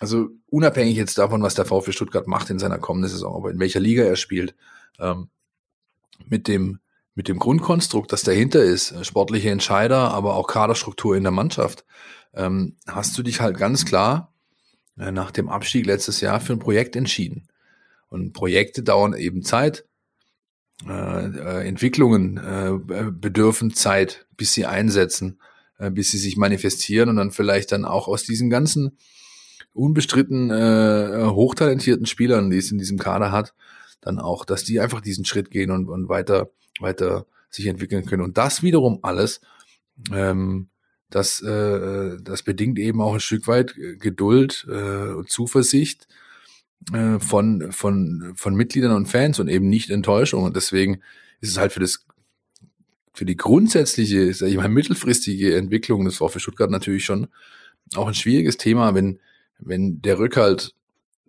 also 0.00 0.28
unabhängig 0.48 0.96
jetzt 0.96 1.16
davon, 1.16 1.42
was 1.42 1.54
der 1.54 1.64
VfB 1.64 1.92
Stuttgart 1.92 2.26
macht 2.26 2.50
in 2.50 2.58
seiner 2.58 2.78
kommenden 2.78 3.10
Saison, 3.10 3.36
aber 3.36 3.50
in 3.50 3.60
welcher 3.60 3.78
Liga 3.78 4.02
er 4.02 4.16
spielt, 4.16 4.56
ähm, 4.98 5.28
mit 6.26 6.48
dem 6.48 6.80
mit 7.14 7.28
dem 7.28 7.38
Grundkonstrukt, 7.38 8.12
das 8.12 8.22
dahinter 8.22 8.62
ist, 8.62 8.92
äh, 8.92 9.04
sportliche 9.04 9.50
Entscheider, 9.50 10.10
aber 10.12 10.34
auch 10.34 10.46
Kaderstruktur 10.46 11.16
in 11.16 11.22
der 11.22 11.32
Mannschaft, 11.32 11.84
ähm, 12.34 12.76
hast 12.86 13.16
du 13.16 13.22
dich 13.22 13.40
halt 13.40 13.58
ganz 13.58 13.84
klar 13.84 14.32
äh, 14.98 15.12
nach 15.12 15.30
dem 15.30 15.48
Abstieg 15.48 15.86
letztes 15.86 16.20
Jahr 16.20 16.40
für 16.40 16.54
ein 16.54 16.58
Projekt 16.58 16.96
entschieden. 16.96 17.48
Und 18.08 18.32
Projekte 18.32 18.82
dauern 18.82 19.12
eben 19.14 19.42
Zeit. 19.42 19.84
Äh, 20.88 21.26
äh, 21.26 21.68
Entwicklungen 21.68 22.38
äh, 22.38 23.10
bedürfen 23.10 23.74
Zeit, 23.74 24.26
bis 24.36 24.54
sie 24.54 24.64
einsetzen. 24.64 25.40
Äh, 25.80 25.90
bis 25.90 26.10
sie 26.10 26.18
sich 26.18 26.36
manifestieren 26.36 27.08
und 27.08 27.16
dann 27.16 27.30
vielleicht 27.30 27.72
dann 27.72 27.86
auch 27.86 28.06
aus 28.06 28.24
diesen 28.24 28.50
ganzen 28.50 28.98
unbestritten 29.72 30.50
äh, 30.50 31.24
hochtalentierten 31.24 32.04
Spielern, 32.04 32.50
die 32.50 32.58
es 32.58 32.70
in 32.70 32.76
diesem 32.76 32.98
Kader 32.98 33.32
hat, 33.32 33.54
dann 34.02 34.18
auch, 34.18 34.44
dass 34.44 34.62
die 34.62 34.78
einfach 34.78 35.00
diesen 35.00 35.24
Schritt 35.24 35.50
gehen 35.50 35.70
und, 35.70 35.88
und 35.88 36.10
weiter, 36.10 36.50
weiter 36.80 37.24
sich 37.48 37.66
entwickeln 37.66 38.04
können. 38.04 38.22
Und 38.22 38.36
das 38.36 38.62
wiederum 38.62 38.98
alles, 39.02 39.40
ähm, 40.12 40.68
das, 41.08 41.40
äh, 41.40 42.18
das 42.20 42.42
bedingt 42.42 42.78
eben 42.78 43.00
auch 43.00 43.14
ein 43.14 43.20
Stück 43.20 43.48
weit 43.48 43.74
Geduld 43.74 44.66
äh, 44.68 45.14
und 45.14 45.30
Zuversicht 45.30 46.08
äh, 46.92 47.18
von, 47.20 47.72
von, 47.72 48.32
von 48.36 48.54
Mitgliedern 48.54 48.92
und 48.92 49.06
Fans 49.06 49.40
und 49.40 49.48
eben 49.48 49.70
nicht 49.70 49.88
Enttäuschung. 49.88 50.44
Und 50.44 50.56
deswegen 50.56 51.00
ist 51.40 51.52
es 51.52 51.58
halt 51.58 51.72
für 51.72 51.80
das 51.80 52.04
für 53.20 53.26
die 53.26 53.36
grundsätzliche, 53.36 54.32
sag 54.32 54.48
ich 54.48 54.56
mal, 54.56 54.70
mittelfristige 54.70 55.54
Entwicklung 55.54 56.06
des 56.06 56.16
VfB 56.16 56.38
Stuttgart 56.38 56.70
natürlich 56.70 57.04
schon 57.04 57.26
auch 57.94 58.08
ein 58.08 58.14
schwieriges 58.14 58.56
Thema, 58.56 58.94
wenn, 58.94 59.20
wenn 59.58 60.00
der 60.00 60.18
Rückhalt 60.18 60.74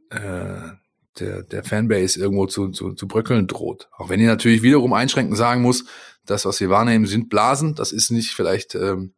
äh, 0.10 0.70
der, 1.20 1.44
der 1.44 1.66
Fanbase 1.66 2.18
irgendwo 2.18 2.46
zu, 2.46 2.70
zu, 2.70 2.94
zu 2.94 3.10
bröckeln 3.10 3.46
droht. 3.46 3.90
Auch 3.98 4.08
wenn 4.08 4.22
ich 4.22 4.26
natürlich 4.26 4.62
wiederum 4.62 4.94
einschränkend 4.94 5.38
sagen 5.38 5.64
muss, 5.64 5.84
das, 6.26 6.46
was 6.46 6.62
wir 6.62 6.70
wahrnehmen, 6.70 7.08
sind 7.08 7.28
Blasen. 7.28 7.76
Das 7.76 7.92
ist 7.92 8.10
nicht 8.10 8.32
vielleicht, 8.32 8.74
ähm, 8.74 9.12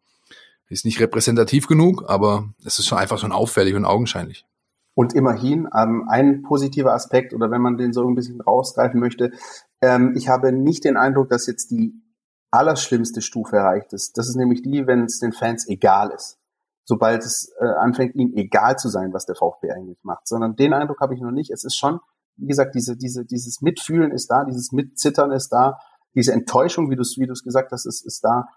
ist 0.67 0.83
nicht 0.83 0.99
repräsentativ 0.99 1.67
genug, 1.67 2.05
aber 2.07 2.55
es 2.65 2.79
ist 2.79 2.87
schon 2.87 2.97
einfach 2.97 3.19
schon 3.19 3.33
auffällig 3.33 3.75
und 3.75 3.85
augenscheinlich. 3.85 4.47
Und 4.95 5.13
immerhin, 5.13 5.67
ähm, 5.77 6.07
ein 6.09 6.41
positiver 6.41 6.95
Aspekt, 6.95 7.35
oder 7.35 7.51
wenn 7.51 7.61
man 7.61 7.77
den 7.77 7.93
so 7.93 8.09
ein 8.09 8.15
bisschen 8.15 8.41
rausgreifen 8.41 8.99
möchte, 8.99 9.31
ähm, 9.79 10.15
ich 10.17 10.27
habe 10.27 10.51
nicht 10.51 10.85
den 10.85 10.97
Eindruck, 10.97 11.29
dass 11.29 11.45
jetzt 11.45 11.69
die 11.69 11.93
allerschlimmste 12.53 13.21
Stufe 13.21 13.57
erreicht 13.57 13.93
ist. 13.93 14.17
Das 14.17 14.29
ist 14.29 14.35
nämlich 14.35 14.61
die, 14.61 14.85
wenn 14.85 15.05
es 15.05 15.19
den 15.19 15.33
Fans 15.33 15.67
egal 15.67 16.11
ist. 16.11 16.37
Sobald 16.85 17.23
es 17.23 17.51
äh, 17.59 17.65
anfängt, 17.65 18.15
ihnen 18.15 18.33
egal 18.35 18.77
zu 18.77 18.89
sein, 18.89 19.13
was 19.13 19.25
der 19.25 19.35
VfB 19.35 19.71
eigentlich 19.71 19.99
macht. 20.03 20.27
Sondern 20.27 20.55
den 20.55 20.73
Eindruck 20.73 20.99
habe 21.01 21.15
ich 21.15 21.21
noch 21.21 21.31
nicht. 21.31 21.49
Es 21.49 21.63
ist 21.63 21.77
schon, 21.77 21.99
wie 22.35 22.47
gesagt, 22.47 22.75
diese, 22.75 22.95
diese, 22.95 23.25
dieses 23.25 23.61
Mitfühlen 23.61 24.11
ist 24.11 24.27
da, 24.29 24.43
dieses 24.43 24.71
Mitzittern 24.71 25.31
ist 25.31 25.49
da, 25.49 25.79
diese 26.13 26.33
Enttäuschung, 26.33 26.91
wie 26.91 26.95
du 26.95 27.01
es 27.01 27.15
wie 27.17 27.25
du's 27.25 27.43
gesagt 27.43 27.71
hast, 27.71 27.85
ist, 27.85 28.05
ist 28.05 28.23
da. 28.23 28.47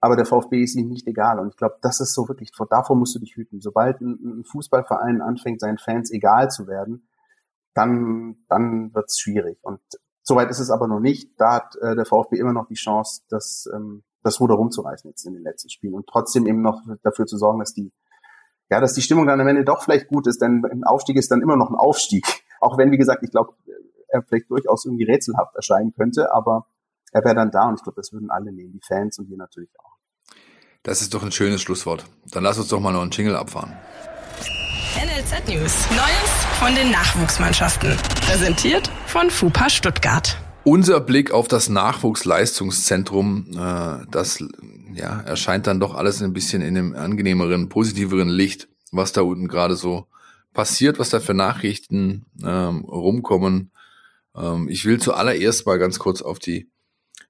Aber 0.00 0.16
der 0.16 0.26
VfB 0.26 0.62
ist 0.62 0.76
ihnen 0.76 0.88
nicht 0.88 1.06
egal. 1.06 1.38
Und 1.38 1.48
ich 1.48 1.56
glaube, 1.56 1.76
das 1.80 2.00
ist 2.00 2.14
so 2.14 2.28
wirklich, 2.28 2.50
davor 2.68 2.96
musst 2.96 3.14
du 3.14 3.20
dich 3.20 3.36
hüten. 3.36 3.60
Sobald 3.60 4.00
ein, 4.00 4.40
ein 4.40 4.44
Fußballverein 4.44 5.22
anfängt, 5.22 5.60
seinen 5.60 5.78
Fans 5.78 6.10
egal 6.10 6.48
zu 6.50 6.66
werden, 6.66 7.08
dann, 7.74 8.36
dann 8.48 8.92
wird's 8.94 9.18
schwierig. 9.18 9.58
Und 9.62 9.80
Soweit 10.30 10.48
ist 10.48 10.60
es 10.60 10.70
aber 10.70 10.86
noch 10.86 11.00
nicht. 11.00 11.32
Da 11.38 11.54
hat 11.54 11.74
äh, 11.82 11.96
der 11.96 12.04
VfB 12.04 12.38
immer 12.38 12.52
noch 12.52 12.68
die 12.68 12.76
Chance, 12.76 13.22
das, 13.30 13.68
ähm, 13.74 14.04
das 14.22 14.38
Ruder 14.38 14.54
rumzureißen 14.54 15.10
jetzt 15.10 15.26
in 15.26 15.32
den 15.32 15.42
letzten 15.42 15.70
Spielen 15.70 15.92
und 15.92 16.06
trotzdem 16.06 16.46
eben 16.46 16.62
noch 16.62 16.82
dafür 17.02 17.26
zu 17.26 17.36
sorgen, 17.36 17.58
dass 17.58 17.74
die, 17.74 17.90
ja, 18.70 18.78
dass 18.78 18.92
die 18.92 19.02
Stimmung 19.02 19.26
dann 19.26 19.40
am 19.40 19.48
Ende 19.48 19.64
doch 19.64 19.82
vielleicht 19.82 20.06
gut 20.06 20.28
ist, 20.28 20.40
denn 20.40 20.64
ein 20.64 20.84
Aufstieg 20.84 21.16
ist 21.16 21.32
dann 21.32 21.42
immer 21.42 21.56
noch 21.56 21.68
ein 21.68 21.74
Aufstieg. 21.74 22.24
Auch 22.60 22.78
wenn, 22.78 22.92
wie 22.92 22.96
gesagt, 22.96 23.24
ich 23.24 23.32
glaube, 23.32 23.54
er 24.06 24.22
vielleicht 24.22 24.48
durchaus 24.52 24.84
irgendwie 24.84 25.02
rätselhaft 25.02 25.56
erscheinen 25.56 25.94
könnte, 25.94 26.32
aber 26.32 26.68
er 27.10 27.24
wäre 27.24 27.34
dann 27.34 27.50
da 27.50 27.68
und 27.68 27.74
ich 27.74 27.82
glaube, 27.82 27.96
das 27.96 28.12
würden 28.12 28.30
alle 28.30 28.52
nehmen, 28.52 28.70
die 28.72 28.80
Fans 28.86 29.18
und 29.18 29.28
wir 29.30 29.36
natürlich 29.36 29.70
auch. 29.80 29.96
Das 30.84 31.02
ist 31.02 31.12
doch 31.12 31.24
ein 31.24 31.32
schönes 31.32 31.60
Schlusswort. 31.60 32.04
Dann 32.30 32.44
lass 32.44 32.56
uns 32.56 32.68
doch 32.68 32.78
mal 32.78 32.92
noch 32.92 33.02
einen 33.02 33.10
Jingle 33.10 33.34
abfahren. 33.34 33.76
NLZ 34.94 35.48
News. 35.48 35.90
Neues 35.90 36.44
von 36.60 36.72
den 36.76 36.92
Nachwuchsmannschaften. 36.92 37.96
Präsentiert 38.30 38.88
von 39.06 39.28
FUPA 39.28 39.68
Stuttgart. 39.68 40.36
Unser 40.62 41.00
Blick 41.00 41.32
auf 41.32 41.48
das 41.48 41.68
Nachwuchsleistungszentrum, 41.68 43.48
äh, 43.54 44.06
das 44.08 44.38
ja, 44.94 45.20
erscheint 45.22 45.66
dann 45.66 45.80
doch 45.80 45.96
alles 45.96 46.22
ein 46.22 46.32
bisschen 46.32 46.62
in 46.62 46.78
einem 46.78 46.94
angenehmeren, 46.94 47.68
positiveren 47.68 48.28
Licht, 48.28 48.68
was 48.92 49.10
da 49.10 49.22
unten 49.22 49.48
gerade 49.48 49.74
so 49.74 50.06
passiert, 50.54 51.00
was 51.00 51.10
da 51.10 51.18
für 51.18 51.34
Nachrichten 51.34 52.26
ähm, 52.40 52.84
rumkommen. 52.84 53.72
Ähm, 54.36 54.68
ich 54.68 54.84
will 54.84 55.00
zuallererst 55.00 55.66
mal 55.66 55.80
ganz 55.80 55.98
kurz 55.98 56.22
auf 56.22 56.38
die 56.38 56.70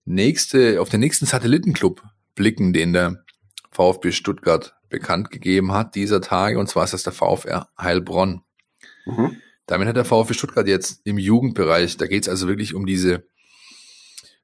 nächste, 0.04 0.82
auf 0.82 0.90
den 0.90 1.00
nächsten 1.00 1.24
Satellitenclub 1.24 2.02
blicken, 2.34 2.74
den 2.74 2.92
der 2.92 3.24
VfB 3.70 4.12
Stuttgart 4.12 4.74
bekannt 4.90 5.30
gegeben 5.30 5.72
hat 5.72 5.94
dieser 5.94 6.20
Tage, 6.20 6.58
und 6.58 6.68
zwar 6.68 6.84
ist 6.84 6.92
das 6.92 7.04
der 7.04 7.14
VfR 7.14 7.70
Heilbronn. 7.78 8.42
Mhm. 9.06 9.38
Damit 9.70 9.86
hat 9.86 9.94
der 9.94 10.04
VfB 10.04 10.34
Stuttgart 10.34 10.66
jetzt 10.66 11.00
im 11.04 11.16
Jugendbereich, 11.16 11.96
da 11.96 12.08
geht 12.08 12.24
es 12.24 12.28
also 12.28 12.48
wirklich 12.48 12.74
um 12.74 12.86
diese 12.86 13.22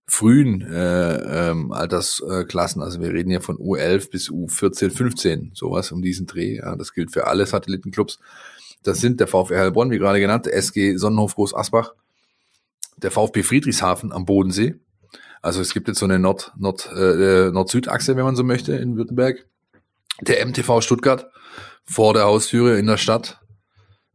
frühen 0.07 0.61
äh, 0.62 1.51
ähm, 1.51 1.72
Altersklassen, 1.72 2.81
also 2.81 3.01
wir 3.01 3.12
reden 3.12 3.33
ja 3.33 3.41
von 3.41 3.57
U11 3.57 4.09
bis 4.09 4.31
U14, 4.31 4.89
15, 4.89 5.51
sowas 5.53 5.91
um 5.91 6.01
diesen 6.01 6.29
Dreh. 6.29 6.59
Ja, 6.59 6.77
das 6.77 6.93
gilt 6.93 7.11
für 7.12 7.27
alle 7.27 7.45
Satellitenclubs. 7.45 8.20
Das 8.85 9.01
sind 9.01 9.18
der 9.18 9.27
VfR 9.27 9.59
Heilbronn, 9.59 9.91
wie 9.91 9.99
gerade 9.99 10.20
genannt, 10.20 10.47
der 10.47 10.55
SG 10.55 10.97
Sonnenhof 10.97 11.35
Groß 11.35 11.57
Asbach, 11.57 11.95
der 12.97 13.11
VfB 13.11 13.43
Friedrichshafen 13.43 14.12
am 14.12 14.27
Bodensee. 14.27 14.77
Also 15.43 15.61
es 15.61 15.74
gibt 15.74 15.89
jetzt 15.89 15.99
so 15.99 16.07
eine 16.07 16.20
Nord, 16.20 16.53
Nord, 16.57 16.89
äh, 16.95 17.51
Nord-Süd-Achse, 17.51 18.14
wenn 18.14 18.24
man 18.24 18.37
so 18.37 18.45
möchte, 18.45 18.77
in 18.77 18.97
Württemberg. 18.97 19.45
Der 20.20 20.47
MTV 20.47 20.83
Stuttgart 20.83 21.27
vor 21.85 22.14
der 22.14 22.27
Haustüre 22.27 22.79
in 22.79 22.87
der 22.87 22.97
Stadt. 22.97 23.41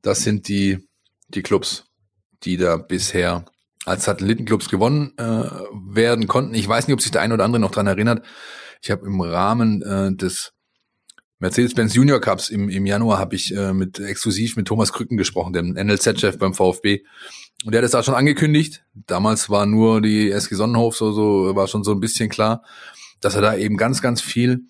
Das 0.01 0.24
sind 0.24 0.47
die, 0.47 0.88
die 1.36 1.44
Clubs, 1.44 1.86
die 2.44 2.58
da 2.58 2.78
bisher 2.78 3.46
als 3.86 4.06
Satellitenclubs 4.06 4.70
gewonnen 4.70 5.14
äh, 5.18 5.24
werden 5.24 6.28
konnten. 6.28 6.54
Ich 6.54 6.68
weiß 6.68 6.88
nicht, 6.88 6.94
ob 6.94 7.02
sich 7.02 7.12
der 7.12 7.22
eine 7.22 7.34
oder 7.34 7.46
andere 7.46 7.60
noch 7.60 7.72
dran 7.72 7.88
erinnert. 7.88 8.26
Ich 8.82 8.92
habe 8.92 9.06
im 9.06 9.22
Rahmen 9.22 9.82
äh, 9.82 10.16
des 10.16 10.54
Mercedes-Benz 11.40 11.96
Junior 11.96 12.22
Cups 12.22 12.50
im, 12.50 12.70
im 12.70 12.86
Januar 12.86 13.18
habe 13.18 13.36
ich 13.36 13.56
äh, 13.56 13.74
mit 13.74 14.00
exklusiv 14.00 14.56
mit 14.58 14.68
Thomas 14.68 14.94
Krücken 14.94 15.18
gesprochen, 15.18 15.54
dem 15.54 15.74
NLZ-Chef 15.74 16.38
beim 16.38 16.54
VfB. 16.54 17.04
Und 17.66 17.74
der 17.74 17.80
hat 17.80 17.86
es 17.86 17.92
da 17.92 18.04
schon 18.04 18.14
angekündigt. 18.14 18.86
Damals 18.94 19.50
war 19.50 19.66
nur 19.66 20.02
die 20.02 20.30
SG 20.30 20.56
Sonnenhof 20.56 20.96
so, 20.96 21.12
so, 21.12 21.56
war 21.56 21.68
schon 21.68 21.84
so 21.84 21.92
ein 21.92 22.00
bisschen 22.00 22.30
klar, 22.30 22.64
dass 23.20 23.36
er 23.36 23.42
da 23.42 23.56
eben 23.56 23.78
ganz, 23.78 24.04
ganz 24.04 24.22
viel 24.22 24.66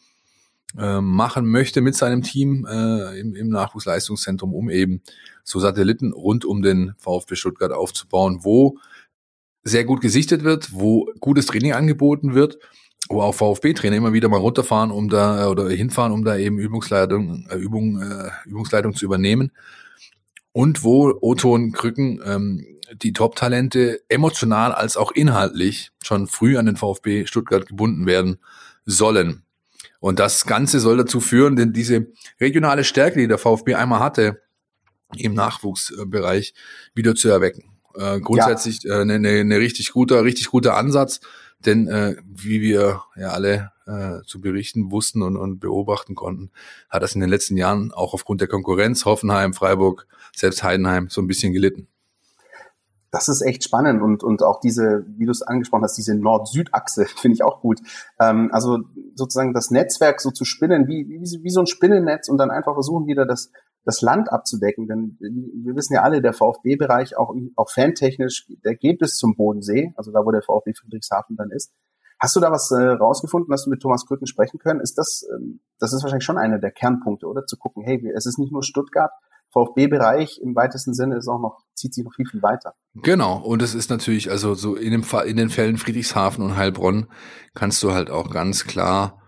äh, 0.77 1.01
machen 1.01 1.45
möchte 1.45 1.81
mit 1.81 1.95
seinem 1.95 2.21
Team 2.21 2.65
äh, 2.69 3.19
im, 3.19 3.35
im 3.35 3.49
Nachwuchsleistungszentrum, 3.49 4.53
um 4.53 4.69
eben 4.69 5.01
so 5.43 5.59
Satelliten 5.59 6.13
rund 6.13 6.45
um 6.45 6.61
den 6.61 6.93
VfB 6.97 7.35
Stuttgart 7.35 7.71
aufzubauen, 7.71 8.39
wo 8.41 8.77
sehr 9.63 9.83
gut 9.83 10.01
gesichtet 10.01 10.43
wird, 10.43 10.73
wo 10.73 11.11
gutes 11.19 11.45
Training 11.45 11.73
angeboten 11.73 12.33
wird, 12.33 12.57
wo 13.09 13.21
auch 13.21 13.35
VfB-Trainer 13.35 13.97
immer 13.97 14.13
wieder 14.13 14.29
mal 14.29 14.39
runterfahren, 14.39 14.91
um 14.91 15.09
da 15.09 15.49
oder 15.49 15.69
hinfahren, 15.69 16.11
um 16.11 16.23
da 16.23 16.37
eben 16.37 16.57
Übungsleitung, 16.57 17.47
äh, 17.49 17.55
Übung, 17.55 18.01
äh, 18.01 18.29
Übungsleitung 18.45 18.95
zu 18.95 19.05
übernehmen 19.05 19.51
und 20.53 20.83
wo 20.83 21.13
Oton 21.21 21.71
Krücken 21.71 22.21
ähm, 22.25 22.65
die 22.93 23.13
Top-Talente 23.13 24.01
emotional 24.09 24.73
als 24.73 24.97
auch 24.97 25.11
inhaltlich 25.11 25.91
schon 26.03 26.27
früh 26.27 26.57
an 26.57 26.65
den 26.65 26.75
VfB 26.75 27.25
Stuttgart 27.25 27.65
gebunden 27.65 28.05
werden 28.05 28.39
sollen. 28.85 29.43
Und 30.01 30.17
das 30.19 30.45
Ganze 30.45 30.79
soll 30.79 30.97
dazu 30.97 31.21
führen, 31.21 31.55
denn 31.55 31.73
diese 31.73 32.07
regionale 32.41 32.83
Stärke, 32.83 33.19
die 33.19 33.27
der 33.27 33.37
VfB 33.37 33.75
einmal 33.75 33.99
hatte, 33.99 34.41
im 35.15 35.35
Nachwuchsbereich 35.35 36.55
wieder 36.95 37.13
zu 37.15 37.29
erwecken. 37.29 37.65
Äh, 37.93 38.19
grundsätzlich 38.19 38.79
eine 38.85 38.93
ja. 38.93 39.01
äh, 39.01 39.05
ne, 39.05 39.19
ne, 39.19 39.43
ne 39.43 39.57
richtig 39.59 39.91
guter, 39.91 40.23
richtig 40.23 40.47
guter 40.47 40.75
Ansatz, 40.75 41.19
denn 41.65 41.87
äh, 41.87 42.15
wie 42.25 42.61
wir 42.61 43.03
ja 43.15 43.29
alle 43.29 43.71
äh, 43.85 44.25
zu 44.25 44.41
berichten 44.41 44.91
wussten 44.91 45.21
und, 45.21 45.37
und 45.37 45.59
beobachten 45.59 46.15
konnten, 46.15 46.49
hat 46.89 47.03
das 47.03 47.13
in 47.13 47.21
den 47.21 47.29
letzten 47.29 47.55
Jahren 47.55 47.91
auch 47.91 48.15
aufgrund 48.15 48.41
der 48.41 48.47
Konkurrenz 48.47 49.05
Hoffenheim, 49.05 49.53
Freiburg, 49.53 50.07
selbst 50.35 50.63
Heidenheim 50.63 51.09
so 51.09 51.21
ein 51.21 51.27
bisschen 51.27 51.53
gelitten. 51.53 51.87
Das 53.11 53.27
ist 53.27 53.41
echt 53.41 53.63
spannend 53.65 54.01
und, 54.01 54.23
und 54.23 54.41
auch 54.41 54.61
diese, 54.61 55.05
wie 55.17 55.25
du 55.25 55.31
es 55.31 55.41
angesprochen 55.41 55.83
hast, 55.83 55.97
diese 55.97 56.15
Nord-Süd-Achse 56.15 57.05
finde 57.17 57.35
ich 57.35 57.43
auch 57.43 57.59
gut. 57.59 57.81
Ähm, 58.19 58.49
also 58.53 58.79
sozusagen 59.15 59.53
das 59.53 59.69
Netzwerk 59.69 60.21
so 60.21 60.31
zu 60.31 60.45
spinnen, 60.45 60.87
wie, 60.87 61.07
wie, 61.09 61.43
wie 61.43 61.49
so 61.49 61.59
ein 61.59 61.67
Spinnennetz 61.67 62.29
und 62.29 62.37
dann 62.37 62.51
einfach 62.51 62.73
versuchen 62.73 63.07
wieder 63.07 63.25
das, 63.25 63.51
das 63.83 64.01
Land 64.01 64.31
abzudecken. 64.31 64.87
Denn 64.87 65.17
wir 65.19 65.75
wissen 65.75 65.93
ja 65.93 66.03
alle, 66.03 66.21
der 66.21 66.33
VfB-Bereich 66.33 67.17
auch, 67.17 67.35
auch 67.57 67.69
fantechnisch, 67.69 68.47
der 68.63 68.75
geht 68.75 68.99
bis 68.99 69.17
zum 69.17 69.35
Bodensee, 69.35 69.93
also 69.97 70.11
da, 70.11 70.25
wo 70.25 70.31
der 70.31 70.41
VfB 70.41 70.73
Friedrichshafen 70.73 71.35
dann 71.35 71.51
ist. 71.51 71.73
Hast 72.17 72.35
du 72.35 72.39
da 72.39 72.51
was 72.51 72.69
äh, 72.69 72.75
rausgefunden, 72.75 73.51
hast 73.51 73.65
du 73.65 73.71
mit 73.71 73.81
Thomas 73.81 74.05
Krücken 74.05 74.27
sprechen 74.27 74.59
können? 74.59 74.79
Ist 74.79 74.97
das, 74.99 75.27
ähm, 75.33 75.59
das 75.79 75.91
ist 75.91 76.03
wahrscheinlich 76.03 76.23
schon 76.23 76.37
einer 76.37 76.59
der 76.59 76.71
Kernpunkte, 76.71 77.25
oder? 77.25 77.47
Zu 77.47 77.57
gucken, 77.57 77.83
hey, 77.83 77.99
es 78.15 78.27
ist 78.27 78.37
nicht 78.37 78.51
nur 78.51 78.63
Stuttgart, 78.63 79.11
VfB-Bereich 79.51 80.39
im 80.41 80.55
weitesten 80.55 80.93
Sinne 80.93 81.17
ist 81.17 81.27
auch 81.27 81.39
noch, 81.39 81.59
zieht 81.73 81.93
sich 81.93 82.03
noch 82.03 82.13
viel, 82.13 82.25
viel 82.25 82.41
weiter. 82.41 82.73
Genau. 82.95 83.37
Und 83.37 83.61
es 83.61 83.75
ist 83.75 83.89
natürlich, 83.89 84.31
also 84.31 84.55
so 84.55 84.75
in 84.75 84.91
dem 84.91 85.03
Fall, 85.03 85.27
in 85.27 85.37
den 85.37 85.49
Fällen 85.49 85.77
Friedrichshafen 85.77 86.43
und 86.43 86.55
Heilbronn 86.55 87.07
kannst 87.53 87.83
du 87.83 87.91
halt 87.91 88.09
auch 88.09 88.29
ganz 88.29 88.65
klar 88.65 89.21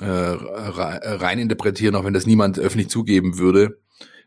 äh, 0.00 0.04
rein 0.06 1.38
interpretieren, 1.38 1.94
auch 1.96 2.04
wenn 2.04 2.14
das 2.14 2.26
niemand 2.26 2.58
öffentlich 2.58 2.88
zugeben 2.88 3.38
würde. 3.38 3.78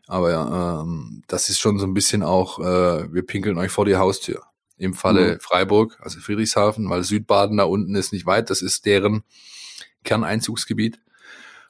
Aber 0.06 0.82
ähm, 0.82 1.22
das 1.26 1.48
ist 1.48 1.58
schon 1.58 1.78
so 1.78 1.86
ein 1.86 1.94
bisschen 1.94 2.22
auch, 2.22 2.58
äh, 2.58 3.12
wir 3.12 3.24
pinkeln 3.24 3.58
euch 3.58 3.70
vor 3.70 3.84
die 3.84 3.96
Haustür. 3.96 4.42
Im 4.76 4.94
Falle 4.94 5.34
mhm. 5.34 5.40
Freiburg, 5.40 5.98
also 6.02 6.20
Friedrichshafen, 6.20 6.88
weil 6.90 7.04
Südbaden 7.04 7.56
da 7.56 7.64
unten 7.64 7.94
ist 7.94 8.12
nicht 8.12 8.26
weit, 8.26 8.50
das 8.50 8.62
ist 8.62 8.84
deren 8.84 9.22
Kerneinzugsgebiet. 10.04 11.00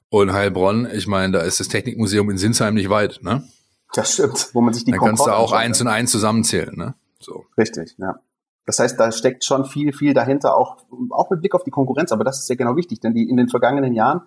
Und 0.08 0.32
Heilbronn, 0.32 0.88
ich 0.92 1.06
meine, 1.06 1.32
da 1.32 1.40
ist 1.40 1.60
das 1.60 1.68
Technikmuseum 1.68 2.30
in 2.30 2.38
Sinsheim 2.38 2.74
nicht 2.74 2.90
weit, 2.90 3.20
ne? 3.22 3.48
Das 3.94 4.14
stimmt, 4.14 4.50
wo 4.54 4.60
man 4.60 4.72
sich 4.72 4.84
die 4.84 4.90
Dann 4.92 5.00
kannst 5.00 5.26
du 5.26 5.30
auch 5.30 5.52
eins 5.52 5.80
und 5.80 5.88
eins 5.88 6.10
zusammenzählen, 6.10 6.74
ne? 6.74 6.94
So. 7.20 7.44
Richtig, 7.56 7.94
ja. 7.98 8.16
Das 8.64 8.78
heißt, 8.78 8.98
da 8.98 9.10
steckt 9.10 9.44
schon 9.44 9.64
viel, 9.64 9.92
viel 9.92 10.14
dahinter, 10.14 10.56
auch, 10.56 10.76
auch 11.10 11.30
mit 11.30 11.40
Blick 11.40 11.54
auf 11.54 11.64
die 11.64 11.70
Konkurrenz. 11.70 12.12
Aber 12.12 12.24
das 12.24 12.38
ist 12.40 12.48
ja 12.48 12.54
genau 12.54 12.76
wichtig, 12.76 13.00
denn 13.00 13.12
die 13.12 13.28
in 13.28 13.36
den 13.36 13.48
vergangenen 13.48 13.92
Jahren 13.92 14.22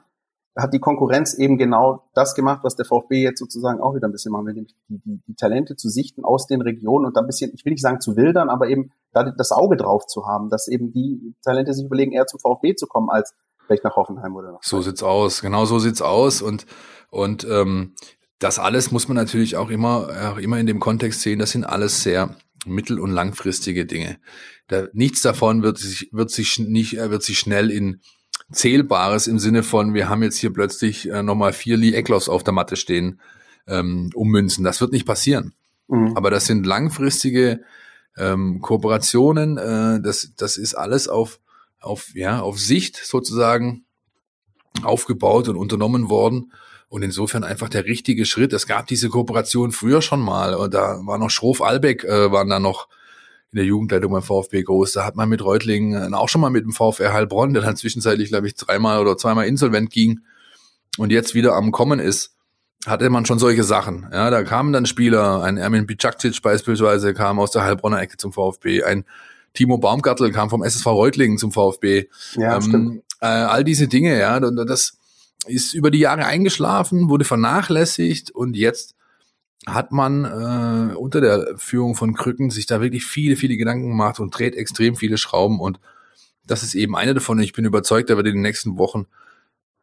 hat 0.58 0.74
die 0.74 0.80
Konkurrenz 0.80 1.34
eben 1.34 1.58
genau 1.58 2.04
das 2.14 2.34
gemacht, 2.34 2.62
was 2.64 2.76
der 2.76 2.86
VfB 2.86 3.22
jetzt 3.22 3.40
sozusagen 3.40 3.82
auch 3.82 3.94
wieder 3.94 4.08
ein 4.08 4.12
bisschen 4.12 4.32
machen 4.32 4.46
will, 4.46 4.54
nämlich 4.54 4.76
die, 4.88 5.00
die, 5.00 5.22
die 5.28 5.36
Talente 5.36 5.76
zu 5.76 5.90
sichten 5.90 6.24
aus 6.24 6.48
den 6.48 6.62
Regionen 6.62 7.06
und 7.06 7.18
da 7.18 7.22
ein 7.22 7.28
bisschen, 7.28 7.52
ich 7.54 7.66
will 7.66 7.74
nicht 7.74 7.82
sagen 7.82 8.00
zu 8.00 8.16
wildern, 8.16 8.50
aber 8.50 8.70
eben 8.70 8.92
da 9.12 9.24
das 9.24 9.52
Auge 9.52 9.76
drauf 9.76 10.08
zu 10.08 10.26
haben, 10.28 10.50
dass 10.50 10.70
eben 10.70 10.94
die 10.94 11.36
Talente 11.44 11.74
sich 11.74 11.86
überlegen, 11.86 12.14
eher 12.14 12.26
zum 12.26 12.40
VfB 12.40 12.76
zu 12.76 12.88
kommen 12.88 13.10
als 13.10 13.34
vielleicht 13.66 13.84
nach 13.84 13.98
Hoffenheim 13.98 14.34
oder 14.36 14.54
noch. 14.54 14.64
So 14.64 14.82
sieht's 14.82 15.04
aus, 15.04 15.42
genau 15.42 15.66
so 15.66 15.80
sieht's 15.80 16.02
aus 16.02 16.42
und 16.42 16.66
und 17.10 17.46
ähm, 17.50 17.96
das 18.40 18.60
alles 18.60 18.92
muss 18.92 19.08
man 19.08 19.16
natürlich 19.16 19.56
auch 19.56 19.70
immer 19.70 20.34
auch 20.34 20.38
immer 20.38 20.60
in 20.60 20.66
dem 20.66 20.80
Kontext 20.80 21.22
sehen. 21.22 21.40
Das 21.40 21.52
sind 21.52 21.64
alles 21.64 22.04
sehr 22.04 22.36
mittel- 22.66 23.00
und 23.00 23.12
langfristige 23.12 23.86
Dinge. 23.86 24.18
Da, 24.68 24.88
nichts 24.94 25.22
davon 25.22 25.64
wird 25.64 25.78
sich 25.78 26.10
wird 26.12 26.32
sich 26.32 26.60
nicht 26.60 26.98
äh, 26.98 27.10
wird 27.10 27.24
sich 27.24 27.40
schnell 27.40 27.72
in 27.72 28.02
Zählbares 28.52 29.28
im 29.28 29.40
Sinne 29.40 29.64
von 29.64 29.94
wir 29.94 30.10
haben 30.10 30.24
jetzt 30.24 30.38
hier 30.38 30.52
plötzlich 30.54 31.10
äh, 31.10 31.24
nochmal 31.24 31.54
vier 31.54 31.78
Lee 31.78 31.94
Eckloffs 31.94 32.30
auf 32.30 32.44
der 32.44 32.54
Matte 32.54 32.76
stehen 32.76 33.22
ähm, 33.68 34.12
ummünzen. 34.14 34.64
Das 34.64 34.82
wird 34.82 34.92
nicht 34.92 35.06
passieren. 35.06 35.54
Mhm. 35.88 36.16
Aber 36.16 36.30
das 36.30 36.46
sind 36.46 36.66
langfristige 36.66 37.62
ähm, 38.18 38.62
Kooperationen. 38.62 39.58
Äh, 39.58 40.02
das 40.02 40.34
das 40.36 40.58
ist 40.58 40.76
alles 40.76 41.08
auf 41.08 41.40
auf, 41.86 42.16
ja, 42.16 42.42
auf 42.42 42.60
Sicht 42.60 42.98
sozusagen 42.98 43.86
aufgebaut 44.84 45.48
und 45.48 45.56
unternommen 45.56 46.10
worden. 46.10 46.52
Und 46.88 47.02
insofern 47.02 47.44
einfach 47.44 47.70
der 47.70 47.86
richtige 47.86 48.26
Schritt. 48.26 48.54
Es 48.54 48.68
gab 48.68 48.88
diese 48.88 49.10
Kooperation 49.10 49.72
früher 49.72 50.02
schon 50.02 50.22
mal. 50.22 50.54
Und 50.54 50.74
da 50.74 51.00
war 51.04 51.18
noch 51.18 51.30
Schroff 51.30 51.62
Albeck, 51.62 52.04
äh, 52.04 52.32
waren 52.32 52.50
da 52.50 52.60
noch 52.60 52.88
in 53.52 53.58
der 53.58 53.66
Jugendleitung 53.66 54.12
beim 54.12 54.22
VfB 54.22 54.64
groß. 54.64 54.94
Da 54.94 55.06
hat 55.06 55.16
man 55.16 55.30
mit 55.30 55.44
Reutlingen, 55.44 56.14
äh, 56.14 56.16
auch 56.16 56.30
schon 56.30 56.42
mal 56.42 56.50
mit 56.50 56.64
dem 56.64 56.74
VfR 56.74 57.14
Heilbronn, 57.14 57.54
der 57.54 57.64
dann 57.64 57.76
zwischenzeitlich, 57.76 58.30
glaube 58.30 58.48
ich, 58.48 58.56
dreimal 58.56 59.00
oder 59.00 59.18
zweimal 59.18 59.48
insolvent 59.48 59.92
ging 59.92 60.20
und 60.98 61.12
jetzt 61.12 61.36
wieder 61.36 61.54
am 61.54 61.72
Kommen 61.72 62.00
ist, 62.00 62.36
hatte 62.86 63.10
man 63.10 63.26
schon 63.26 63.40
solche 63.40 63.64
Sachen. 63.64 64.08
Ja, 64.12 64.30
da 64.30 64.44
kamen 64.44 64.74
dann 64.74 64.86
Spieler, 64.86 65.42
ein 65.42 65.58
Ermin 65.58 65.88
Bicakcic 65.88 66.42
beispielsweise 66.42 67.14
kam 67.14 67.40
aus 67.40 67.52
der 67.52 67.64
Heilbronner 67.64 68.02
Ecke 68.02 68.18
zum 68.18 68.32
VfB, 68.32 68.84
ein 68.84 69.06
Timo 69.54 69.78
Baumgartel 69.78 70.32
kam 70.32 70.50
vom 70.50 70.64
SSV 70.64 70.86
Reutlingen 70.88 71.38
zum 71.38 71.52
VfB. 71.52 72.10
Ja, 72.36 72.56
ähm, 72.56 72.62
stimmt. 72.62 73.04
Äh, 73.22 73.28
all 73.28 73.64
diese 73.64 73.88
Dinge, 73.88 74.20
ja, 74.20 74.40
das 74.40 74.98
ist 75.48 75.74
über 75.74 75.92
die 75.92 76.00
Jahre 76.00 76.26
eingeschlafen, 76.26 77.10
wurde 77.10 77.26
vernachlässigt 77.26 78.32
und 78.32 78.56
jetzt 78.56 78.96
hat 79.66 79.92
man 79.92 80.26
äh, 80.26 80.96
unter 80.96 81.22
der 81.22 81.56
Führung 81.58 81.96
von 81.96 82.14
Krücken 82.14 82.52
sich 82.52 82.66
da 82.66 82.82
wirklich 82.82 83.06
viele, 83.06 83.36
viele 83.36 83.58
Gedanken 83.58 83.90
gemacht 83.90 84.20
und 84.20 84.38
dreht 84.38 84.56
extrem 84.56 84.96
viele 84.96 85.18
Schrauben 85.18 85.60
und 85.60 85.80
das 86.46 86.62
ist 86.62 86.76
eben 86.76 86.96
eine 86.96 87.16
davon. 87.16 87.40
Ich 87.40 87.54
bin 87.54 87.66
überzeugt, 87.66 88.10
da 88.10 88.18
wird 88.18 88.28
in 88.28 88.34
den 88.34 88.42
nächsten 88.42 88.78
Wochen 88.78 89.08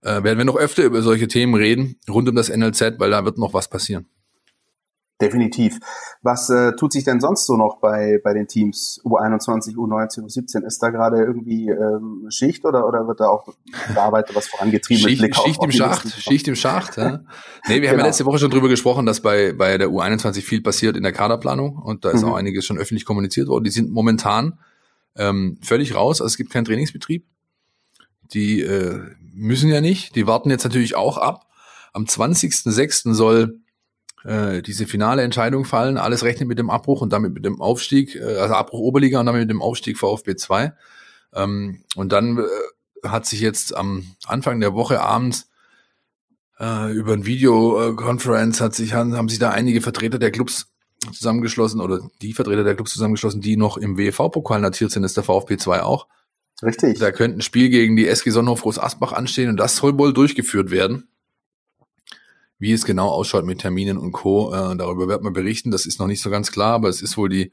äh, 0.02 0.22
werden 0.22 0.38
wir 0.38 0.44
noch 0.44 0.56
öfter 0.56 0.84
über 0.84 1.02
solche 1.02 1.28
Themen 1.28 1.54
reden, 1.54 1.96
rund 2.08 2.28
um 2.28 2.36
das 2.36 2.48
NLZ, 2.48 2.98
weil 2.98 3.10
da 3.10 3.24
wird 3.24 3.38
noch 3.38 3.54
was 3.54 3.68
passieren. 3.68 4.06
Definitiv. 5.22 5.78
Was 6.22 6.50
äh, 6.50 6.72
tut 6.72 6.92
sich 6.92 7.04
denn 7.04 7.20
sonst 7.20 7.46
so 7.46 7.56
noch 7.56 7.78
bei, 7.78 8.20
bei 8.24 8.34
den 8.34 8.48
Teams 8.48 9.00
U21, 9.04 9.76
U19, 9.76 10.24
U17? 10.24 10.66
Ist 10.66 10.82
da 10.82 10.90
gerade 10.90 11.22
irgendwie 11.22 11.68
ähm, 11.68 12.26
Schicht 12.28 12.64
oder, 12.64 12.88
oder 12.88 13.06
wird 13.06 13.20
da 13.20 13.28
auch 13.28 13.46
gearbeitet, 13.86 14.34
was 14.34 14.48
vorangetrieben 14.48 15.00
Schicht, 15.00 15.22
mit 15.22 15.30
Blick 15.30 15.36
Schicht 15.36 15.60
auf, 15.60 15.64
im 15.64 15.70
Schacht, 15.70 16.10
Schicht 16.10 16.48
im 16.48 16.56
Schacht. 16.56 16.96
Ja. 16.96 17.04
Nee, 17.08 17.14
wir 17.14 17.20
genau. 17.20 17.74
haben 17.74 17.82
ja 17.82 17.90
genau. 17.92 18.04
letzte 18.06 18.24
Woche 18.24 18.38
schon 18.40 18.50
drüber 18.50 18.68
gesprochen, 18.68 19.06
dass 19.06 19.20
bei, 19.20 19.52
bei 19.52 19.78
der 19.78 19.90
U21 19.90 20.42
viel 20.42 20.60
passiert 20.60 20.96
in 20.96 21.04
der 21.04 21.12
Kaderplanung 21.12 21.76
und 21.76 22.04
da 22.04 22.10
ist 22.10 22.22
mhm. 22.22 22.30
auch 22.30 22.34
einiges 22.34 22.66
schon 22.66 22.78
öffentlich 22.78 23.04
kommuniziert 23.04 23.46
worden. 23.46 23.62
Die 23.62 23.70
sind 23.70 23.92
momentan 23.92 24.58
ähm, 25.14 25.58
völlig 25.62 25.94
raus, 25.94 26.20
also 26.20 26.26
es 26.26 26.36
gibt 26.36 26.50
keinen 26.50 26.64
Trainingsbetrieb. 26.64 27.24
Die 28.34 28.60
äh, 28.60 28.98
müssen 29.32 29.70
ja 29.70 29.80
nicht, 29.80 30.16
die 30.16 30.26
warten 30.26 30.50
jetzt 30.50 30.64
natürlich 30.64 30.96
auch 30.96 31.16
ab. 31.16 31.46
Am 31.92 32.06
20.06. 32.06 33.14
soll 33.14 33.61
äh, 34.24 34.62
diese 34.62 34.86
finale 34.86 35.22
Entscheidung 35.22 35.64
fallen. 35.64 35.98
Alles 35.98 36.24
rechnet 36.24 36.48
mit 36.48 36.58
dem 36.58 36.70
Abbruch 36.70 37.00
und 37.00 37.12
damit 37.12 37.34
mit 37.34 37.44
dem 37.44 37.60
Aufstieg, 37.60 38.16
äh, 38.16 38.36
also 38.36 38.54
Abbruch 38.54 38.80
Oberliga 38.80 39.20
und 39.20 39.26
damit 39.26 39.42
mit 39.42 39.50
dem 39.50 39.62
Aufstieg 39.62 39.98
VfB 39.98 40.36
2. 40.36 40.72
Ähm, 41.34 41.82
und 41.96 42.12
dann 42.12 42.38
äh, 42.38 43.08
hat 43.08 43.26
sich 43.26 43.40
jetzt 43.40 43.76
am 43.76 44.04
Anfang 44.26 44.60
der 44.60 44.74
Woche 44.74 45.00
abends 45.00 45.48
äh, 46.62 46.92
über 46.92 47.12
ein 47.12 47.26
Videoconference 47.26 48.60
hat 48.60 48.74
sich, 48.74 48.94
haben, 48.94 49.16
haben 49.16 49.28
sich 49.28 49.40
da 49.40 49.50
einige 49.50 49.80
Vertreter 49.80 50.18
der 50.18 50.30
Clubs 50.30 50.68
zusammengeschlossen 51.12 51.80
oder 51.80 52.00
die 52.20 52.32
Vertreter 52.32 52.62
der 52.62 52.76
Clubs 52.76 52.92
zusammengeschlossen, 52.92 53.40
die 53.40 53.56
noch 53.56 53.76
im 53.76 53.98
WV-Pokal 53.98 54.60
notiert 54.60 54.92
sind, 54.92 55.02
ist 55.02 55.16
der 55.16 55.24
VfB 55.24 55.56
2 55.56 55.82
auch. 55.82 56.06
Richtig. 56.62 57.00
Da 57.00 57.10
könnte 57.10 57.38
ein 57.38 57.42
Spiel 57.42 57.70
gegen 57.70 57.96
die 57.96 58.06
SG 58.06 58.30
Sonnenhof 58.30 58.62
Groß 58.62 58.78
Asbach 58.78 59.12
anstehen 59.12 59.48
und 59.48 59.56
das 59.56 59.74
soll 59.76 59.98
wohl 59.98 60.12
durchgeführt 60.12 60.70
werden. 60.70 61.08
Wie 62.62 62.70
es 62.70 62.84
genau 62.84 63.08
ausschaut 63.08 63.44
mit 63.44 63.58
Terminen 63.58 63.98
und 63.98 64.12
Co., 64.12 64.54
äh, 64.54 64.76
darüber 64.76 65.08
wird 65.08 65.20
man 65.24 65.32
berichten. 65.32 65.72
Das 65.72 65.84
ist 65.84 65.98
noch 65.98 66.06
nicht 66.06 66.22
so 66.22 66.30
ganz 66.30 66.52
klar, 66.52 66.74
aber 66.74 66.88
es 66.88 67.02
ist 67.02 67.16
wohl 67.16 67.28
die, 67.28 67.50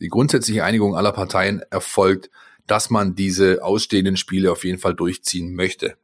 die 0.00 0.06
grundsätzliche 0.06 0.62
Einigung 0.62 0.94
aller 0.94 1.10
Parteien 1.10 1.60
erfolgt, 1.70 2.30
dass 2.68 2.88
man 2.88 3.16
diese 3.16 3.64
ausstehenden 3.64 4.16
Spiele 4.16 4.52
auf 4.52 4.62
jeden 4.62 4.78
Fall 4.78 4.94
durchziehen 4.94 5.56
möchte. 5.56 5.96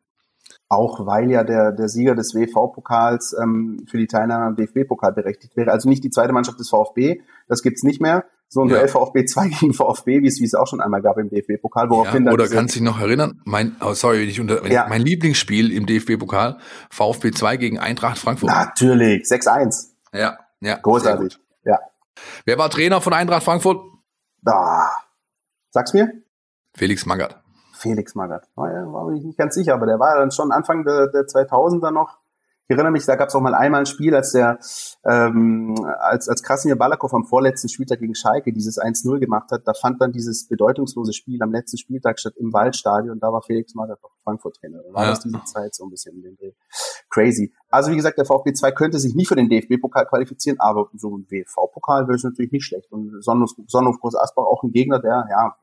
Auch 0.75 1.07
weil 1.07 1.31
ja 1.31 1.45
der, 1.45 1.71
der 1.71 1.89
Sieger 1.89 2.17
des 2.17 2.35
WV-Pokals 2.35 3.37
ähm, 3.41 3.85
für 3.89 3.97
die 3.97 4.09
Teilnahme 4.09 4.47
am 4.47 4.57
DFB-Pokal 4.57 5.13
berechtigt 5.13 5.57
wäre. 5.57 5.71
Also 5.71 5.89
nicht 5.89 6.03
die 6.03 6.11
zweite 6.11 6.33
Mannschaft 6.33 6.59
des 6.59 6.69
VfB, 6.69 7.21
das 7.47 7.63
gibt's 7.63 7.85
nicht 7.85 8.01
mehr, 8.01 8.25
so 8.49 8.63
ein 8.63 8.69
ja. 8.69 8.77
Duell 8.77 8.89
VfB 8.89 9.25
2 9.25 9.49
gegen 9.61 9.73
VfB, 9.73 10.23
wie 10.23 10.27
es, 10.27 10.41
es 10.41 10.55
auch 10.55 10.67
schon 10.67 10.81
einmal 10.81 11.01
gab 11.01 11.17
im 11.19 11.29
DFB-Pokal, 11.29 11.91
woraufhin 11.91 12.27
ja, 12.27 12.33
Oder 12.33 12.49
kannst 12.49 12.75
du 12.75 12.81
dich 12.81 12.89
noch 12.89 13.01
erinnern? 13.01 13.41
Mein, 13.45 13.77
oh, 13.81 13.95
sorry, 13.95 14.25
ich 14.25 14.41
unter, 14.41 14.67
ja. 14.67 14.87
mein 14.89 15.03
Lieblingsspiel 15.03 15.73
im 15.73 15.87
DFB-Pokal, 15.87 16.59
VfB 16.91 17.31
2 17.31 17.57
gegen 17.57 17.79
Eintracht 17.79 18.19
Frankfurt. 18.19 18.51
Natürlich, 18.51 19.25
6-1. 19.25 19.91
Ja, 20.13 20.39
ja. 20.61 20.77
Großartig, 20.77 21.39
ja. 21.65 21.79
Wer 22.47 22.59
war 22.59 22.69
Trainer 22.69 23.01
von 23.01 23.13
Eintracht 23.13 23.45
Frankfurt? 23.45 23.81
Da. 24.43 24.91
Sag's 25.71 25.95
mir. 25.95 26.13
Felix 26.77 27.07
Magath. 27.07 27.44
Felix 27.85 28.15
Magath. 28.15 28.49
War, 28.57 28.69
war 28.93 29.13
ich 29.13 29.23
nicht 29.23 29.39
ganz 29.39 29.55
sicher, 29.55 29.75
aber 29.75 29.87
der 29.87 30.01
war 30.01 30.19
dann 30.19 30.31
schon 30.31 30.51
Anfang 30.51 30.85
der, 30.85 31.09
der 31.09 31.27
2000er 31.27 31.91
noch 31.93 32.19
ich 32.67 32.71
erinnere 32.71 32.93
mich, 32.93 33.05
da 33.05 33.17
gab 33.17 33.29
es 33.29 33.35
auch 33.35 33.43
mal 33.43 33.55
einmal 33.55 33.81
ein 33.81 33.87
Spiel, 33.87 34.15
als 34.15 34.33
der 34.33 34.59
ähm, 35.05 35.75
als 36.01 36.31
als 36.31 36.43
Krasimir 36.43 36.77
Balakow 36.77 37.13
am 37.13 37.27
vorletzten 37.27 37.69
Spieltag 37.69 37.99
gegen 37.99 38.15
Schalke 38.15 38.55
dieses 38.55 38.81
1-0 38.81 39.19
gemacht 39.19 39.51
hat, 39.51 39.69
da 39.69 39.75
fand 39.75 40.01
dann 40.01 40.13
dieses 40.13 40.49
bedeutungslose 40.49 41.13
Spiel 41.13 41.43
am 41.43 41.53
letzten 41.53 41.77
Spieltag 41.77 42.19
statt 42.19 42.33
im 42.39 42.55
Waldstadion. 42.55 43.21
Da 43.21 43.31
war 43.31 43.43
Felix 43.43 43.75
Magath 43.75 44.03
auch 44.03 44.13
Frankfurt-Trainer. 44.25 44.79
Da 44.83 44.95
war 44.95 45.05
ja. 45.05 45.11
das 45.11 45.21
diese 45.21 45.45
Zeit 45.45 45.75
so 45.75 45.85
ein 45.85 45.91
bisschen 45.91 46.17
in 46.17 46.23
den 46.23 46.37
Dreh. 46.37 46.53
Crazy. 47.11 47.53
Also 47.69 47.91
wie 47.91 47.97
gesagt, 47.97 48.17
der 48.17 48.25
VfB 48.25 48.55
2 48.55 48.73
könnte 48.73 48.99
sich 48.99 49.15
nicht 49.15 49.29
für 49.29 49.37
den 49.37 49.51
DFB-Pokal 49.51 50.07
qualifizieren, 50.07 50.59
aber 50.59 50.89
so 50.95 51.19
ein 51.19 51.27
WV-Pokal 51.29 52.09
wäre 52.09 52.17
es 52.17 52.25
natürlich 52.25 52.53
nicht 52.53 52.65
schlecht. 52.65 52.91
Und 52.91 53.23
Sonnenhof, 53.23 53.51
Sonnenhof 53.67 54.01
Groß 54.01 54.17
Asbach 54.17 54.45
auch 54.45 54.63
ein 54.63 54.73
Gegner, 54.73 55.01
der 55.01 55.27
ja 55.29 55.55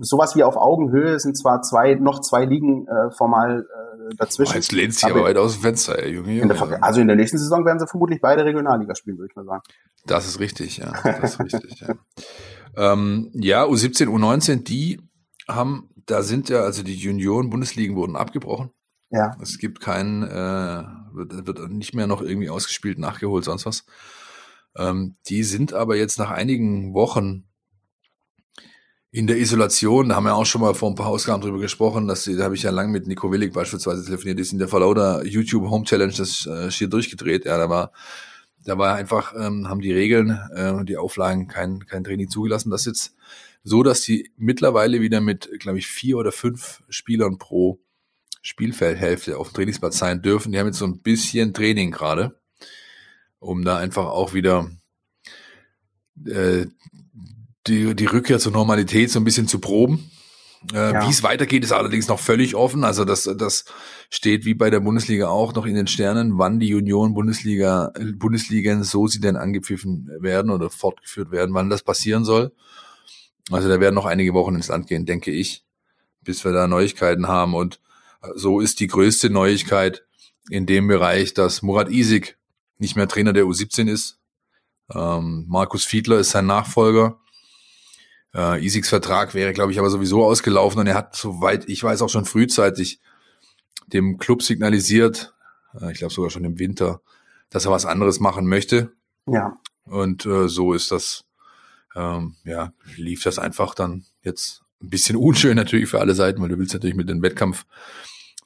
sowas 0.00 0.36
wie 0.36 0.42
auf 0.42 0.56
Augenhöhe 0.56 1.18
sind 1.18 1.36
zwar 1.36 1.62
zwei 1.62 1.94
noch 1.94 2.20
zwei 2.20 2.44
Ligen 2.44 2.86
äh, 2.86 3.10
formal 3.16 3.60
äh, 3.60 4.14
dazwischen. 4.16 4.54
Jetzt 4.54 4.72
lehnt 4.72 4.94
sich 4.94 5.04
aber 5.04 5.24
weit 5.24 5.36
aus 5.36 5.54
dem 5.54 5.62
Fenster, 5.62 5.98
ey, 5.98 6.14
Junge. 6.14 6.40
In 6.40 6.48
der, 6.48 6.82
also 6.82 7.00
in 7.00 7.06
der 7.06 7.16
nächsten 7.16 7.38
Saison 7.38 7.64
werden 7.64 7.78
sie 7.78 7.86
vermutlich 7.86 8.20
beide 8.20 8.44
Regionalliga 8.44 8.94
spielen, 8.94 9.18
würde 9.18 9.30
ich 9.30 9.36
mal 9.36 9.44
sagen. 9.44 9.62
Das 10.06 10.26
ist 10.26 10.40
richtig, 10.40 10.78
ja. 10.78 10.92
Das 11.02 11.34
ist 11.34 11.40
richtig, 11.40 11.80
ja. 11.80 11.94
Ähm, 12.78 13.30
ja, 13.32 13.64
U17, 13.64 14.06
U19, 14.06 14.62
die 14.62 15.00
haben, 15.48 15.88
da 16.04 16.22
sind 16.22 16.50
ja, 16.50 16.60
also 16.60 16.82
die 16.82 16.94
Junioren-Bundesligen 16.94 17.96
wurden 17.96 18.16
abgebrochen. 18.16 18.70
Ja. 19.10 19.34
Es 19.40 19.58
gibt 19.58 19.80
keinen, 19.80 20.22
äh, 20.22 20.84
wird, 21.14 21.46
wird 21.46 21.70
nicht 21.70 21.94
mehr 21.94 22.06
noch 22.06 22.20
irgendwie 22.20 22.50
ausgespielt, 22.50 22.98
nachgeholt, 22.98 23.44
sonst 23.44 23.64
was. 23.64 23.86
Ähm, 24.76 25.16
die 25.28 25.42
sind 25.42 25.72
aber 25.72 25.96
jetzt 25.96 26.18
nach 26.18 26.30
einigen 26.30 26.92
Wochen 26.92 27.45
in 29.10 29.26
der 29.26 29.38
Isolation, 29.38 30.08
da 30.08 30.16
haben 30.16 30.24
wir 30.24 30.34
auch 30.34 30.44
schon 30.44 30.60
mal 30.60 30.74
vor 30.74 30.90
ein 30.90 30.94
paar 30.94 31.06
Ausgaben 31.06 31.42
drüber 31.42 31.58
gesprochen, 31.58 32.06
dass 32.06 32.24
da 32.24 32.44
habe 32.44 32.54
ich 32.54 32.62
ja 32.62 32.70
lang 32.70 32.90
mit 32.90 33.06
Nico 33.06 33.30
Willig 33.30 33.52
beispielsweise 33.52 34.04
telefoniert, 34.04 34.38
die 34.38 34.42
ist 34.42 34.52
in 34.52 34.58
der 34.58 34.68
Verlauder 34.68 35.24
YouTube 35.24 35.70
Home 35.70 35.84
Challenge 35.84 36.12
das 36.12 36.46
äh, 36.46 36.70
schier 36.70 36.88
durchgedreht. 36.88 37.44
Ja, 37.44 37.56
da 37.56 37.70
war, 37.70 37.92
da 38.64 38.76
war 38.78 38.96
einfach, 38.96 39.34
ähm, 39.38 39.68
haben 39.68 39.80
die 39.80 39.92
Regeln, 39.92 40.38
äh, 40.54 40.84
die 40.84 40.96
Auflagen 40.96 41.48
kein, 41.48 41.86
kein 41.86 42.04
Training 42.04 42.28
zugelassen. 42.28 42.70
Das 42.70 42.82
ist 42.82 42.86
jetzt 42.86 43.14
so, 43.62 43.82
dass 43.82 44.02
die 44.02 44.30
mittlerweile 44.36 45.00
wieder 45.00 45.20
mit, 45.20 45.50
glaube 45.60 45.78
ich, 45.78 45.86
vier 45.86 46.18
oder 46.18 46.32
fünf 46.32 46.82
Spielern 46.88 47.38
pro 47.38 47.80
Spielfeldhälfte 48.42 49.38
auf 49.38 49.48
dem 49.48 49.54
Trainingsplatz 49.54 49.98
sein 49.98 50.22
dürfen. 50.22 50.52
Die 50.52 50.58
haben 50.58 50.66
jetzt 50.66 50.78
so 50.78 50.84
ein 50.84 51.00
bisschen 51.00 51.52
Training 51.52 51.90
gerade, 51.90 52.38
um 53.40 53.64
da 53.64 53.78
einfach 53.78 54.06
auch 54.06 54.34
wieder 54.34 54.70
äh, 56.26 56.66
die, 57.66 57.94
die 57.94 58.06
Rückkehr 58.06 58.38
zur 58.38 58.52
Normalität 58.52 59.10
so 59.10 59.20
ein 59.20 59.24
bisschen 59.24 59.48
zu 59.48 59.58
proben. 59.58 60.10
Äh, 60.72 60.92
ja. 60.94 61.06
Wie 61.06 61.10
es 61.10 61.22
weitergeht, 61.22 61.64
ist 61.64 61.72
allerdings 61.72 62.08
noch 62.08 62.18
völlig 62.18 62.54
offen. 62.54 62.84
Also 62.84 63.04
das, 63.04 63.24
das 63.36 63.64
steht 64.10 64.44
wie 64.44 64.54
bei 64.54 64.70
der 64.70 64.80
Bundesliga 64.80 65.28
auch 65.28 65.54
noch 65.54 65.66
in 65.66 65.74
den 65.74 65.86
Sternen, 65.86 66.38
wann 66.38 66.58
die 66.58 66.74
Union 66.74 67.14
Bundesliga, 67.14 67.92
Bundesligen, 68.14 68.82
so 68.82 69.06
sie 69.06 69.20
denn 69.20 69.36
angepfiffen 69.36 70.10
werden 70.20 70.50
oder 70.50 70.70
fortgeführt 70.70 71.30
werden, 71.30 71.54
wann 71.54 71.70
das 71.70 71.82
passieren 71.82 72.24
soll. 72.24 72.52
Also 73.50 73.68
da 73.68 73.78
werden 73.80 73.94
noch 73.94 74.06
einige 74.06 74.34
Wochen 74.34 74.56
ins 74.56 74.68
Land 74.68 74.88
gehen, 74.88 75.06
denke 75.06 75.30
ich, 75.30 75.64
bis 76.22 76.44
wir 76.44 76.52
da 76.52 76.66
Neuigkeiten 76.66 77.28
haben. 77.28 77.54
Und 77.54 77.80
so 78.34 78.60
ist 78.60 78.80
die 78.80 78.88
größte 78.88 79.30
Neuigkeit 79.30 80.04
in 80.50 80.66
dem 80.66 80.88
Bereich, 80.88 81.34
dass 81.34 81.62
Murat 81.62 81.90
Isik 81.90 82.38
nicht 82.78 82.96
mehr 82.96 83.08
Trainer 83.08 83.32
der 83.32 83.44
U17 83.44 83.88
ist. 83.88 84.18
Ähm, 84.92 85.46
Markus 85.48 85.84
Fiedler 85.84 86.18
ist 86.18 86.30
sein 86.30 86.46
Nachfolger. 86.46 87.20
Äh, 88.34 88.64
Isiks 88.64 88.88
Vertrag 88.88 89.34
wäre, 89.34 89.52
glaube 89.52 89.72
ich, 89.72 89.78
aber 89.78 89.90
sowieso 89.90 90.24
ausgelaufen 90.24 90.80
und 90.80 90.86
er 90.86 90.94
hat, 90.94 91.16
soweit 91.16 91.68
ich 91.68 91.82
weiß, 91.82 92.02
auch 92.02 92.10
schon 92.10 92.24
frühzeitig 92.24 93.00
dem 93.86 94.18
Club 94.18 94.42
signalisiert, 94.42 95.34
äh, 95.80 95.92
ich 95.92 95.98
glaube 95.98 96.12
sogar 96.12 96.30
schon 96.30 96.44
im 96.44 96.58
Winter, 96.58 97.00
dass 97.50 97.64
er 97.64 97.70
was 97.70 97.86
anderes 97.86 98.20
machen 98.20 98.46
möchte. 98.46 98.92
Ja. 99.26 99.56
Und 99.84 100.26
äh, 100.26 100.48
so 100.48 100.72
ist 100.72 100.90
das, 100.90 101.24
ähm, 101.94 102.36
ja, 102.44 102.72
lief 102.96 103.22
das 103.22 103.38
einfach 103.38 103.74
dann 103.74 104.04
jetzt 104.22 104.62
ein 104.82 104.90
bisschen 104.90 105.16
unschön 105.16 105.56
natürlich 105.56 105.88
für 105.88 106.00
alle 106.00 106.14
Seiten, 106.14 106.42
weil 106.42 106.48
du 106.48 106.58
willst 106.58 106.74
natürlich 106.74 106.96
mit 106.96 107.08
dem 107.08 107.22
Wettkampf 107.22 107.64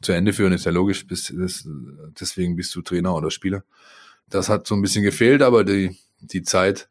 zu 0.03 0.13
Ende 0.13 0.33
führen, 0.33 0.53
ist 0.53 0.65
ja 0.65 0.73
logisch, 0.73 1.07
bist, 1.07 1.37
bist, 1.37 1.69
deswegen 2.19 2.57
bist 2.57 2.75
du 2.75 2.81
Trainer 2.81 3.15
oder 3.15 3.31
Spieler. 3.31 3.65
Das 4.29 4.49
hat 4.49 4.67
so 4.67 4.75
ein 4.75 4.81
bisschen 4.81 5.03
gefehlt, 5.03 5.43
aber 5.43 5.63
die, 5.65 5.99
die 6.21 6.43
Zeit, 6.43 6.89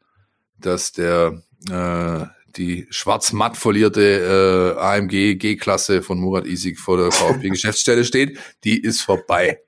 dass 0.58 0.92
der 0.92 1.42
äh, 1.68 2.26
die 2.56 2.86
schwarz-matt 2.90 3.56
folierte 3.56 4.76
äh, 4.76 4.80
AMG 4.80 5.36
G-Klasse 5.36 6.02
von 6.02 6.18
Murat 6.18 6.46
Isik 6.46 6.78
vor 6.78 6.96
der 6.96 7.10
VfB-Geschäftsstelle 7.10 8.04
steht, 8.04 8.38
die 8.64 8.80
ist 8.80 9.02
vorbei. 9.02 9.60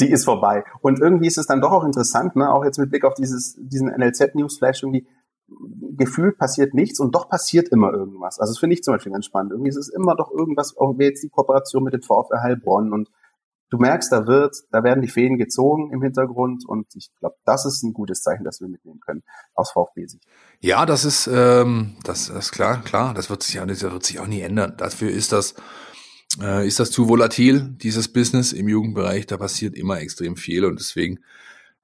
Die 0.00 0.10
ist 0.10 0.24
vorbei. 0.24 0.64
Und 0.80 1.00
irgendwie 1.00 1.26
ist 1.26 1.38
es 1.38 1.46
dann 1.46 1.60
doch 1.60 1.72
auch 1.72 1.84
interessant, 1.84 2.36
ne, 2.36 2.52
auch 2.52 2.64
jetzt 2.64 2.78
mit 2.78 2.90
Blick 2.90 3.04
auf 3.04 3.14
dieses, 3.14 3.56
diesen 3.58 3.88
NLZ-Newsflash 3.88 4.82
irgendwie, 4.82 5.06
gefühlt 5.96 6.38
passiert 6.38 6.74
nichts 6.74 7.00
und 7.00 7.14
doch 7.14 7.28
passiert 7.28 7.68
immer 7.70 7.92
irgendwas. 7.92 8.38
Also 8.38 8.52
das 8.52 8.58
finde 8.58 8.74
ich 8.74 8.82
zum 8.82 8.94
Beispiel 8.94 9.12
ganz 9.12 9.24
spannend. 9.24 9.52
Irgendwie 9.52 9.70
ist 9.70 9.76
es 9.76 9.88
immer 9.88 10.14
doch 10.14 10.30
irgendwas, 10.30 10.76
auch 10.76 10.94
jetzt 10.98 11.22
die 11.22 11.30
Kooperation 11.30 11.82
mit 11.82 11.94
dem 11.94 12.02
VfR 12.02 12.42
Heilbronn 12.42 12.92
und 12.92 13.08
du 13.70 13.78
merkst, 13.78 14.10
da 14.12 14.26
wird, 14.26 14.56
da 14.70 14.82
werden 14.82 15.02
die 15.02 15.08
Fäden 15.08 15.38
gezogen 15.38 15.92
im 15.92 16.02
Hintergrund 16.02 16.66
und 16.66 16.86
ich 16.94 17.10
glaube, 17.18 17.36
das 17.44 17.64
ist 17.66 17.82
ein 17.82 17.92
gutes 17.92 18.22
Zeichen, 18.22 18.44
das 18.44 18.60
wir 18.60 18.68
mitnehmen 18.68 19.00
können 19.00 19.22
aus 19.54 19.72
VfB-Sicht. 19.72 20.24
Ja, 20.60 20.86
das 20.86 21.04
ist, 21.04 21.28
ähm, 21.32 21.96
das, 22.04 22.28
ist 22.28 22.52
klar, 22.52 22.82
klar, 22.82 23.14
das 23.14 23.30
wird 23.30 23.42
sich 23.42 23.54
ja, 23.54 23.66
das 23.66 23.82
wird 23.82 24.04
sich 24.04 24.20
auch 24.20 24.26
nie 24.26 24.40
ändern. 24.40 24.74
Dafür 24.76 25.10
ist 25.10 25.32
das, 25.32 25.54
äh, 26.40 26.66
ist 26.66 26.80
das 26.80 26.90
zu 26.90 27.08
volatil, 27.08 27.76
dieses 27.82 28.12
Business 28.12 28.52
im 28.52 28.68
Jugendbereich, 28.68 29.26
da 29.26 29.36
passiert 29.36 29.76
immer 29.76 30.00
extrem 30.00 30.36
viel 30.36 30.64
und 30.64 30.78
deswegen 30.78 31.20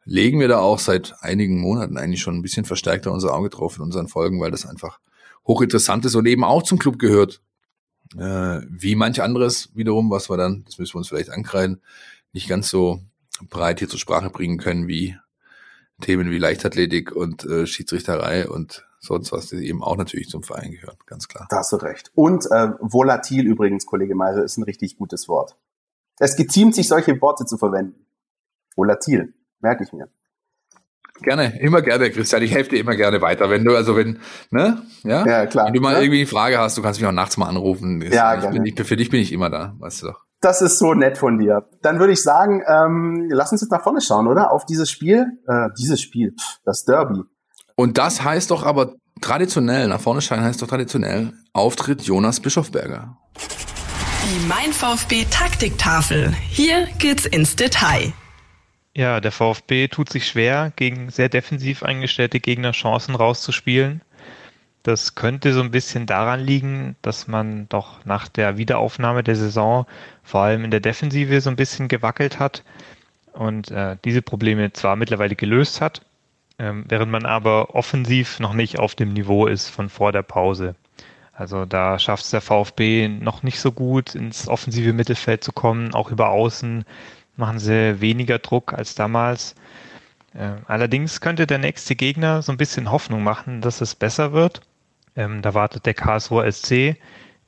legen 0.04 0.40
wir 0.40 0.48
da 0.48 0.58
auch 0.58 0.78
seit 0.78 1.14
einigen 1.20 1.60
Monaten 1.60 1.96
eigentlich 1.96 2.20
schon 2.20 2.36
ein 2.36 2.42
bisschen 2.42 2.64
verstärkter 2.64 3.12
unser 3.12 3.34
Auge 3.34 3.48
drauf 3.48 3.76
in 3.76 3.82
unseren 3.82 4.08
Folgen, 4.08 4.40
weil 4.40 4.50
das 4.50 4.66
einfach 4.66 4.98
hochinteressant 5.46 6.04
ist 6.04 6.14
und 6.14 6.26
eben 6.26 6.44
auch 6.44 6.62
zum 6.62 6.78
Club 6.78 6.98
gehört. 6.98 7.40
Äh, 8.16 8.60
wie 8.68 8.94
manch 8.94 9.22
anderes 9.22 9.70
wiederum, 9.74 10.10
was 10.10 10.30
wir 10.30 10.36
dann, 10.36 10.64
das 10.64 10.78
müssen 10.78 10.94
wir 10.94 10.98
uns 10.98 11.08
vielleicht 11.08 11.30
ankreiden, 11.30 11.80
nicht 12.32 12.48
ganz 12.48 12.68
so 12.68 13.00
breit 13.48 13.78
hier 13.80 13.88
zur 13.88 13.98
Sprache 13.98 14.30
bringen 14.30 14.58
können 14.58 14.86
wie 14.88 15.16
Themen 16.00 16.30
wie 16.30 16.38
Leichtathletik 16.38 17.12
und 17.12 17.44
äh, 17.44 17.66
Schiedsrichterei 17.66 18.48
und 18.48 18.86
sonst 19.00 19.32
was, 19.32 19.48
die 19.48 19.66
eben 19.66 19.82
auch 19.82 19.96
natürlich 19.96 20.28
zum 20.28 20.42
Verein 20.42 20.72
gehören, 20.72 20.96
ganz 21.06 21.28
klar. 21.28 21.46
Da 21.50 21.58
hast 21.58 21.72
du 21.72 21.76
recht. 21.76 22.10
Und 22.14 22.46
äh, 22.50 22.70
volatil 22.80 23.46
übrigens, 23.46 23.86
Kollege 23.86 24.14
Meiser, 24.14 24.42
ist 24.42 24.56
ein 24.56 24.64
richtig 24.64 24.96
gutes 24.96 25.28
Wort. 25.28 25.56
Es 26.18 26.36
geziemt 26.36 26.74
sich, 26.74 26.88
solche 26.88 27.20
Worte 27.20 27.44
zu 27.44 27.58
verwenden. 27.58 28.06
Volatil, 28.76 29.34
merke 29.60 29.84
ich 29.84 29.92
mir. 29.92 30.08
Gerne, 31.22 31.60
immer 31.60 31.80
gerne, 31.80 32.10
Christian. 32.10 32.42
Ich 32.42 32.52
helfe 32.52 32.70
dir 32.70 32.80
immer 32.80 32.96
gerne 32.96 33.20
weiter. 33.20 33.48
Wenn 33.48 33.64
du, 33.64 33.76
also 33.76 33.96
wenn, 33.96 34.18
ne? 34.50 34.82
Ja, 35.04 35.24
ja 35.24 35.46
klar. 35.46 35.66
Wenn 35.66 35.74
du 35.74 35.80
mal 35.80 35.94
ja? 35.94 36.00
irgendwie 36.00 36.20
eine 36.20 36.26
Frage 36.26 36.58
hast, 36.58 36.76
du 36.76 36.82
kannst 36.82 37.00
mich 37.00 37.08
auch 37.08 37.12
nachts 37.12 37.36
mal 37.36 37.46
anrufen. 37.46 38.02
Ja, 38.12 38.34
ich 38.34 38.40
gerne. 38.40 38.60
Bin, 38.60 38.66
ich, 38.66 38.86
für 38.86 38.96
dich 38.96 39.10
bin 39.10 39.20
ich 39.20 39.32
immer 39.32 39.48
da, 39.48 39.74
weißt 39.78 40.02
du 40.02 40.06
doch. 40.08 40.20
Das 40.40 40.60
ist 40.60 40.78
so 40.78 40.92
nett 40.92 41.16
von 41.16 41.38
dir. 41.38 41.68
Dann 41.82 42.00
würde 42.00 42.12
ich 42.12 42.22
sagen, 42.22 42.62
ähm, 42.66 43.28
lass 43.30 43.52
uns 43.52 43.62
jetzt 43.62 43.70
nach 43.70 43.82
vorne 43.82 44.00
schauen, 44.00 44.26
oder? 44.26 44.52
Auf 44.52 44.66
dieses 44.66 44.90
Spiel, 44.90 45.26
äh, 45.46 45.68
dieses 45.78 46.02
Spiel, 46.02 46.34
das 46.64 46.84
Derby. 46.84 47.20
Und 47.76 47.96
das 47.96 48.22
heißt 48.22 48.50
doch 48.50 48.64
aber 48.64 48.94
traditionell, 49.20 49.88
nach 49.88 50.00
vorne 50.00 50.20
schauen 50.20 50.42
heißt 50.42 50.60
doch 50.60 50.68
traditionell, 50.68 51.32
Auftritt 51.52 52.02
Jonas 52.02 52.40
Bischofberger. 52.40 53.16
Die 54.24 54.46
Mein 54.48 54.72
VfB 54.72 55.26
Taktiktafel. 55.30 56.32
Hier 56.50 56.88
geht's 56.98 57.24
ins 57.24 57.56
Detail. 57.56 58.12
Ja, 58.96 59.20
der 59.20 59.32
VfB 59.32 59.88
tut 59.88 60.08
sich 60.08 60.26
schwer, 60.28 60.72
gegen 60.76 61.10
sehr 61.10 61.28
defensiv 61.28 61.82
eingestellte 61.82 62.38
Gegner 62.38 62.70
Chancen 62.70 63.16
rauszuspielen. 63.16 64.02
Das 64.84 65.16
könnte 65.16 65.52
so 65.52 65.62
ein 65.62 65.72
bisschen 65.72 66.06
daran 66.06 66.40
liegen, 66.40 66.94
dass 67.02 67.26
man 67.26 67.68
doch 67.68 68.04
nach 68.04 68.28
der 68.28 68.56
Wiederaufnahme 68.56 69.24
der 69.24 69.34
Saison 69.34 69.86
vor 70.22 70.42
allem 70.42 70.64
in 70.64 70.70
der 70.70 70.80
Defensive 70.80 71.40
so 71.40 71.50
ein 71.50 71.56
bisschen 71.56 71.88
gewackelt 71.88 72.38
hat 72.38 72.62
und 73.32 73.70
äh, 73.72 73.96
diese 74.04 74.22
Probleme 74.22 74.72
zwar 74.72 74.94
mittlerweile 74.94 75.34
gelöst 75.34 75.80
hat, 75.80 76.02
ähm, 76.60 76.84
während 76.86 77.10
man 77.10 77.26
aber 77.26 77.74
offensiv 77.74 78.38
noch 78.38 78.52
nicht 78.52 78.78
auf 78.78 78.94
dem 78.94 79.12
Niveau 79.12 79.46
ist 79.46 79.70
von 79.70 79.88
vor 79.88 80.12
der 80.12 80.22
Pause. 80.22 80.76
Also 81.32 81.64
da 81.64 81.98
schafft 81.98 82.24
es 82.24 82.30
der 82.30 82.42
VfB 82.42 83.08
noch 83.08 83.42
nicht 83.42 83.58
so 83.58 83.72
gut, 83.72 84.14
ins 84.14 84.46
offensive 84.46 84.92
Mittelfeld 84.92 85.42
zu 85.42 85.50
kommen, 85.50 85.94
auch 85.94 86.12
über 86.12 86.28
Außen 86.28 86.84
machen 87.36 87.58
sie 87.58 88.00
weniger 88.00 88.38
Druck 88.38 88.72
als 88.72 88.94
damals. 88.94 89.54
Äh, 90.34 90.52
allerdings 90.66 91.20
könnte 91.20 91.46
der 91.46 91.58
nächste 91.58 91.96
Gegner 91.96 92.42
so 92.42 92.52
ein 92.52 92.58
bisschen 92.58 92.90
Hoffnung 92.90 93.22
machen, 93.22 93.60
dass 93.60 93.80
es 93.80 93.94
besser 93.94 94.32
wird. 94.32 94.60
Ähm, 95.16 95.42
da 95.42 95.54
wartet 95.54 95.86
der 95.86 95.94
Karlsruher 95.94 96.50
SC, 96.50 96.96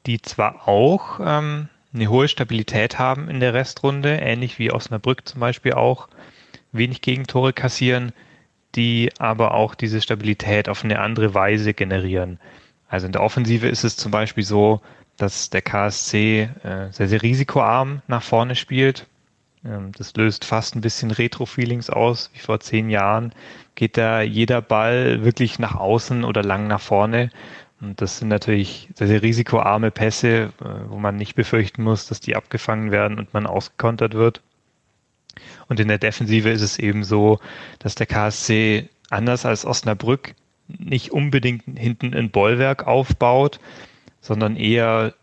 die 0.07 0.22
zwar 0.22 0.68
auch 0.68 1.20
ähm, 1.20 1.68
eine 1.93 2.09
hohe 2.09 2.28
Stabilität 2.28 2.99
haben 2.99 3.28
in 3.28 3.41
der 3.41 3.55
Restrunde, 3.55 4.16
ähnlich 4.16 4.59
wie 4.59 4.72
Osnabrück 4.72 5.26
zum 5.26 5.41
Beispiel 5.41 5.72
auch, 5.72 6.09
wenig 6.72 7.01
Gegentore 7.01 7.53
kassieren, 7.53 8.12
die 8.74 9.11
aber 9.18 9.55
auch 9.55 9.74
diese 9.74 10.01
Stabilität 10.01 10.68
auf 10.68 10.84
eine 10.84 11.01
andere 11.01 11.34
Weise 11.34 11.74
generieren. 11.74 12.39
Also 12.89 13.07
in 13.07 13.12
der 13.12 13.22
Offensive 13.22 13.66
ist 13.66 13.84
es 13.84 13.97
zum 13.97 14.12
Beispiel 14.12 14.45
so, 14.45 14.80
dass 15.16 15.51
der 15.51 15.62
KSC 15.62 16.51
äh, 16.62 16.93
sehr, 16.93 17.09
sehr 17.09 17.22
risikoarm 17.22 18.03
nach 18.07 18.22
vorne 18.22 18.55
spielt. 18.55 19.07
Ähm, 19.66 19.92
das 19.96 20.14
löst 20.16 20.44
fast 20.44 20.74
ein 20.74 20.80
bisschen 20.80 21.10
Retro-Feelings 21.10 21.90
aus, 21.90 22.30
wie 22.34 22.38
vor 22.38 22.60
zehn 22.60 22.90
Jahren. 22.90 23.32
Geht 23.74 23.96
da 23.96 24.22
jeder 24.22 24.62
Ball 24.62 25.24
wirklich 25.24 25.58
nach 25.58 25.74
außen 25.74 26.24
oder 26.24 26.42
lang 26.42 26.66
nach 26.66 26.80
vorne. 26.80 27.30
Und 27.80 28.00
das 28.00 28.18
sind 28.18 28.28
natürlich 28.28 28.88
sehr, 28.94 29.06
sehr 29.06 29.22
risikoarme 29.22 29.90
Pässe, 29.90 30.52
äh, 30.60 30.64
wo 30.88 30.98
man 30.98 31.16
nicht 31.16 31.34
befürchten 31.34 31.82
muss, 31.82 32.06
dass 32.06 32.20
die 32.20 32.36
abgefangen 32.36 32.90
werden 32.90 33.18
und 33.18 33.34
man 33.34 33.46
ausgekontert 33.46 34.14
wird. 34.14 34.40
Und 35.68 35.80
in 35.80 35.88
der 35.88 35.98
Defensive 35.98 36.48
ist 36.50 36.62
es 36.62 36.78
eben 36.78 37.04
so, 37.04 37.38
dass 37.78 37.94
der 37.94 38.06
KSC 38.06 38.88
anders 39.10 39.44
als 39.44 39.66
Osnabrück 39.66 40.34
nicht 40.68 41.12
unbedingt 41.12 41.64
hinten 41.78 42.14
ein 42.14 42.30
Bollwerk 42.30 42.86
aufbaut, 42.86 43.60
sondern 44.20 44.56
eher 44.56 45.14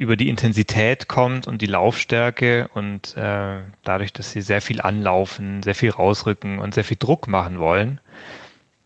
über 0.00 0.16
die 0.16 0.30
Intensität 0.30 1.08
kommt 1.08 1.46
und 1.46 1.60
die 1.60 1.66
Laufstärke 1.66 2.70
und 2.72 3.14
äh, 3.18 3.58
dadurch, 3.84 4.14
dass 4.14 4.32
sie 4.32 4.40
sehr 4.40 4.62
viel 4.62 4.80
anlaufen, 4.80 5.62
sehr 5.62 5.74
viel 5.74 5.90
rausrücken 5.90 6.58
und 6.58 6.72
sehr 6.72 6.84
viel 6.84 6.96
Druck 6.98 7.28
machen 7.28 7.58
wollen, 7.58 8.00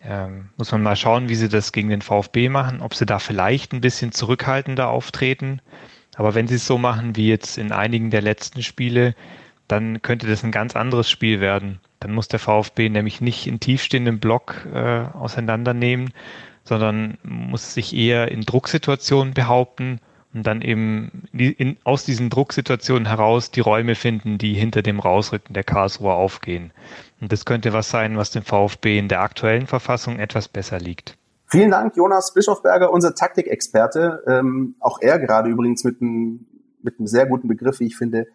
ähm, 0.03 0.49
muss 0.57 0.73
man 0.73 0.83
mal 0.83 0.97
schauen, 0.97 1.29
wie 1.29 1.37
sie 1.37 1.49
das 1.49 1.71
gegen 1.71 1.89
den 1.89 2.03
VfB 2.03 2.49
machen, 2.49 2.81
ob 2.81 2.97
sie 2.97 3.07
da 3.07 3.21
vielleicht 3.21 3.73
ein 3.73 3.81
bisschen 3.81 4.11
zurückhaltender 4.11 4.89
auftreten. 4.89 5.61
Aber 6.17 6.35
wenn 6.35 6.49
sie 6.49 6.57
es 6.57 6.67
so 6.67 6.79
machen 6.79 7.15
wie 7.15 7.29
jetzt 7.29 7.59
in 7.59 7.71
einigen 7.71 8.11
der 8.11 8.23
letzten 8.23 8.65
Spiele, 8.65 9.15
dann 9.69 10.03
könnte 10.03 10.27
das 10.27 10.43
ein 10.43 10.51
ganz 10.51 10.75
anderes 10.75 11.09
Spiel 11.09 11.39
werden. 11.39 11.79
Dann 12.01 12.13
muss 12.13 12.27
der 12.27 12.41
VfB 12.41 12.89
nämlich 12.89 13.21
nicht 13.21 13.47
in 13.47 13.61
tiefstehenden 13.61 14.19
Block 14.19 14.67
äh, 14.75 15.05
auseinandernehmen, 15.13 16.13
sondern 16.65 17.19
muss 17.23 17.73
sich 17.73 17.95
eher 17.95 18.33
in 18.33 18.41
Drucksituationen 18.41 19.33
behaupten 19.33 20.01
und 20.35 20.47
dann 20.47 20.63
eben 20.63 21.23
in, 21.33 21.77
aus 21.85 22.05
diesen 22.05 22.29
Drucksituationen 22.29 23.07
heraus 23.07 23.51
die 23.51 23.61
Räume 23.61 23.95
finden, 23.95 24.37
die 24.37 24.55
hinter 24.55 24.83
dem 24.83 24.99
Rausrücken 25.01 25.55
der 25.55 25.65
Karlsruher 25.65 26.15
aufgehen. 26.15 26.73
Und 27.21 27.33
das 27.33 27.45
könnte 27.45 27.73
was 27.73 27.89
sein, 27.89 28.17
was 28.17 28.33
dem 28.33 28.43
VfB 28.43 28.99
in 28.99 29.09
der 29.09 29.21
aktuellen 29.21 29.67
Verfassung 29.67 30.19
etwas 30.19 30.49
besser 30.49 30.79
liegt. 30.79 31.17
Vielen 31.47 31.71
Dank, 31.71 31.97
Jonas 31.97 32.35
Bischofberger, 32.35 32.91
unser 32.91 33.15
Taktikexperte. 33.15 34.25
Ähm, 34.27 34.75
auch 34.81 34.99
er 35.01 35.21
gerade 35.21 35.49
übrigens 35.49 35.85
mit 35.85 36.03
einem, 36.03 36.47
mit 36.83 36.99
einem 36.99 37.07
sehr 37.07 37.27
guten 37.27 37.47
Begriff, 37.47 37.79
wie 37.81 37.87
ich 37.87 37.97
finde, 37.97 38.27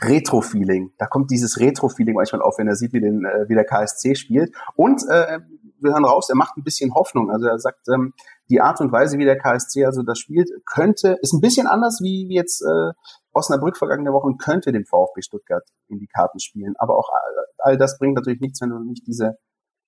Retro-Feeling. 0.00 0.92
Da 0.98 1.06
kommt 1.06 1.30
dieses 1.30 1.60
Retro-Feeling 1.60 2.14
manchmal 2.14 2.42
auf, 2.42 2.58
wenn 2.58 2.66
er 2.66 2.74
sieht, 2.74 2.92
wie, 2.92 3.00
den, 3.00 3.24
äh, 3.24 3.48
wie 3.48 3.54
der 3.54 3.64
KSC 3.64 4.14
spielt. 4.14 4.54
Und 4.76 5.02
äh, 5.08 5.40
wir 5.84 5.92
hören 5.92 6.04
raus, 6.04 6.28
er 6.28 6.36
macht 6.36 6.56
ein 6.56 6.64
bisschen 6.64 6.94
Hoffnung. 6.94 7.30
Also 7.30 7.46
er 7.46 7.58
sagt, 7.58 7.86
ähm, 7.88 8.12
die 8.50 8.60
Art 8.60 8.80
und 8.80 8.92
Weise, 8.92 9.18
wie 9.18 9.24
der 9.24 9.38
KSC 9.38 9.84
also 9.84 10.02
das 10.02 10.18
spielt, 10.18 10.50
könnte, 10.66 11.18
ist 11.22 11.32
ein 11.32 11.40
bisschen 11.40 11.66
anders 11.66 12.00
wie, 12.02 12.26
wie 12.28 12.34
jetzt 12.34 12.62
äh, 12.62 12.92
Osnabrück 13.32 13.76
vergangene 13.76 14.12
Woche 14.12 14.26
und 14.26 14.38
könnte 14.38 14.72
dem 14.72 14.84
VfB 14.84 15.22
Stuttgart 15.22 15.64
in 15.88 15.98
die 15.98 16.06
Karten 16.06 16.40
spielen. 16.40 16.74
Aber 16.78 16.98
auch 16.98 17.08
all, 17.10 17.46
all 17.58 17.78
das 17.78 17.98
bringt 17.98 18.16
natürlich 18.16 18.40
nichts, 18.40 18.60
wenn 18.60 18.70
du 18.70 18.78
nicht 18.78 19.06
diese, 19.06 19.36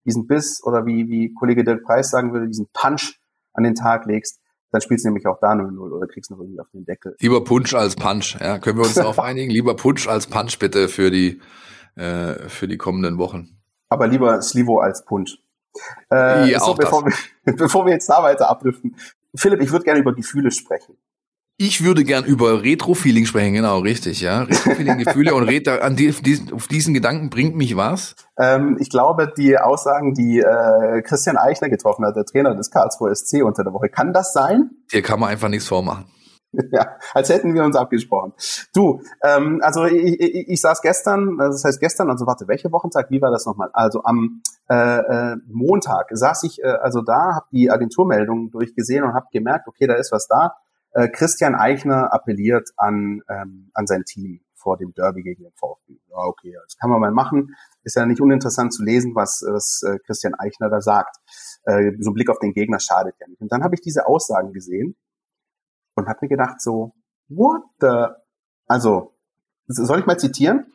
diesen 0.05 0.27
Biss 0.27 0.63
oder 0.65 0.87
wie, 0.87 1.09
wie 1.09 1.33
Kollege 1.35 1.65
Dirk 1.65 1.83
Preis 1.85 2.11
sagen 2.11 2.33
würde, 2.33 2.47
diesen 2.47 2.69
Punch 2.73 3.19
an 3.53 3.65
den 3.65 3.75
Tag 3.75 4.07
legst. 4.07 4.41
Dann 4.73 4.81
spielst 4.81 5.05
du 5.05 5.09
nämlich 5.09 5.27
auch 5.27 5.39
da 5.41 5.53
0-0 5.53 5.79
oder 5.79 6.07
kriegst 6.07 6.31
noch 6.31 6.39
irgendwie 6.39 6.61
auf 6.61 6.69
den 6.73 6.85
Deckel. 6.85 7.15
Lieber 7.21 7.43
Punch 7.45 7.73
als 7.75 7.95
Punch, 7.95 8.37
ja. 8.41 8.59
Können 8.59 8.79
wir 8.79 8.85
uns 8.85 8.95
darauf 8.95 9.19
einigen? 9.21 9.51
Lieber 9.51 9.77
Punch 9.77 10.09
als 10.09 10.27
Punch 10.27 10.59
bitte 10.59 10.89
für 10.89 11.11
die, 11.11 11.41
äh, 11.95 12.49
für 12.49 12.67
die 12.67 12.77
kommenden 12.77 13.19
Wochen. 13.19 13.57
Aber 13.89 14.09
lieber 14.09 14.43
Slivo 14.43 14.81
als 14.81 15.05
Punch. 15.05 15.39
Äh, 16.13 16.51
Ja, 16.51 16.61
so, 16.61 16.75
bevor, 16.75 17.05
wir, 17.05 17.13
bevor 17.57 17.87
wir 17.87 17.93
jetzt 17.93 18.09
da 18.09 18.23
weiter 18.23 18.51
abdriften. 18.51 18.97
Philipp, 19.35 19.61
ich 19.61 19.71
würde 19.71 19.85
gerne 19.85 20.01
über 20.01 20.15
Gefühle 20.15 20.51
sprechen. 20.51 20.97
Ich 21.59 21.83
würde 21.83 22.05
gern 22.05 22.27
über 22.27 22.63
Retro-Feeling 22.63 23.25
sprechen, 23.25 23.55
genau, 23.55 23.79
richtig, 23.79 24.21
ja. 24.21 24.43
Retro-Feeling-Gefühle 24.43 25.35
und 25.35 25.45
red 25.45 25.67
da, 25.67 25.79
an 25.79 25.97
die, 25.97 26.13
auf 26.53 26.69
diesen 26.69 26.93
Gedanken 26.93 27.31
bringt 27.31 27.57
mich 27.57 27.79
was. 27.79 28.15
Ähm, 28.39 28.77
ich 28.79 28.91
glaube, 28.91 29.33
die 29.39 29.57
Aussagen, 29.57 30.13
die 30.13 30.41
äh, 30.41 31.01
Christian 31.01 31.39
Eichner 31.39 31.71
getroffen 31.71 32.05
hat, 32.05 32.15
der 32.15 32.27
Trainer 32.27 32.55
des 32.55 32.71
Karlsruher 32.71 33.15
SC 33.15 33.43
unter 33.43 33.65
der 33.65 33.73
Woche, 33.73 33.89
kann 33.89 34.13
das 34.13 34.35
sein? 34.35 34.69
Hier 34.91 35.01
kann 35.01 35.19
man 35.19 35.31
einfach 35.31 35.49
nichts 35.49 35.67
vormachen. 35.67 36.05
ja, 36.73 36.97
als 37.13 37.29
hätten 37.29 37.55
wir 37.55 37.65
uns 37.65 37.77
abgesprochen. 37.77 38.33
Du, 38.75 39.01
ähm, 39.23 39.61
also 39.63 39.85
ich, 39.85 40.21
ich, 40.21 40.49
ich 40.49 40.61
saß 40.61 40.83
gestern, 40.83 41.39
das 41.39 41.65
heißt 41.65 41.81
gestern, 41.81 42.11
also 42.11 42.27
warte, 42.27 42.49
welche 42.49 42.71
Wochentag, 42.73 43.11
wie 43.11 43.21
war 43.21 43.31
das 43.31 43.47
nochmal? 43.47 43.71
Also 43.73 44.03
am 44.05 44.43
äh, 44.69 44.75
äh, 44.75 45.37
Montag 45.49 46.09
saß 46.11 46.45
ich 46.45 46.63
äh, 46.63 46.67
also 46.67 47.03
da, 47.03 47.35
habe 47.35 47.47
die 47.53 47.71
Agenturmeldungen 47.71 48.51
durchgesehen 48.51 49.05
und 49.05 49.15
habe 49.15 49.27
gemerkt, 49.33 49.69
okay, 49.69 49.87
da 49.87 49.95
ist 49.95 50.13
was 50.13 50.27
da. 50.27 50.57
Äh, 50.93 51.09
Christian 51.09 51.55
Eichner 51.55 52.13
appelliert 52.13 52.71
an, 52.77 53.21
ähm, 53.29 53.71
an 53.75 53.87
sein 53.87 54.05
Team 54.05 54.41
vor 54.55 54.77
dem 54.77 54.93
Derby 54.95 55.23
gegen 55.23 55.45
den 55.45 55.53
VfB. 55.53 55.99
Ja, 56.09 56.19
okay, 56.19 56.57
das 56.65 56.77
kann 56.77 56.91
man 56.91 57.01
mal 57.01 57.13
machen. 57.13 57.55
Ist 57.85 57.97
ja 57.97 58.05
nicht 58.05 58.21
uninteressant 58.21 58.73
zu 58.73 58.83
lesen, 58.83 59.15
was, 59.15 59.45
was 59.47 59.83
äh, 59.87 59.99
Christian 60.07 60.35
Eichner 60.35 60.69
da 60.71 60.81
sagt. 60.81 61.17
Äh, 61.65 61.93
so 62.01 62.11
ein 62.11 62.15
Blick 62.15 62.31
auf 62.31 62.41
den 62.41 62.53
Gegner 62.53 62.81
schadet 62.81 63.15
ja 63.21 63.29
nicht. 63.29 63.41
Und 63.41 63.53
dann 63.53 63.63
habe 63.63 63.75
ich 63.75 63.81
diese 63.81 64.07
Aussagen 64.07 64.53
gesehen 64.53 64.97
und 65.97 66.09
habe 66.09 66.19
mir 66.23 66.29
gedacht 66.29 66.61
so, 66.61 66.95
what 67.29 67.63
the, 67.81 68.07
also, 68.67 69.15
soll 69.67 70.01
ich 70.01 70.07
mal 70.07 70.19
zitieren? 70.19 70.67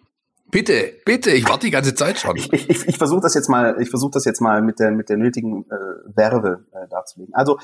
Bitte, 0.52 0.94
bitte, 1.06 1.32
ich 1.32 1.48
warte 1.48 1.68
die 1.68 1.72
ganze 1.72 1.96
Zeit 1.96 2.20
schon. 2.20 2.36
Ich, 2.36 2.52
ich, 2.52 2.88
ich 2.88 2.98
versuche 2.98 3.22
das 3.22 3.34
jetzt 3.36 3.48
mal, 3.48 3.82
ich 3.82 3.90
versuche 3.90 4.12
das 4.12 4.26
jetzt 4.26 4.42
mal 4.42 4.62
mit 4.62 4.80
der 4.80 4.92
mit 4.92 5.08
der 5.08 5.16
nötigen 5.16 5.64
äh, 5.72 6.18
Werbe 6.18 6.66
äh, 6.74 6.90
darzulegen. 6.90 7.34
Also 7.34 7.58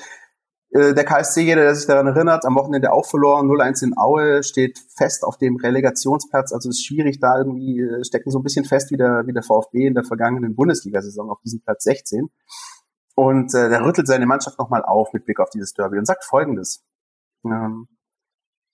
äh, 0.70 0.94
der 0.94 1.04
KSC, 1.04 1.42
jeder, 1.42 1.64
der 1.64 1.76
sich 1.76 1.86
daran 1.86 2.08
erinnert, 2.08 2.46
am 2.46 2.56
Wochenende 2.56 2.94
auch 2.94 3.06
verloren, 3.06 3.48
0-1 3.48 3.84
in 3.84 3.98
Aue, 3.98 4.42
steht 4.44 4.80
fest 4.96 5.24
auf 5.24 5.38
dem 5.38 5.58
Relegationsplatz. 5.58 6.54
Also 6.54 6.70
es 6.70 6.78
ist 6.78 6.86
schwierig, 6.86 7.20
da 7.20 7.38
irgendwie 7.38 7.82
äh, 7.82 8.06
stecken 8.06 8.32
so 8.32 8.40
ein 8.40 8.44
bisschen 8.44 8.64
fest 8.66 8.92
wie 8.92 8.98
der, 8.98 9.24
wie 9.26 9.34
der 9.34 9.44
VfB 9.44 9.88
in 9.88 9.94
der 9.94 10.04
vergangenen 10.04 10.56
Bundesliga-Saison 10.56 11.30
auf 11.30 11.42
diesem 11.42 11.62
Platz 11.62 11.84
16. 11.84 12.30
Und 13.16 13.54
äh, 13.54 13.70
der 13.70 13.84
rüttelt 13.84 14.08
seine 14.08 14.26
Mannschaft 14.26 14.60
nochmal 14.60 14.84
auf 14.84 15.12
mit 15.14 15.26
Blick 15.26 15.40
auf 15.40 15.50
dieses 15.50 15.74
Derby 15.74 15.98
und 15.98 16.06
sagt 16.06 16.24
folgendes. 16.24 16.86
Ähm, 17.46 17.88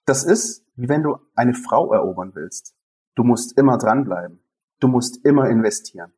das 0.05 0.23
ist, 0.23 0.65
wie 0.75 0.89
wenn 0.89 1.03
du 1.03 1.17
eine 1.35 1.53
Frau 1.53 1.93
erobern 1.93 2.31
willst. 2.35 2.75
Du 3.15 3.23
musst 3.23 3.57
immer 3.57 3.77
dranbleiben. 3.77 4.43
Du 4.79 4.87
musst 4.87 5.25
immer 5.25 5.49
investieren. 5.49 6.13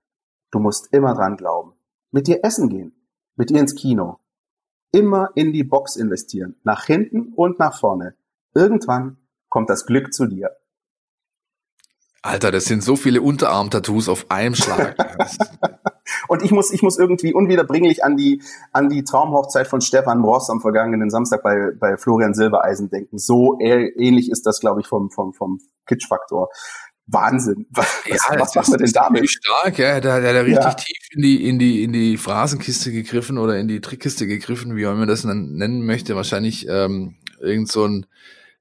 Du 0.52 0.60
musst 0.60 0.92
immer 0.94 1.14
dran 1.14 1.38
glauben. 1.38 1.74
Mit 2.12 2.28
dir 2.28 2.44
essen 2.44 2.70
gehen. 2.70 3.08
Mit 3.36 3.52
ihr 3.52 3.60
ins 3.60 3.76
Kino 3.76 4.20
immer 4.96 5.32
in 5.36 5.52
die 5.52 5.66
Box 5.66 5.98
investieren, 5.98 6.56
nach 6.64 6.86
hinten 6.86 7.34
und 7.34 7.60
nach 7.60 7.78
vorne. 7.78 8.16
Irgendwann 8.54 9.18
kommt 9.50 9.70
das 9.70 9.86
Glück 9.86 10.14
zu 10.14 10.26
dir. 10.26 10.52
Alter, 12.22 12.52
das 12.52 12.64
sind 12.66 12.82
so 12.82 12.96
viele 12.96 13.22
Unterarm-Tattoos 13.22 14.08
auf 14.08 14.32
einem 14.32 14.56
Schlag. 14.56 14.96
und 16.28 16.44
ich 16.44 16.52
muss, 16.52 16.72
ich 16.72 16.82
muss 16.82 16.98
irgendwie 16.98 17.34
unwiederbringlich 17.34 18.04
an 18.04 18.16
die, 18.16 18.42
an 18.72 18.90
die 18.90 19.04
Traumhochzeit 19.04 19.68
von 19.68 19.82
Stefan 19.82 20.22
Ross 20.22 20.50
am 20.50 20.62
vergangenen 20.62 21.10
Samstag 21.10 21.44
bei, 21.44 21.72
bei 21.80 21.98
Florian 21.98 22.34
Silbereisen 22.34 22.90
denken. 22.90 23.18
So 23.18 23.58
ähnlich 23.60 24.30
ist 24.30 24.46
das, 24.46 24.60
glaube 24.60 24.82
ich, 24.82 24.88
vom, 24.88 25.10
vom, 25.12 25.34
vom 25.34 25.60
Kitsch-Faktor. 25.86 26.50
Wahnsinn. 27.08 27.68
Was, 27.72 28.04
ja, 28.08 28.40
was 28.40 28.56
machen 28.56 28.74
wir 28.74 28.78
denn 28.80 28.92
damit? 28.92 29.30
Stark, 29.30 29.78
ja. 29.78 30.00
Da 30.00 30.14
hat 30.14 30.24
er 30.24 30.44
richtig 30.44 30.64
ja. 30.64 30.74
tief 30.74 30.98
in 31.12 31.22
die, 31.22 31.48
in 31.48 31.60
die, 31.60 31.84
in 31.84 31.94
die 31.94 32.18
Phrasenkiste 32.18 32.92
gegriffen 32.92 33.38
oder 33.38 33.60
in 33.60 33.68
die 33.68 33.80
Trickkiste 33.80 34.26
gegriffen, 34.26 34.76
wie 34.76 34.86
man 34.86 35.08
das 35.08 35.24
nennen 35.24 35.86
möchte. 35.86 36.16
Wahrscheinlich 36.16 36.68
ähm, 36.68 37.16
irgend 37.40 37.72
so 37.72 37.86
ein 37.86 38.08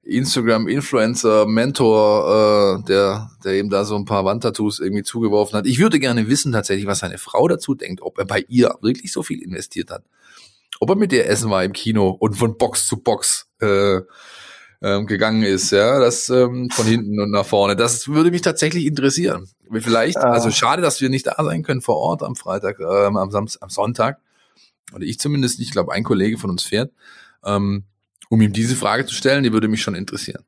Instagram-Influencer, 0.05 1.47
Mentor, 1.47 2.79
äh, 2.79 2.87
der, 2.87 3.31
der 3.43 3.53
eben 3.53 3.69
da 3.69 3.85
so 3.85 3.95
ein 3.95 4.05
paar 4.05 4.23
Wandtattoos 4.23 4.79
irgendwie 4.79 5.03
zugeworfen 5.03 5.57
hat. 5.57 5.65
Ich 5.65 5.79
würde 5.79 5.99
gerne 5.99 6.27
wissen 6.27 6.51
tatsächlich, 6.51 6.85
was 6.85 6.99
seine 6.99 7.17
Frau 7.17 7.47
dazu 7.47 7.73
denkt, 7.73 8.01
ob 8.01 8.17
er 8.19 8.25
bei 8.25 8.45
ihr 8.47 8.75
wirklich 8.81 9.11
so 9.11 9.23
viel 9.23 9.41
investiert 9.41 9.89
hat. 9.89 10.03
Ob 10.79 10.89
er 10.89 10.95
mit 10.95 11.11
ihr 11.11 11.27
essen 11.27 11.49
war 11.49 11.63
im 11.63 11.73
Kino 11.73 12.09
und 12.09 12.35
von 12.35 12.57
Box 12.57 12.87
zu 12.87 12.97
Box 12.97 13.47
äh, 13.61 14.01
ähm, 14.81 15.07
gegangen 15.07 15.41
ist, 15.41 15.71
ja, 15.71 15.99
das 15.99 16.29
ähm, 16.29 16.69
von 16.69 16.85
hinten 16.85 17.19
und 17.19 17.31
nach 17.31 17.45
vorne. 17.45 17.75
Das 17.75 18.07
würde 18.07 18.29
mich 18.29 18.41
tatsächlich 18.41 18.85
interessieren. 18.85 19.49
Vielleicht, 19.71 20.17
ah. 20.17 20.31
also 20.31 20.51
schade, 20.51 20.81
dass 20.81 21.01
wir 21.01 21.09
nicht 21.09 21.25
da 21.25 21.35
sein 21.43 21.63
können 21.63 21.81
vor 21.81 21.97
Ort 21.97 22.21
am 22.21 22.35
Freitag, 22.35 22.79
ähm, 22.79 23.17
am, 23.17 23.31
Samstag, 23.31 23.63
am 23.63 23.69
Sonntag. 23.69 24.19
Oder 24.93 25.05
ich 25.05 25.19
zumindest 25.19 25.57
nicht, 25.57 25.69
ich 25.69 25.73
glaube, 25.73 25.93
ein 25.93 26.03
Kollege 26.03 26.37
von 26.37 26.51
uns 26.51 26.61
fährt, 26.63 26.91
ähm, 27.43 27.85
um 28.29 28.41
ihm 28.41 28.53
diese 28.53 28.75
Frage 28.75 29.05
zu 29.05 29.13
stellen, 29.13 29.43
die 29.43 29.53
würde 29.53 29.67
mich 29.67 29.81
schon 29.81 29.95
interessieren. 29.95 30.43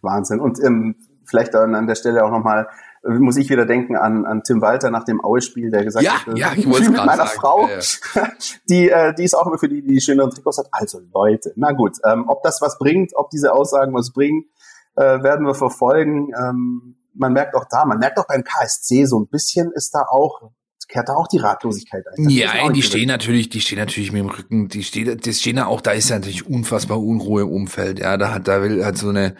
Wahnsinn. 0.00 0.40
Und 0.40 0.58
ähm, 0.62 0.96
vielleicht 1.24 1.54
dann 1.54 1.74
an 1.74 1.86
der 1.86 1.94
Stelle 1.94 2.24
auch 2.24 2.30
nochmal 2.30 2.68
muss 3.04 3.36
ich 3.36 3.50
wieder 3.50 3.66
denken 3.66 3.96
an, 3.96 4.24
an 4.26 4.42
Tim 4.44 4.60
Walter 4.60 4.90
nach 4.90 5.04
dem 5.04 5.24
Aue-Spiel, 5.24 5.70
der 5.70 5.84
gesagt 5.84 6.04
ja, 6.04 6.24
hat, 6.24 6.38
ja, 6.38 6.52
ich 6.54 6.68
wollte 6.68 6.90
mit 6.90 7.04
meiner 7.04 7.26
sagen. 7.26 7.40
Frau, 7.40 7.68
ja, 7.68 7.78
ja. 8.14 8.28
die, 8.68 8.90
äh, 8.90 9.14
die 9.14 9.24
ist 9.24 9.34
auch 9.34 9.46
immer 9.46 9.58
für 9.58 9.68
die, 9.68 9.82
die 9.82 10.00
schöneren 10.00 10.30
Trikots 10.30 10.58
hat. 10.58 10.68
Also 10.70 11.00
Leute, 11.12 11.52
na 11.56 11.72
gut, 11.72 11.96
ähm, 12.04 12.28
ob 12.28 12.42
das 12.42 12.60
was 12.60 12.78
bringt, 12.78 13.12
ob 13.16 13.30
diese 13.30 13.52
Aussagen 13.52 13.92
was 13.92 14.12
bringen, 14.12 14.44
äh, 14.94 15.22
werden 15.22 15.46
wir 15.46 15.54
verfolgen. 15.54 16.30
Ähm, 16.38 16.96
man 17.14 17.32
merkt 17.32 17.56
auch 17.56 17.64
da, 17.68 17.84
man 17.84 17.98
merkt 17.98 18.18
auch 18.18 18.26
beim 18.26 18.44
KSC 18.44 19.04
so 19.04 19.18
ein 19.18 19.28
bisschen 19.28 19.72
ist 19.72 19.94
da 19.94 20.02
auch 20.08 20.52
kehrt 20.92 21.08
da 21.08 21.14
auch 21.14 21.26
die 21.26 21.38
Ratlosigkeit 21.38 22.04
ein. 22.06 22.28
Ja, 22.28 22.68
die 22.70 22.82
stehen 22.82 23.08
natürlich, 23.08 23.48
die 23.48 23.60
stehen 23.60 23.78
natürlich 23.78 24.12
mit 24.12 24.20
dem 24.20 24.28
Rücken, 24.28 24.68
die 24.68 24.84
stehen, 24.84 25.18
das 25.18 25.40
stehen 25.40 25.56
da 25.56 25.66
auch, 25.66 25.80
da 25.80 25.92
ist 25.92 26.10
ja 26.10 26.16
natürlich 26.16 26.46
unfassbar 26.46 27.00
Unruhe 27.00 27.42
im 27.42 27.48
Umfeld. 27.48 27.98
Ja, 27.98 28.16
da 28.18 28.34
hat, 28.34 28.46
da 28.46 28.62
will 28.62 28.84
halt 28.84 28.98
so 28.98 29.08
eine 29.08 29.34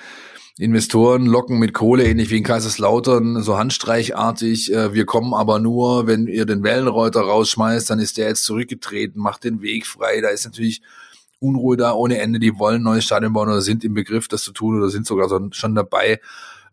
Investoren 0.59 1.27
locken 1.27 1.59
mit 1.59 1.75
Kohle, 1.75 2.05
ähnlich 2.05 2.31
wie 2.31 2.39
in 2.39 2.45
Kaiserslautern, 2.45 3.43
so 3.43 3.59
handstreichartig. 3.59 4.73
Äh, 4.73 4.95
wir 4.95 5.05
kommen 5.05 5.35
aber 5.35 5.59
nur, 5.59 6.07
wenn 6.07 6.27
ihr 6.27 6.47
den 6.47 6.63
Wellenreuter 6.63 7.21
rausschmeißt, 7.21 7.91
dann 7.91 7.99
ist 7.99 8.17
der 8.17 8.29
jetzt 8.29 8.45
zurückgetreten, 8.45 9.21
macht 9.21 9.45
den 9.45 9.61
Weg 9.61 9.87
frei. 9.87 10.21
Da 10.23 10.29
ist 10.29 10.47
natürlich 10.47 10.81
Unruhe 11.39 11.77
da 11.77 11.93
ohne 11.93 12.19
Ende. 12.19 12.39
Die 12.39 12.59
wollen 12.59 12.83
neues 12.83 13.05
Stadion 13.05 13.35
bauen 13.35 13.49
oder 13.49 13.61
sind 13.61 13.85
im 13.85 13.95
Begriff, 13.95 14.29
das 14.29 14.43
zu 14.43 14.53
tun 14.53 14.79
oder 14.79 14.89
sind 14.89 15.07
sogar 15.07 15.29
schon 15.53 15.75
dabei. 15.75 16.21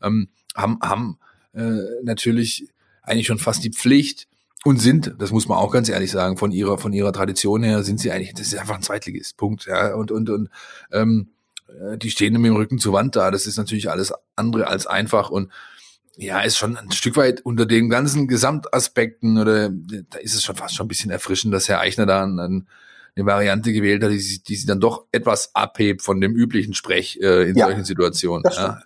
Ähm, 0.02 0.30
haben 0.56 0.80
haben 0.82 1.18
äh, 1.54 1.80
natürlich 2.04 2.68
eigentlich 3.02 3.28
schon 3.28 3.40
fast 3.40 3.64
die 3.64 3.72
Pflicht 3.72 4.30
und 4.66 4.82
sind, 4.82 5.16
das 5.20 5.32
muss 5.32 5.48
man 5.48 5.58
auch 5.58 5.72
ganz 5.72 5.90
ehrlich 5.90 6.12
sagen, 6.12 6.38
von 6.38 6.52
ihrer 6.52 6.78
von 6.78 6.92
ihrer 6.92 7.14
Tradition 7.14 7.64
her 7.64 7.84
sind 7.84 8.00
sie 8.00 8.12
eigentlich, 8.12 8.34
das 8.34 8.48
ist 8.48 8.58
einfach 8.58 8.76
ein 8.76 8.82
Zweitligist, 8.82 9.38
Punkt. 9.38 9.66
Ja 9.66 9.94
und 9.96 10.12
und 10.12 10.30
und 10.30 10.50
ähm, 10.92 11.30
äh, 11.68 11.98
die 11.98 12.10
stehen 12.10 12.34
mit 12.34 12.50
dem 12.50 12.56
Rücken 12.56 12.80
zur 12.80 12.94
Wand 12.94 13.16
da. 13.16 13.32
Das 13.32 13.46
ist 13.46 13.58
natürlich 13.58 13.90
alles 13.90 14.14
andere 14.36 14.68
als 14.68 14.86
einfach 14.86 15.30
und 15.30 15.52
ja, 16.18 16.42
ist 16.42 16.58
schon 16.58 16.76
ein 16.76 16.92
Stück 16.92 17.16
weit 17.16 17.42
unter 17.42 17.66
den 17.66 17.90
ganzen 17.90 18.28
Gesamtaspekten 18.28 19.38
oder 19.38 19.70
da 19.70 20.18
ist 20.20 20.36
es 20.36 20.44
schon 20.44 20.58
fast 20.58 20.76
schon 20.76 20.86
ein 20.86 20.90
bisschen 20.90 21.12
erfrischend, 21.12 21.54
dass 21.54 21.70
Herr 21.70 21.80
Eichner 21.80 22.06
da 22.06 22.24
eine 22.24 22.66
Variante 23.16 23.72
gewählt 23.72 24.04
hat, 24.04 24.12
die, 24.12 24.20
sie, 24.20 24.44
die 24.44 24.56
sie 24.56 24.66
dann 24.66 24.82
doch 24.82 25.06
etwas 25.14 25.56
abhebt 25.56 26.02
von 26.02 26.20
dem 26.20 26.36
üblichen 26.36 26.74
Sprech 26.74 27.20
äh, 27.22 27.50
in 27.50 27.56
ja, 27.56 27.68
solchen 27.68 27.86
Situationen. 27.86 28.44
Ja. 28.52 28.82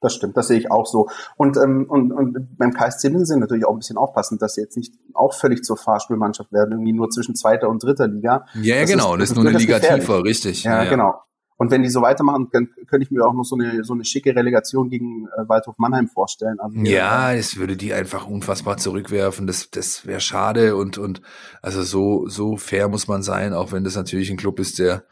Das 0.00 0.14
stimmt, 0.14 0.36
das 0.36 0.48
sehe 0.48 0.58
ich 0.58 0.70
auch 0.70 0.86
so. 0.86 1.08
Und, 1.36 1.56
ähm, 1.56 1.86
und, 1.88 2.12
und 2.12 2.56
beim 2.56 2.72
KSC 2.72 3.10
müssen 3.10 3.26
sie 3.26 3.38
natürlich 3.38 3.66
auch 3.66 3.72
ein 3.72 3.78
bisschen 3.78 3.98
aufpassen, 3.98 4.38
dass 4.38 4.54
sie 4.54 4.62
jetzt 4.62 4.76
nicht 4.76 4.94
auch 5.14 5.34
völlig 5.34 5.62
zur 5.62 5.76
Fahrspielmannschaft 5.76 6.52
werden, 6.52 6.72
irgendwie 6.72 6.92
nur 6.92 7.10
zwischen 7.10 7.34
zweiter 7.34 7.68
und 7.68 7.82
dritter 7.82 8.08
Liga. 8.08 8.46
Ja, 8.54 8.76
ja 8.76 8.84
genau, 8.84 9.14
ist, 9.14 9.20
das 9.20 9.30
ist 9.30 9.36
nur 9.36 9.46
eine 9.46 9.58
Liga 9.58 9.78
tiefer, 9.78 10.24
richtig. 10.24 10.64
Ja, 10.64 10.84
ja, 10.84 10.90
genau. 10.90 11.14
Und 11.60 11.70
wenn 11.70 11.82
die 11.82 11.90
so 11.90 12.00
weitermachen, 12.00 12.48
dann 12.52 12.70
könnte 12.86 13.04
ich 13.04 13.10
mir 13.10 13.22
auch 13.22 13.34
noch 13.34 13.44
so 13.44 13.54
eine, 13.54 13.84
so 13.84 13.92
eine 13.92 14.06
schicke 14.06 14.34
Relegation 14.34 14.88
gegen 14.88 15.26
äh, 15.26 15.46
Waldhof 15.46 15.76
Mannheim 15.76 16.08
vorstellen. 16.08 16.58
Also, 16.58 16.78
ja, 16.78 17.34
es 17.34 17.58
würde 17.58 17.76
die 17.76 17.92
einfach 17.92 18.26
unfassbar 18.26 18.78
zurückwerfen. 18.78 19.46
Das, 19.46 19.70
das 19.70 20.06
wäre 20.06 20.20
schade 20.20 20.74
und, 20.74 20.96
und 20.96 21.20
also 21.60 21.82
so, 21.82 22.26
so 22.28 22.56
fair 22.56 22.88
muss 22.88 23.08
man 23.08 23.22
sein, 23.22 23.52
auch 23.52 23.72
wenn 23.72 23.84
das 23.84 23.94
natürlich 23.94 24.30
ein 24.30 24.38
Club 24.38 24.58
ist, 24.58 24.78
der, 24.78 25.04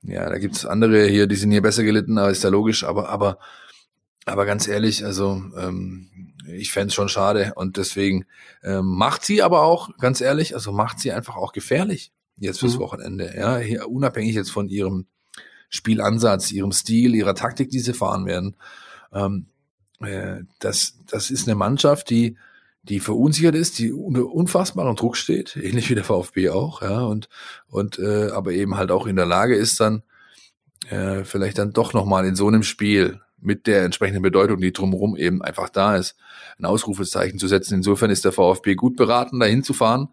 ja, 0.00 0.26
da 0.26 0.38
gibt's 0.38 0.64
andere 0.64 1.04
hier, 1.08 1.26
die 1.26 1.36
sind 1.36 1.50
hier 1.50 1.60
besser 1.60 1.82
gelitten, 1.82 2.16
aber 2.16 2.30
ist 2.30 2.42
ja 2.42 2.48
logisch, 2.48 2.82
aber, 2.82 3.10
aber, 3.10 3.38
aber 4.26 4.44
ganz 4.44 4.66
ehrlich, 4.68 5.04
also 5.04 5.42
ähm, 5.56 6.34
ich 6.48 6.72
fände 6.72 6.92
schon 6.92 7.08
schade 7.08 7.52
und 7.54 7.76
deswegen 7.76 8.26
ähm, 8.62 8.84
macht 8.86 9.24
sie 9.24 9.42
aber 9.42 9.62
auch, 9.62 9.96
ganz 9.98 10.20
ehrlich, 10.20 10.54
also 10.54 10.72
macht 10.72 10.98
sie 10.98 11.12
einfach 11.12 11.36
auch 11.36 11.52
gefährlich 11.52 12.12
jetzt 12.36 12.60
fürs 12.60 12.74
mhm. 12.74 12.80
Wochenende. 12.80 13.32
Ja, 13.36 13.58
hier, 13.58 13.88
unabhängig 13.88 14.34
jetzt 14.34 14.50
von 14.50 14.68
ihrem 14.68 15.06
Spielansatz, 15.68 16.50
ihrem 16.50 16.72
Stil, 16.72 17.14
ihrer 17.14 17.34
Taktik, 17.34 17.70
die 17.70 17.78
sie 17.78 17.94
fahren 17.94 18.26
werden. 18.26 18.56
Ähm, 19.12 19.46
äh, 20.00 20.40
das, 20.58 20.98
das 21.06 21.30
ist 21.30 21.46
eine 21.46 21.54
Mannschaft, 21.54 22.10
die, 22.10 22.36
die 22.82 23.00
verunsichert 23.00 23.54
ist, 23.54 23.78
die 23.78 23.92
unter 23.92 24.26
unfassbarem 24.26 24.96
Druck 24.96 25.16
steht, 25.16 25.56
ähnlich 25.62 25.88
wie 25.88 25.94
der 25.94 26.04
VfB 26.04 26.50
auch, 26.50 26.82
ja, 26.82 27.00
und, 27.00 27.28
und 27.68 27.98
äh, 28.00 28.30
aber 28.30 28.52
eben 28.52 28.76
halt 28.76 28.90
auch 28.90 29.06
in 29.06 29.16
der 29.16 29.26
Lage 29.26 29.54
ist, 29.54 29.78
dann 29.78 30.02
äh, 30.88 31.24
vielleicht 31.24 31.58
dann 31.58 31.72
doch 31.72 31.92
nochmal 31.92 32.26
in 32.26 32.36
so 32.36 32.48
einem 32.48 32.64
Spiel 32.64 33.20
mit 33.40 33.66
der 33.66 33.84
entsprechenden 33.84 34.22
Bedeutung, 34.22 34.60
die 34.60 34.72
drumherum 34.72 35.16
eben 35.16 35.42
einfach 35.42 35.68
da 35.68 35.96
ist, 35.96 36.16
ein 36.58 36.64
Ausrufezeichen 36.64 37.38
zu 37.38 37.48
setzen. 37.48 37.74
Insofern 37.74 38.10
ist 38.10 38.24
der 38.24 38.32
VfB 38.32 38.74
gut 38.74 38.96
beraten, 38.96 39.40
dahin 39.40 39.62
zu 39.62 39.74
fahren 39.74 40.08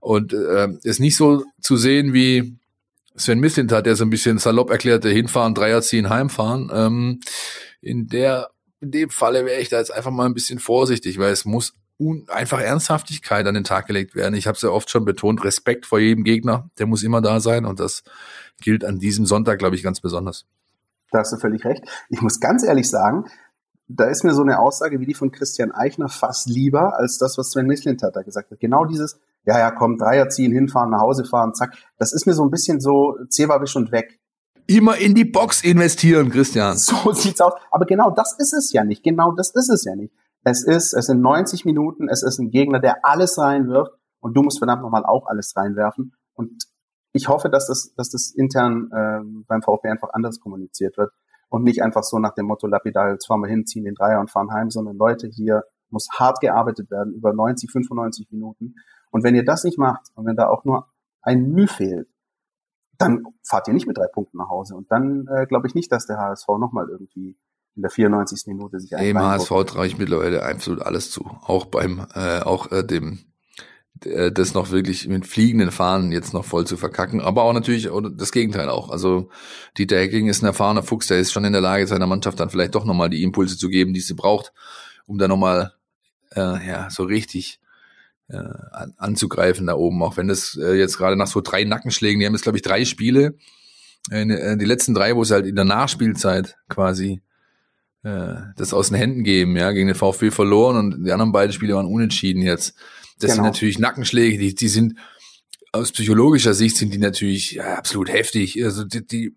und 0.00 0.32
äh, 0.32 0.68
ist 0.82 1.00
nicht 1.00 1.16
so 1.16 1.44
zu 1.60 1.76
sehen 1.76 2.12
wie 2.12 2.58
Sven 3.16 3.42
hat, 3.70 3.86
der 3.86 3.96
so 3.96 4.04
ein 4.04 4.10
bisschen 4.10 4.38
salopp 4.38 4.70
erklärte, 4.70 5.08
hinfahren, 5.08 5.54
Dreier 5.54 5.80
ziehen, 5.80 6.10
heimfahren. 6.10 6.70
Ähm, 6.72 7.20
in 7.80 8.08
der, 8.08 8.50
in 8.80 8.90
dem 8.90 9.10
Falle 9.10 9.46
wäre 9.46 9.60
ich 9.60 9.68
da 9.68 9.78
jetzt 9.78 9.92
einfach 9.92 10.10
mal 10.10 10.26
ein 10.26 10.34
bisschen 10.34 10.58
vorsichtig, 10.58 11.18
weil 11.18 11.32
es 11.32 11.44
muss 11.44 11.74
einfach 12.28 12.60
Ernsthaftigkeit 12.60 13.46
an 13.46 13.54
den 13.54 13.64
Tag 13.64 13.86
gelegt 13.86 14.14
werden. 14.14 14.34
Ich 14.34 14.46
habe 14.46 14.56
es 14.56 14.62
ja 14.62 14.68
oft 14.68 14.90
schon 14.90 15.06
betont, 15.06 15.44
Respekt 15.44 15.86
vor 15.86 15.98
jedem 15.98 16.24
Gegner, 16.24 16.68
der 16.78 16.86
muss 16.86 17.02
immer 17.02 17.22
da 17.22 17.40
sein 17.40 17.64
und 17.64 17.80
das 17.80 18.04
gilt 18.60 18.84
an 18.84 18.98
diesem 18.98 19.24
Sonntag, 19.24 19.58
glaube 19.58 19.76
ich, 19.76 19.82
ganz 19.82 20.00
besonders. 20.00 20.44
Da 21.16 21.20
hast 21.20 21.32
du 21.32 21.38
völlig 21.38 21.64
recht. 21.64 21.82
Ich 22.10 22.20
muss 22.20 22.40
ganz 22.40 22.62
ehrlich 22.62 22.90
sagen, 22.90 23.24
da 23.88 24.04
ist 24.04 24.22
mir 24.22 24.34
so 24.34 24.42
eine 24.42 24.58
Aussage 24.58 25.00
wie 25.00 25.06
die 25.06 25.14
von 25.14 25.32
Christian 25.32 25.72
Eichner 25.72 26.10
fast 26.10 26.46
lieber 26.46 26.98
als 26.98 27.16
das, 27.16 27.38
was 27.38 27.52
Sven 27.52 27.66
Mislintat 27.66 28.14
da 28.14 28.20
gesagt 28.20 28.50
hat. 28.50 28.60
Genau 28.60 28.84
dieses, 28.84 29.18
ja, 29.46 29.58
ja, 29.58 29.70
komm, 29.70 29.96
Dreier 29.96 30.28
ziehen, 30.28 30.52
hinfahren, 30.52 30.90
nach 30.90 31.00
Hause 31.00 31.24
fahren, 31.24 31.54
zack. 31.54 31.74
Das 31.96 32.12
ist 32.12 32.26
mir 32.26 32.34
so 32.34 32.44
ein 32.44 32.50
bisschen 32.50 32.80
so 32.82 33.16
Zewabisch 33.30 33.76
und 33.76 33.92
weg. 33.92 34.20
Immer 34.66 34.98
in 34.98 35.14
die 35.14 35.24
Box 35.24 35.64
investieren, 35.64 36.28
Christian. 36.28 36.76
So 36.76 37.14
sieht's 37.14 37.40
aus. 37.40 37.54
Aber 37.70 37.86
genau 37.86 38.10
das 38.10 38.36
ist 38.38 38.52
es 38.52 38.70
ja 38.74 38.84
nicht. 38.84 39.02
Genau 39.02 39.32
das 39.32 39.54
ist 39.54 39.70
es 39.70 39.86
ja 39.86 39.96
nicht. 39.96 40.12
Es 40.44 40.66
ist, 40.66 40.92
es 40.92 41.06
sind 41.06 41.22
90 41.22 41.64
Minuten, 41.64 42.10
es 42.10 42.22
ist 42.22 42.38
ein 42.38 42.50
Gegner, 42.50 42.78
der 42.78 43.06
alles 43.06 43.38
reinwirft 43.38 43.92
und 44.20 44.36
du 44.36 44.42
musst 44.42 44.58
verdammt 44.58 44.82
nochmal 44.82 45.06
auch 45.06 45.28
alles 45.28 45.54
reinwerfen. 45.56 46.12
Und 46.34 46.64
ich 47.16 47.28
hoffe, 47.28 47.50
dass 47.50 47.66
das, 47.66 47.94
dass 47.96 48.10
das 48.10 48.30
intern 48.30 48.90
äh, 48.92 49.20
beim 49.46 49.62
VfB 49.62 49.88
einfach 49.88 50.10
anders 50.12 50.40
kommuniziert 50.40 50.96
wird 50.96 51.12
und 51.48 51.64
nicht 51.64 51.82
einfach 51.82 52.02
so 52.02 52.18
nach 52.18 52.34
dem 52.34 52.46
Motto 52.46 52.66
lapidar, 52.66 53.10
jetzt 53.12 53.26
fahren 53.26 53.40
wir 53.40 53.48
hin, 53.48 53.66
ziehen 53.66 53.84
den 53.84 53.94
Dreier 53.94 54.20
und 54.20 54.30
fahren 54.30 54.52
heim, 54.52 54.70
sondern 54.70 54.96
Leute 54.96 55.28
hier, 55.28 55.64
muss 55.90 56.08
hart 56.12 56.40
gearbeitet 56.40 56.90
werden 56.90 57.14
über 57.14 57.32
90, 57.32 57.70
95 57.70 58.30
Minuten. 58.30 58.74
Und 59.10 59.22
wenn 59.24 59.34
ihr 59.34 59.44
das 59.44 59.64
nicht 59.64 59.78
macht 59.78 60.08
und 60.14 60.26
wenn 60.26 60.36
da 60.36 60.48
auch 60.48 60.64
nur 60.64 60.88
ein 61.22 61.50
Mühe 61.50 61.68
fehlt, 61.68 62.08
dann 62.98 63.24
fahrt 63.42 63.68
ihr 63.68 63.74
nicht 63.74 63.86
mit 63.86 63.96
drei 63.96 64.06
Punkten 64.06 64.38
nach 64.38 64.48
Hause. 64.48 64.74
Und 64.74 64.90
dann 64.90 65.26
äh, 65.28 65.46
glaube 65.46 65.66
ich 65.66 65.74
nicht, 65.74 65.92
dass 65.92 66.06
der 66.06 66.18
HSV 66.18 66.48
nochmal 66.58 66.88
irgendwie 66.88 67.36
in 67.76 67.82
der 67.82 67.90
94. 67.90 68.46
Minute 68.46 68.80
sich 68.80 68.90
Dem 68.90 69.18
HSV 69.18 69.50
traue 69.66 69.86
ich 69.86 69.98
mittlerweile 69.98 70.42
absolut 70.42 70.82
alles 70.82 71.10
zu. 71.10 71.24
Auch 71.42 71.66
beim, 71.66 72.06
äh, 72.14 72.40
auch 72.40 72.72
äh, 72.72 72.82
dem, 72.82 73.18
das 74.00 74.52
noch 74.52 74.70
wirklich 74.70 75.08
mit 75.08 75.26
fliegenden 75.26 75.70
Fahnen 75.70 76.12
jetzt 76.12 76.34
noch 76.34 76.44
voll 76.44 76.66
zu 76.66 76.76
verkacken. 76.76 77.20
Aber 77.20 77.44
auch 77.44 77.52
natürlich 77.52 77.88
das 78.16 78.30
Gegenteil 78.30 78.68
auch. 78.68 78.90
Also 78.90 79.30
Dieter 79.78 79.98
Hecking 79.98 80.28
ist 80.28 80.42
ein 80.42 80.46
erfahrener 80.46 80.82
Fuchs, 80.82 81.06
der 81.06 81.18
ist 81.18 81.32
schon 81.32 81.44
in 81.44 81.52
der 81.52 81.62
Lage, 81.62 81.86
seiner 81.86 82.06
Mannschaft 82.06 82.38
dann 82.38 82.50
vielleicht 82.50 82.74
doch 82.74 82.84
nochmal 82.84 83.08
die 83.08 83.22
Impulse 83.22 83.56
zu 83.56 83.68
geben, 83.68 83.94
die 83.94 84.00
sie 84.00 84.14
braucht, 84.14 84.52
um 85.06 85.16
da 85.16 85.28
nochmal 85.28 85.72
äh, 86.34 86.66
ja, 86.66 86.90
so 86.90 87.04
richtig 87.04 87.60
äh, 88.28 88.42
anzugreifen 88.96 89.66
da 89.66 89.74
oben. 89.74 90.02
Auch 90.02 90.16
wenn 90.16 90.28
das 90.28 90.56
äh, 90.60 90.74
jetzt 90.74 90.98
gerade 90.98 91.16
nach 91.16 91.26
so 91.26 91.40
drei 91.40 91.64
Nackenschlägen, 91.64 92.20
die 92.20 92.26
haben 92.26 92.34
jetzt, 92.34 92.42
glaube 92.42 92.58
ich, 92.58 92.62
drei 92.62 92.84
Spiele, 92.84 93.34
äh, 94.10 94.56
die 94.56 94.64
letzten 94.64 94.94
drei, 94.94 95.16
wo 95.16 95.22
es 95.22 95.30
halt 95.30 95.46
in 95.46 95.56
der 95.56 95.64
Nachspielzeit 95.64 96.56
quasi 96.68 97.22
äh, 98.02 98.34
das 98.56 98.74
aus 98.74 98.88
den 98.88 98.96
Händen 98.96 99.24
geben, 99.24 99.56
ja, 99.56 99.72
gegen 99.72 99.88
den 99.88 99.96
VfB 99.96 100.30
verloren 100.30 100.76
und 100.76 101.04
die 101.04 101.12
anderen 101.12 101.32
beiden 101.32 101.52
Spiele 101.52 101.74
waren 101.74 101.86
unentschieden 101.86 102.42
jetzt. 102.42 102.76
Das 103.18 103.30
genau. 103.30 103.34
sind 103.34 103.44
natürlich 103.44 103.78
Nackenschläge, 103.78 104.38
die, 104.38 104.54
die 104.54 104.68
sind 104.68 104.98
aus 105.72 105.92
psychologischer 105.92 106.54
Sicht 106.54 106.76
sind 106.76 106.94
die 106.94 106.98
natürlich 106.98 107.52
ja, 107.52 107.74
absolut 107.74 108.10
heftig. 108.10 108.62
Also 108.64 108.84
die, 108.84 109.06
die, 109.06 109.36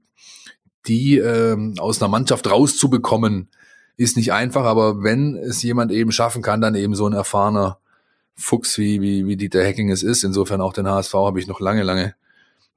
die 0.88 1.18
ähm, 1.18 1.76
aus 1.80 2.02
einer 2.02 2.10
Mannschaft 2.10 2.50
rauszubekommen, 2.50 3.50
ist 4.00 4.16
nicht 4.16 4.32
einfach, 4.32 4.64
aber 4.64 5.04
wenn 5.04 5.36
es 5.36 5.62
jemand 5.62 5.92
eben 5.92 6.14
schaffen 6.14 6.42
kann, 6.42 6.62
dann 6.62 6.74
eben 6.74 6.96
so 6.96 7.06
ein 7.06 7.12
erfahrener 7.12 7.80
Fuchs 8.34 8.78
wie, 8.78 9.02
wie, 9.02 9.26
wie 9.26 9.36
Dieter 9.36 9.62
Hacking 9.62 9.92
es 9.92 10.04
ist. 10.04 10.24
Insofern 10.24 10.62
auch 10.62 10.72
den 10.72 10.88
HSV 10.88 11.14
habe 11.16 11.38
ich 11.38 11.48
noch 11.48 11.60
lange, 11.60 11.84
lange 11.84 12.16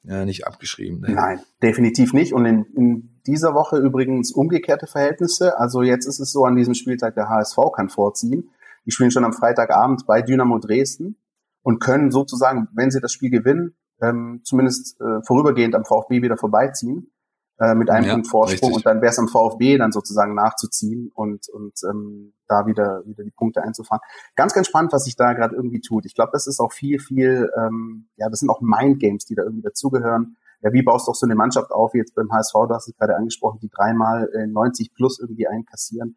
ja, 0.03 0.25
nicht 0.25 0.49
abgeschrieben. 0.49 1.01
Ne? 1.01 1.11
Nein, 1.11 1.41
definitiv 1.63 2.13
nicht. 2.13 2.33
Und 2.33 2.45
in, 2.45 2.65
in 2.75 3.11
dieser 3.25 3.55
Woche 3.55 3.77
übrigens 3.77 4.33
umgekehrte 4.33 4.89
Verhältnisse. 4.89 5.61
Also 5.61 5.83
jetzt 5.83 6.07
ist 6.07 6.19
es 6.19 6.33
so 6.33 6.45
an 6.45 6.57
diesem 6.57 6.75
Spieltag, 6.75 7.15
der 7.15 7.29
HSV 7.29 7.57
kann 7.73 7.89
vorziehen. 7.89 8.51
Die 8.87 8.91
spielen 8.91 9.11
schon 9.11 9.25
am 9.25 9.33
Freitagabend 9.33 10.07
bei 10.07 10.23
Dynamo 10.23 10.59
Dresden 10.59 11.17
und 11.63 11.81
können 11.81 12.11
sozusagen, 12.11 12.69
wenn 12.75 12.91
sie 12.91 13.01
das 13.01 13.13
Spiel 13.13 13.31
gewinnen, 13.31 13.77
ähm, 14.01 14.41
zumindest 14.45 15.01
äh, 15.01 15.23
vorübergehend 15.25 15.75
am 15.75 15.85
VfB 15.85 16.23
wieder 16.23 16.37
vorbeiziehen 16.37 17.13
äh, 17.61 17.75
mit 17.75 17.91
einem 17.91 18.07
ja, 18.07 18.13
Punkt 18.15 18.29
Vorsprung 18.29 18.71
richtig. 18.71 18.77
und 18.77 18.87
dann 18.87 19.01
wäre 19.01 19.13
es 19.13 19.19
am 19.19 19.29
VfB 19.29 19.79
dann 19.79 19.93
sozusagen 19.93 20.35
nachzuziehen 20.35 21.11
und 21.15 21.49
und 21.49 21.75
ähm, 21.89 22.33
da 22.49 22.67
wieder 22.67 23.03
wieder 23.07 23.23
die 23.23 23.31
Punkte 23.31 23.63
einzufahren. 23.63 24.03
Ganz 24.35 24.55
ganz 24.55 24.67
spannend, 24.67 24.93
was 24.93 25.05
sich 25.05 25.17
da 25.17 25.33
gerade 25.33 25.55
irgendwie 25.55 25.81
tut. 25.81 26.05
Ich 26.05 26.15
glaube, 26.15 26.31
das 26.33 26.47
ist 26.47 26.61
auch 26.61 26.73
viel 26.73 26.99
viel 26.99 27.51
ähm, 27.57 28.09
ja, 28.17 28.29
das 28.29 28.41
sind 28.41 28.51
auch 28.51 28.61
Mind 28.61 28.99
Games, 28.99 29.25
die 29.25 29.35
da 29.35 29.43
irgendwie 29.43 29.63
dazugehören. 29.63 30.37
Ja, 30.63 30.73
wie 30.73 30.83
baust 30.83 31.07
du 31.07 31.11
auch 31.11 31.17
so 31.17 31.27
eine 31.27 31.35
Mannschaft 31.35 31.73
auf, 31.73 31.93
wie 31.93 31.99
jetzt 31.99 32.15
beim 32.15 32.33
HSV, 32.33 32.53
du 32.53 32.75
hast 32.75 32.89
es 32.89 32.97
gerade 32.97 33.17
angesprochen, 33.17 33.59
die 33.61 33.69
dreimal 33.69 34.31
äh, 34.33 34.47
90 34.47 34.95
plus 34.95 35.19
irgendwie 35.19 35.49
einkassieren. 35.49 36.17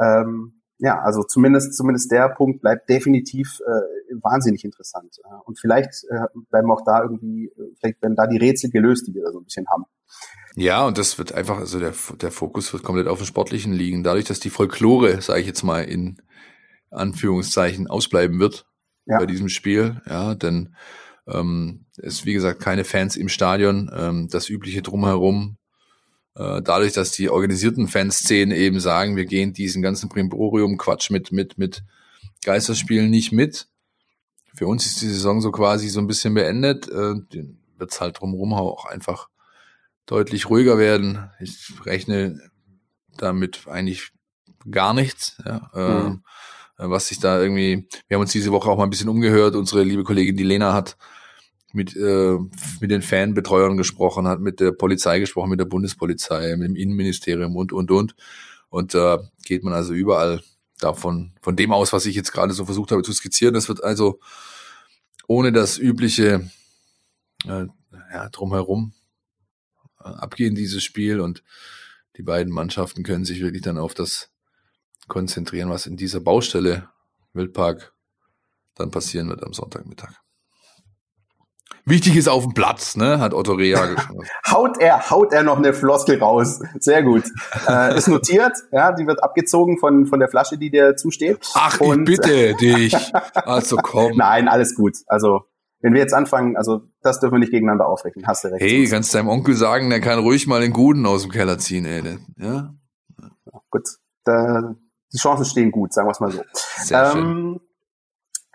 Ähm, 0.00 0.57
ja, 0.78 1.00
also 1.00 1.22
zumindest 1.22 1.74
zumindest 1.74 2.10
der 2.12 2.28
Punkt 2.28 2.60
bleibt 2.60 2.88
definitiv 2.88 3.60
äh, 3.66 4.14
wahnsinnig 4.22 4.64
interessant. 4.64 5.18
Und 5.44 5.58
vielleicht 5.58 6.04
äh, 6.08 6.26
bleiben 6.50 6.70
auch 6.70 6.82
da 6.84 7.02
irgendwie, 7.02 7.46
äh, 7.46 7.74
vielleicht 7.78 8.00
werden 8.02 8.16
da 8.16 8.26
die 8.26 8.38
Rätsel 8.38 8.70
gelöst, 8.70 9.06
die 9.06 9.14
wir 9.14 9.24
da 9.24 9.32
so 9.32 9.38
ein 9.38 9.44
bisschen 9.44 9.66
haben. 9.68 9.84
Ja, 10.54 10.86
und 10.86 10.98
das 10.98 11.18
wird 11.18 11.32
einfach, 11.32 11.58
also 11.58 11.78
der, 11.78 11.92
der 12.20 12.30
Fokus 12.30 12.72
wird 12.72 12.82
komplett 12.82 13.06
auf 13.06 13.18
dem 13.18 13.26
Sportlichen 13.26 13.72
liegen. 13.72 14.02
Dadurch, 14.02 14.24
dass 14.24 14.40
die 14.40 14.50
Folklore, 14.50 15.20
sage 15.20 15.40
ich 15.40 15.46
jetzt 15.46 15.62
mal 15.62 15.82
in 15.82 16.20
Anführungszeichen, 16.90 17.86
ausbleiben 17.86 18.40
wird 18.40 18.66
ja. 19.06 19.18
bei 19.18 19.26
diesem 19.26 19.48
Spiel, 19.48 20.00
ja, 20.06 20.34
denn 20.34 20.74
ähm, 21.26 21.86
es 21.98 22.24
wie 22.24 22.32
gesagt 22.32 22.60
keine 22.60 22.84
Fans 22.84 23.16
im 23.16 23.28
Stadion, 23.28 23.90
ähm, 23.94 24.28
das 24.30 24.48
übliche 24.48 24.82
drumherum. 24.82 25.57
Äh, 26.38 26.62
dadurch, 26.62 26.92
dass 26.92 27.10
die 27.10 27.28
organisierten 27.28 27.88
Fanszenen 27.88 28.56
eben 28.56 28.78
sagen, 28.78 29.16
wir 29.16 29.26
gehen 29.26 29.52
diesen 29.52 29.82
ganzen 29.82 30.08
Primborium-Quatsch 30.08 31.10
mit 31.10 31.32
mit 31.32 31.58
mit 31.58 31.82
Geisterspielen 32.44 33.10
nicht 33.10 33.32
mit. 33.32 33.66
Für 34.54 34.68
uns 34.68 34.86
ist 34.86 35.02
die 35.02 35.08
Saison 35.08 35.40
so 35.40 35.50
quasi 35.50 35.88
so 35.88 36.00
ein 36.00 36.06
bisschen 36.06 36.34
beendet. 36.34 36.88
Äh, 36.88 37.16
wird's 37.76 38.00
halt 38.00 38.20
drumherum 38.20 38.54
auch 38.54 38.86
einfach 38.86 39.28
deutlich 40.06 40.48
ruhiger 40.48 40.78
werden. 40.78 41.30
Ich 41.40 41.72
rechne 41.84 42.40
damit 43.16 43.66
eigentlich 43.66 44.12
gar 44.70 44.94
nichts. 44.94 45.36
Ja. 45.44 45.70
Mhm. 45.74 46.22
Ähm, 46.78 46.90
was 46.90 47.08
sich 47.08 47.18
da 47.18 47.40
irgendwie, 47.40 47.88
wir 48.06 48.14
haben 48.14 48.22
uns 48.22 48.32
diese 48.32 48.52
Woche 48.52 48.70
auch 48.70 48.76
mal 48.76 48.84
ein 48.84 48.90
bisschen 48.90 49.08
umgehört. 49.08 49.56
Unsere 49.56 49.82
liebe 49.82 50.04
Kollegin 50.04 50.36
die 50.36 50.44
Lena 50.44 50.72
hat 50.72 50.96
mit, 51.78 51.96
äh, 51.96 52.36
mit 52.80 52.90
den 52.90 53.02
Fanbetreuern 53.02 53.76
gesprochen, 53.76 54.26
hat 54.26 54.40
mit 54.40 54.60
der 54.60 54.72
Polizei 54.72 55.20
gesprochen, 55.20 55.50
mit 55.50 55.60
der 55.60 55.64
Bundespolizei, 55.64 56.56
mit 56.56 56.68
dem 56.68 56.76
Innenministerium 56.76 57.56
und, 57.56 57.72
und, 57.72 57.90
und. 57.90 58.14
Und 58.68 58.92
da 58.94 59.14
äh, 59.14 59.18
geht 59.44 59.62
man 59.62 59.72
also 59.72 59.94
überall 59.94 60.42
davon, 60.78 61.32
von 61.40 61.56
dem 61.56 61.72
aus, 61.72 61.92
was 61.92 62.04
ich 62.04 62.16
jetzt 62.16 62.32
gerade 62.32 62.52
so 62.52 62.64
versucht 62.64 62.90
habe 62.90 63.02
zu 63.02 63.12
skizzieren. 63.12 63.54
Das 63.54 63.68
wird 63.68 63.82
also 63.82 64.18
ohne 65.28 65.52
das 65.52 65.78
übliche 65.78 66.50
äh, 67.46 67.66
ja, 68.12 68.28
drumherum 68.30 68.92
abgehen, 69.96 70.54
dieses 70.54 70.82
Spiel. 70.82 71.20
Und 71.20 71.44
die 72.16 72.22
beiden 72.22 72.52
Mannschaften 72.52 73.04
können 73.04 73.24
sich 73.24 73.40
wirklich 73.40 73.62
dann 73.62 73.78
auf 73.78 73.94
das 73.94 74.30
konzentrieren, 75.06 75.70
was 75.70 75.86
in 75.86 75.96
dieser 75.96 76.20
Baustelle 76.20 76.88
Wildpark 77.32 77.94
dann 78.74 78.90
passieren 78.90 79.28
wird 79.28 79.44
am 79.44 79.52
Sonntagmittag. 79.52 80.14
Wichtig 81.84 82.16
ist 82.16 82.28
auf 82.28 82.44
dem 82.44 82.52
Platz, 82.52 82.96
ne? 82.96 83.18
Hat 83.18 83.32
Otto 83.32 83.52
Rea 83.54 83.86
geschrieben. 83.94 84.20
haut 84.50 84.78
er, 84.78 85.10
haut 85.10 85.32
er 85.32 85.42
noch 85.42 85.56
eine 85.56 85.72
Floskel 85.72 86.18
raus. 86.18 86.60
Sehr 86.78 87.02
gut. 87.02 87.24
Äh, 87.66 87.96
ist 87.96 88.08
notiert, 88.08 88.52
ja, 88.72 88.92
die 88.92 89.06
wird 89.06 89.22
abgezogen 89.22 89.78
von, 89.78 90.06
von 90.06 90.20
der 90.20 90.28
Flasche, 90.28 90.58
die 90.58 90.70
dir 90.70 90.96
zusteht. 90.96 91.38
Ach, 91.54 91.80
Und, 91.80 92.08
ich 92.08 92.16
bitte 92.16 92.54
dich. 92.56 92.94
Also 93.34 93.76
komm. 93.76 94.12
Nein, 94.16 94.48
alles 94.48 94.74
gut. 94.74 94.96
Also 95.06 95.42
wenn 95.80 95.94
wir 95.94 96.00
jetzt 96.00 96.12
anfangen, 96.12 96.56
also 96.56 96.82
das 97.02 97.20
dürfen 97.20 97.36
wir 97.36 97.38
nicht 97.38 97.52
gegeneinander 97.52 97.86
aufrechnen, 97.86 98.26
hast 98.26 98.44
du 98.44 98.48
recht. 98.48 98.60
Hey, 98.60 98.86
kannst 98.88 99.14
deinem 99.14 99.28
Onkel 99.28 99.54
sagen, 99.54 99.88
der 99.90 100.00
kann 100.00 100.18
ruhig 100.18 100.46
mal 100.46 100.60
den 100.60 100.72
Guten 100.72 101.06
aus 101.06 101.22
dem 101.22 101.30
Keller 101.30 101.58
ziehen, 101.58 101.86
ey. 101.86 102.18
Ja? 102.36 102.74
Gut, 103.70 103.84
da, 104.24 104.74
die 105.12 105.18
Chancen 105.18 105.44
stehen 105.44 105.70
gut, 105.70 105.92
sagen 105.92 106.08
wir 106.08 106.12
es 106.12 106.20
mal 106.20 106.32
so. 106.32 106.42
Sehr 106.52 107.04
ähm, 107.04 107.12
schön. 107.12 107.60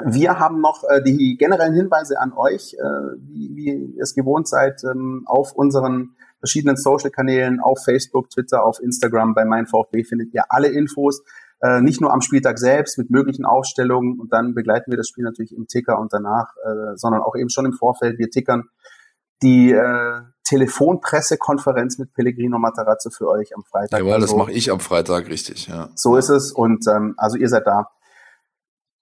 Wir 0.05 0.39
haben 0.39 0.61
noch 0.61 0.83
äh, 0.83 1.01
die 1.01 1.37
generellen 1.37 1.73
Hinweise 1.73 2.19
an 2.19 2.33
euch, 2.33 2.73
äh, 2.73 2.83
wie, 3.17 3.55
wie 3.55 3.95
ihr 3.95 4.03
es 4.03 4.13
gewohnt 4.13 4.47
seid, 4.47 4.83
ähm, 4.83 5.23
auf 5.25 5.53
unseren 5.53 6.15
verschiedenen 6.39 6.75
Social-Kanälen, 6.75 7.59
auf 7.61 7.83
Facebook, 7.83 8.29
Twitter, 8.29 8.65
auf 8.65 8.81
Instagram, 8.81 9.33
bei 9.33 9.45
mein 9.45 9.65
VfB 9.65 10.03
findet 10.03 10.33
ihr 10.33 10.43
alle 10.49 10.67
Infos. 10.67 11.23
Äh, 11.61 11.79
nicht 11.79 12.01
nur 12.01 12.11
am 12.11 12.19
Spieltag 12.19 12.59
selbst 12.59 12.97
mit 12.97 13.09
möglichen 13.09 13.45
Aufstellungen 13.45 14.19
und 14.19 14.33
dann 14.33 14.53
begleiten 14.53 14.91
wir 14.91 14.97
das 14.97 15.07
Spiel 15.07 15.23
natürlich 15.23 15.55
im 15.55 15.67
Ticker 15.67 15.97
und 15.99 16.11
danach, 16.11 16.53
äh, 16.57 16.97
sondern 16.97 17.21
auch 17.21 17.37
eben 17.37 17.49
schon 17.49 17.65
im 17.65 17.71
Vorfeld. 17.71 18.19
Wir 18.19 18.29
tickern 18.29 18.63
die 19.41 19.71
äh, 19.71 20.21
Telefonpressekonferenz 20.43 21.97
mit 21.97 22.13
Pellegrino 22.13 22.59
Matarazzo 22.59 23.09
für 23.09 23.29
euch 23.29 23.55
am 23.55 23.63
Freitag. 23.63 23.99
Jawohl, 23.99 24.13
also, 24.13 24.27
das 24.27 24.35
mache 24.35 24.51
ich 24.51 24.69
am 24.71 24.81
Freitag, 24.81 25.29
richtig. 25.29 25.67
Ja. 25.67 25.89
So 25.95 26.17
ist 26.17 26.27
es 26.27 26.51
und 26.51 26.85
ähm, 26.87 27.13
also 27.15 27.37
ihr 27.37 27.47
seid 27.47 27.65
da 27.65 27.89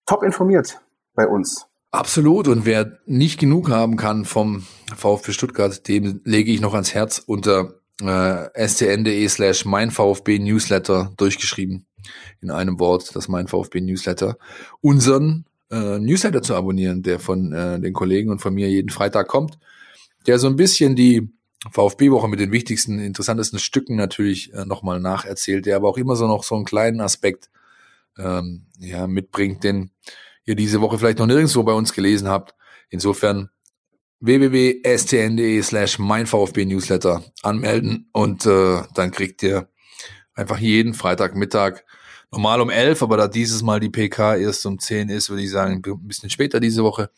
top 0.05 0.21
informiert 0.21 0.79
bei 1.13 1.27
uns. 1.27 1.65
Absolut. 1.91 2.47
Und 2.47 2.65
wer 2.65 2.99
nicht 3.05 3.39
genug 3.39 3.69
haben 3.69 3.97
kann 3.97 4.25
vom 4.25 4.65
VfB 4.95 5.33
Stuttgart, 5.33 5.87
dem 5.87 6.21
lege 6.23 6.51
ich 6.51 6.61
noch 6.61 6.73
ans 6.73 6.93
Herz 6.93 7.21
unter 7.25 7.81
äh, 8.01 8.67
stn.de 8.67 9.27
slash 9.27 9.65
mein 9.65 9.91
VfB 9.91 10.39
Newsletter 10.39 11.11
durchgeschrieben 11.17 11.85
in 12.41 12.49
einem 12.49 12.79
Wort, 12.79 13.15
das 13.15 13.27
mein 13.27 13.47
VfB 13.47 13.81
Newsletter, 13.81 14.37
unseren 14.79 15.45
äh, 15.69 15.99
Newsletter 15.99 16.41
zu 16.41 16.55
abonnieren, 16.55 17.03
der 17.03 17.19
von 17.19 17.51
äh, 17.53 17.79
den 17.79 17.93
Kollegen 17.93 18.31
und 18.31 18.39
von 18.39 18.53
mir 18.53 18.69
jeden 18.69 18.89
Freitag 18.89 19.27
kommt, 19.27 19.59
der 20.27 20.39
so 20.39 20.47
ein 20.47 20.55
bisschen 20.55 20.95
die 20.95 21.29
VfB-Woche 21.71 22.27
mit 22.27 22.39
den 22.39 22.51
wichtigsten, 22.51 22.99
interessantesten 22.99 23.59
Stücken 23.59 23.95
natürlich 23.95 24.53
äh, 24.53 24.65
nochmal 24.65 24.99
nacherzählt, 24.99 25.65
der 25.65 25.75
aber 25.75 25.89
auch 25.89 25.97
immer 25.97 26.15
so 26.15 26.27
noch 26.27 26.43
so 26.43 26.55
einen 26.55 26.65
kleinen 26.65 27.01
Aspekt 27.01 27.49
ähm, 28.17 28.65
ja, 28.79 29.05
mitbringt, 29.07 29.63
den 29.63 29.91
ihr 30.45 30.55
diese 30.55 30.81
Woche 30.81 30.97
vielleicht 30.97 31.19
noch 31.19 31.27
nirgendwo 31.27 31.63
bei 31.63 31.73
uns 31.73 31.93
gelesen 31.93 32.27
habt. 32.27 32.55
Insofern 32.89 33.49
www.stn.de 34.19 35.61
slash 35.63 35.99
mein 35.99 36.27
VfB 36.27 36.65
Newsletter 36.65 37.23
anmelden 37.41 38.09
und 38.11 38.45
äh, 38.45 38.83
dann 38.93 39.11
kriegt 39.11 39.41
ihr 39.43 39.67
einfach 40.35 40.59
jeden 40.59 40.93
Freitagmittag 40.93 41.83
normal 42.31 42.61
um 42.61 42.69
elf, 42.69 43.01
aber 43.01 43.17
da 43.17 43.27
dieses 43.27 43.63
Mal 43.63 43.79
die 43.79 43.89
PK 43.89 44.35
erst 44.35 44.65
um 44.65 44.79
zehn 44.79 45.09
ist, 45.09 45.29
würde 45.29 45.43
ich 45.43 45.51
sagen, 45.51 45.81
ein 45.85 46.07
bisschen 46.07 46.29
später 46.29 46.59
diese 46.59 46.83
Woche, 46.83 47.09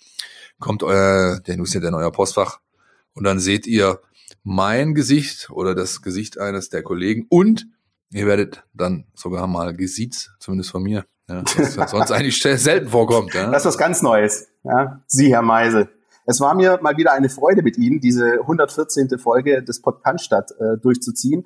kommt 0.60 0.82
euer, 0.82 1.40
der 1.42 1.58
Newsletter 1.58 1.90
in 1.90 1.94
euer 1.94 2.12
Postfach 2.12 2.60
und 3.14 3.26
dann 3.26 3.40
seht 3.40 3.68
ihr 3.68 4.00
mein 4.44 4.94
Gesicht 4.94 5.50
oder 5.50 5.76
das 5.76 6.02
Gesicht 6.02 6.40
eines 6.40 6.70
der 6.70 6.84
Kollegen 6.84 7.26
und 7.30 7.68
ihr 8.12 8.26
werdet 8.26 8.64
dann 8.74 9.06
sogar 9.14 9.46
mal 9.48 9.76
gesiezt, 9.76 10.32
zumindest 10.40 10.72
von 10.72 10.84
mir, 10.84 11.06
Ja, 11.30 11.44
was 11.76 11.92
sonst 11.92 12.12
eigentlich 12.12 12.42
selten 12.42 12.90
vorkommt. 12.90 13.34
Ja? 13.34 13.50
Das 13.50 13.64
ist 13.64 13.68
was 13.68 13.78
ganz 13.78 14.02
Neues. 14.02 14.48
Ja? 14.64 15.02
Sie, 15.08 15.34
Herr 15.34 15.42
Meise. 15.42 15.90
Es 16.26 16.40
war 16.40 16.56
mir 16.56 16.80
mal 16.82 16.96
wieder 16.98 17.12
eine 17.12 17.30
Freude 17.30 17.64
mit 17.64 17.78
Ihnen, 17.78 18.00
diese 18.00 18.40
114. 18.42 19.20
Folge 19.20 19.64
des 19.64 19.82
Podcast 19.82 20.32
äh, 20.60 20.78
durchzuziehen. 20.82 21.44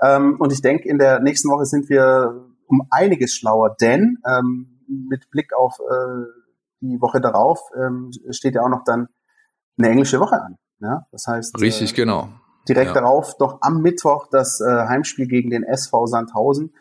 Ähm, 0.00 0.36
und 0.38 0.52
ich 0.52 0.62
denke, 0.62 0.88
in 0.88 0.98
der 0.98 1.20
nächsten 1.20 1.50
Woche 1.50 1.66
sind 1.66 1.88
wir 1.88 2.46
um 2.66 2.86
einiges 2.90 3.34
schlauer, 3.34 3.76
denn 3.80 4.18
ähm, 4.26 4.80
mit 4.88 5.30
Blick 5.30 5.52
auf 5.54 5.78
äh, 5.80 6.24
die 6.80 7.00
Woche 7.00 7.20
darauf 7.20 7.60
ähm, 7.76 8.10
steht 8.30 8.54
ja 8.54 8.62
auch 8.62 8.68
noch 8.68 8.84
dann 8.84 9.08
eine 9.78 9.88
englische 9.88 10.20
Woche 10.20 10.40
an. 10.40 10.56
Ja? 10.80 11.06
Das 11.10 11.26
heißt, 11.26 11.60
richtig, 11.60 11.92
äh, 11.92 11.96
genau. 11.96 12.28
Direkt 12.68 12.94
ja. 12.94 13.00
darauf 13.00 13.36
doch 13.38 13.58
am 13.60 13.82
Mittwoch 13.82 14.28
das 14.30 14.60
äh, 14.60 14.64
Heimspiel 14.64 15.26
gegen 15.26 15.50
den 15.50 15.64
SV 15.64 16.06
Sandhausen. 16.06 16.74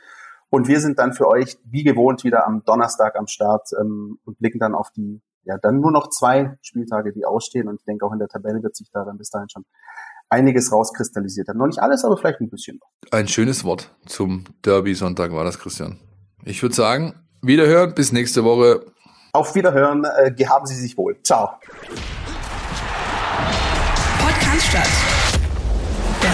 Und 0.51 0.67
wir 0.67 0.81
sind 0.81 0.99
dann 0.99 1.13
für 1.13 1.27
euch 1.27 1.57
wie 1.63 1.83
gewohnt 1.83 2.23
wieder 2.25 2.45
am 2.45 2.63
Donnerstag 2.65 3.17
am 3.17 3.25
Start 3.25 3.69
ähm, 3.79 4.19
und 4.25 4.37
blicken 4.37 4.59
dann 4.59 4.75
auf 4.75 4.91
die, 4.91 5.21
ja, 5.43 5.57
dann 5.57 5.79
nur 5.79 5.91
noch 5.91 6.09
zwei 6.09 6.57
Spieltage, 6.61 7.13
die 7.13 7.25
ausstehen. 7.25 7.69
Und 7.69 7.79
ich 7.79 7.85
denke, 7.85 8.05
auch 8.05 8.11
in 8.11 8.19
der 8.19 8.27
Tabelle 8.27 8.61
wird 8.61 8.75
sich 8.75 8.91
da 8.91 9.05
dann 9.05 9.17
bis 9.17 9.29
dahin 9.29 9.49
schon 9.49 9.63
einiges 10.29 10.71
rauskristallisiert 10.73 11.47
haben. 11.47 11.57
Noch 11.57 11.67
nicht 11.67 11.79
alles, 11.79 12.03
aber 12.03 12.17
vielleicht 12.17 12.41
ein 12.41 12.49
bisschen. 12.49 12.81
Ein 13.11 13.29
schönes 13.29 13.63
Wort 13.63 13.95
zum 14.05 14.43
Derby-Sonntag 14.65 15.31
war 15.31 15.45
das, 15.45 15.57
Christian. 15.57 15.99
Ich 16.43 16.61
würde 16.61 16.75
sagen, 16.75 17.15
Wiederhören, 17.41 17.95
bis 17.95 18.11
nächste 18.11 18.43
Woche. 18.43 18.85
Auf 19.31 19.55
Wiederhören, 19.55 20.03
äh, 20.03 20.31
gehaben 20.31 20.65
Sie 20.65 20.75
sich 20.75 20.97
wohl. 20.97 21.17
Ciao. 21.23 21.51
Podcast 24.19 24.67
statt. 24.67 25.20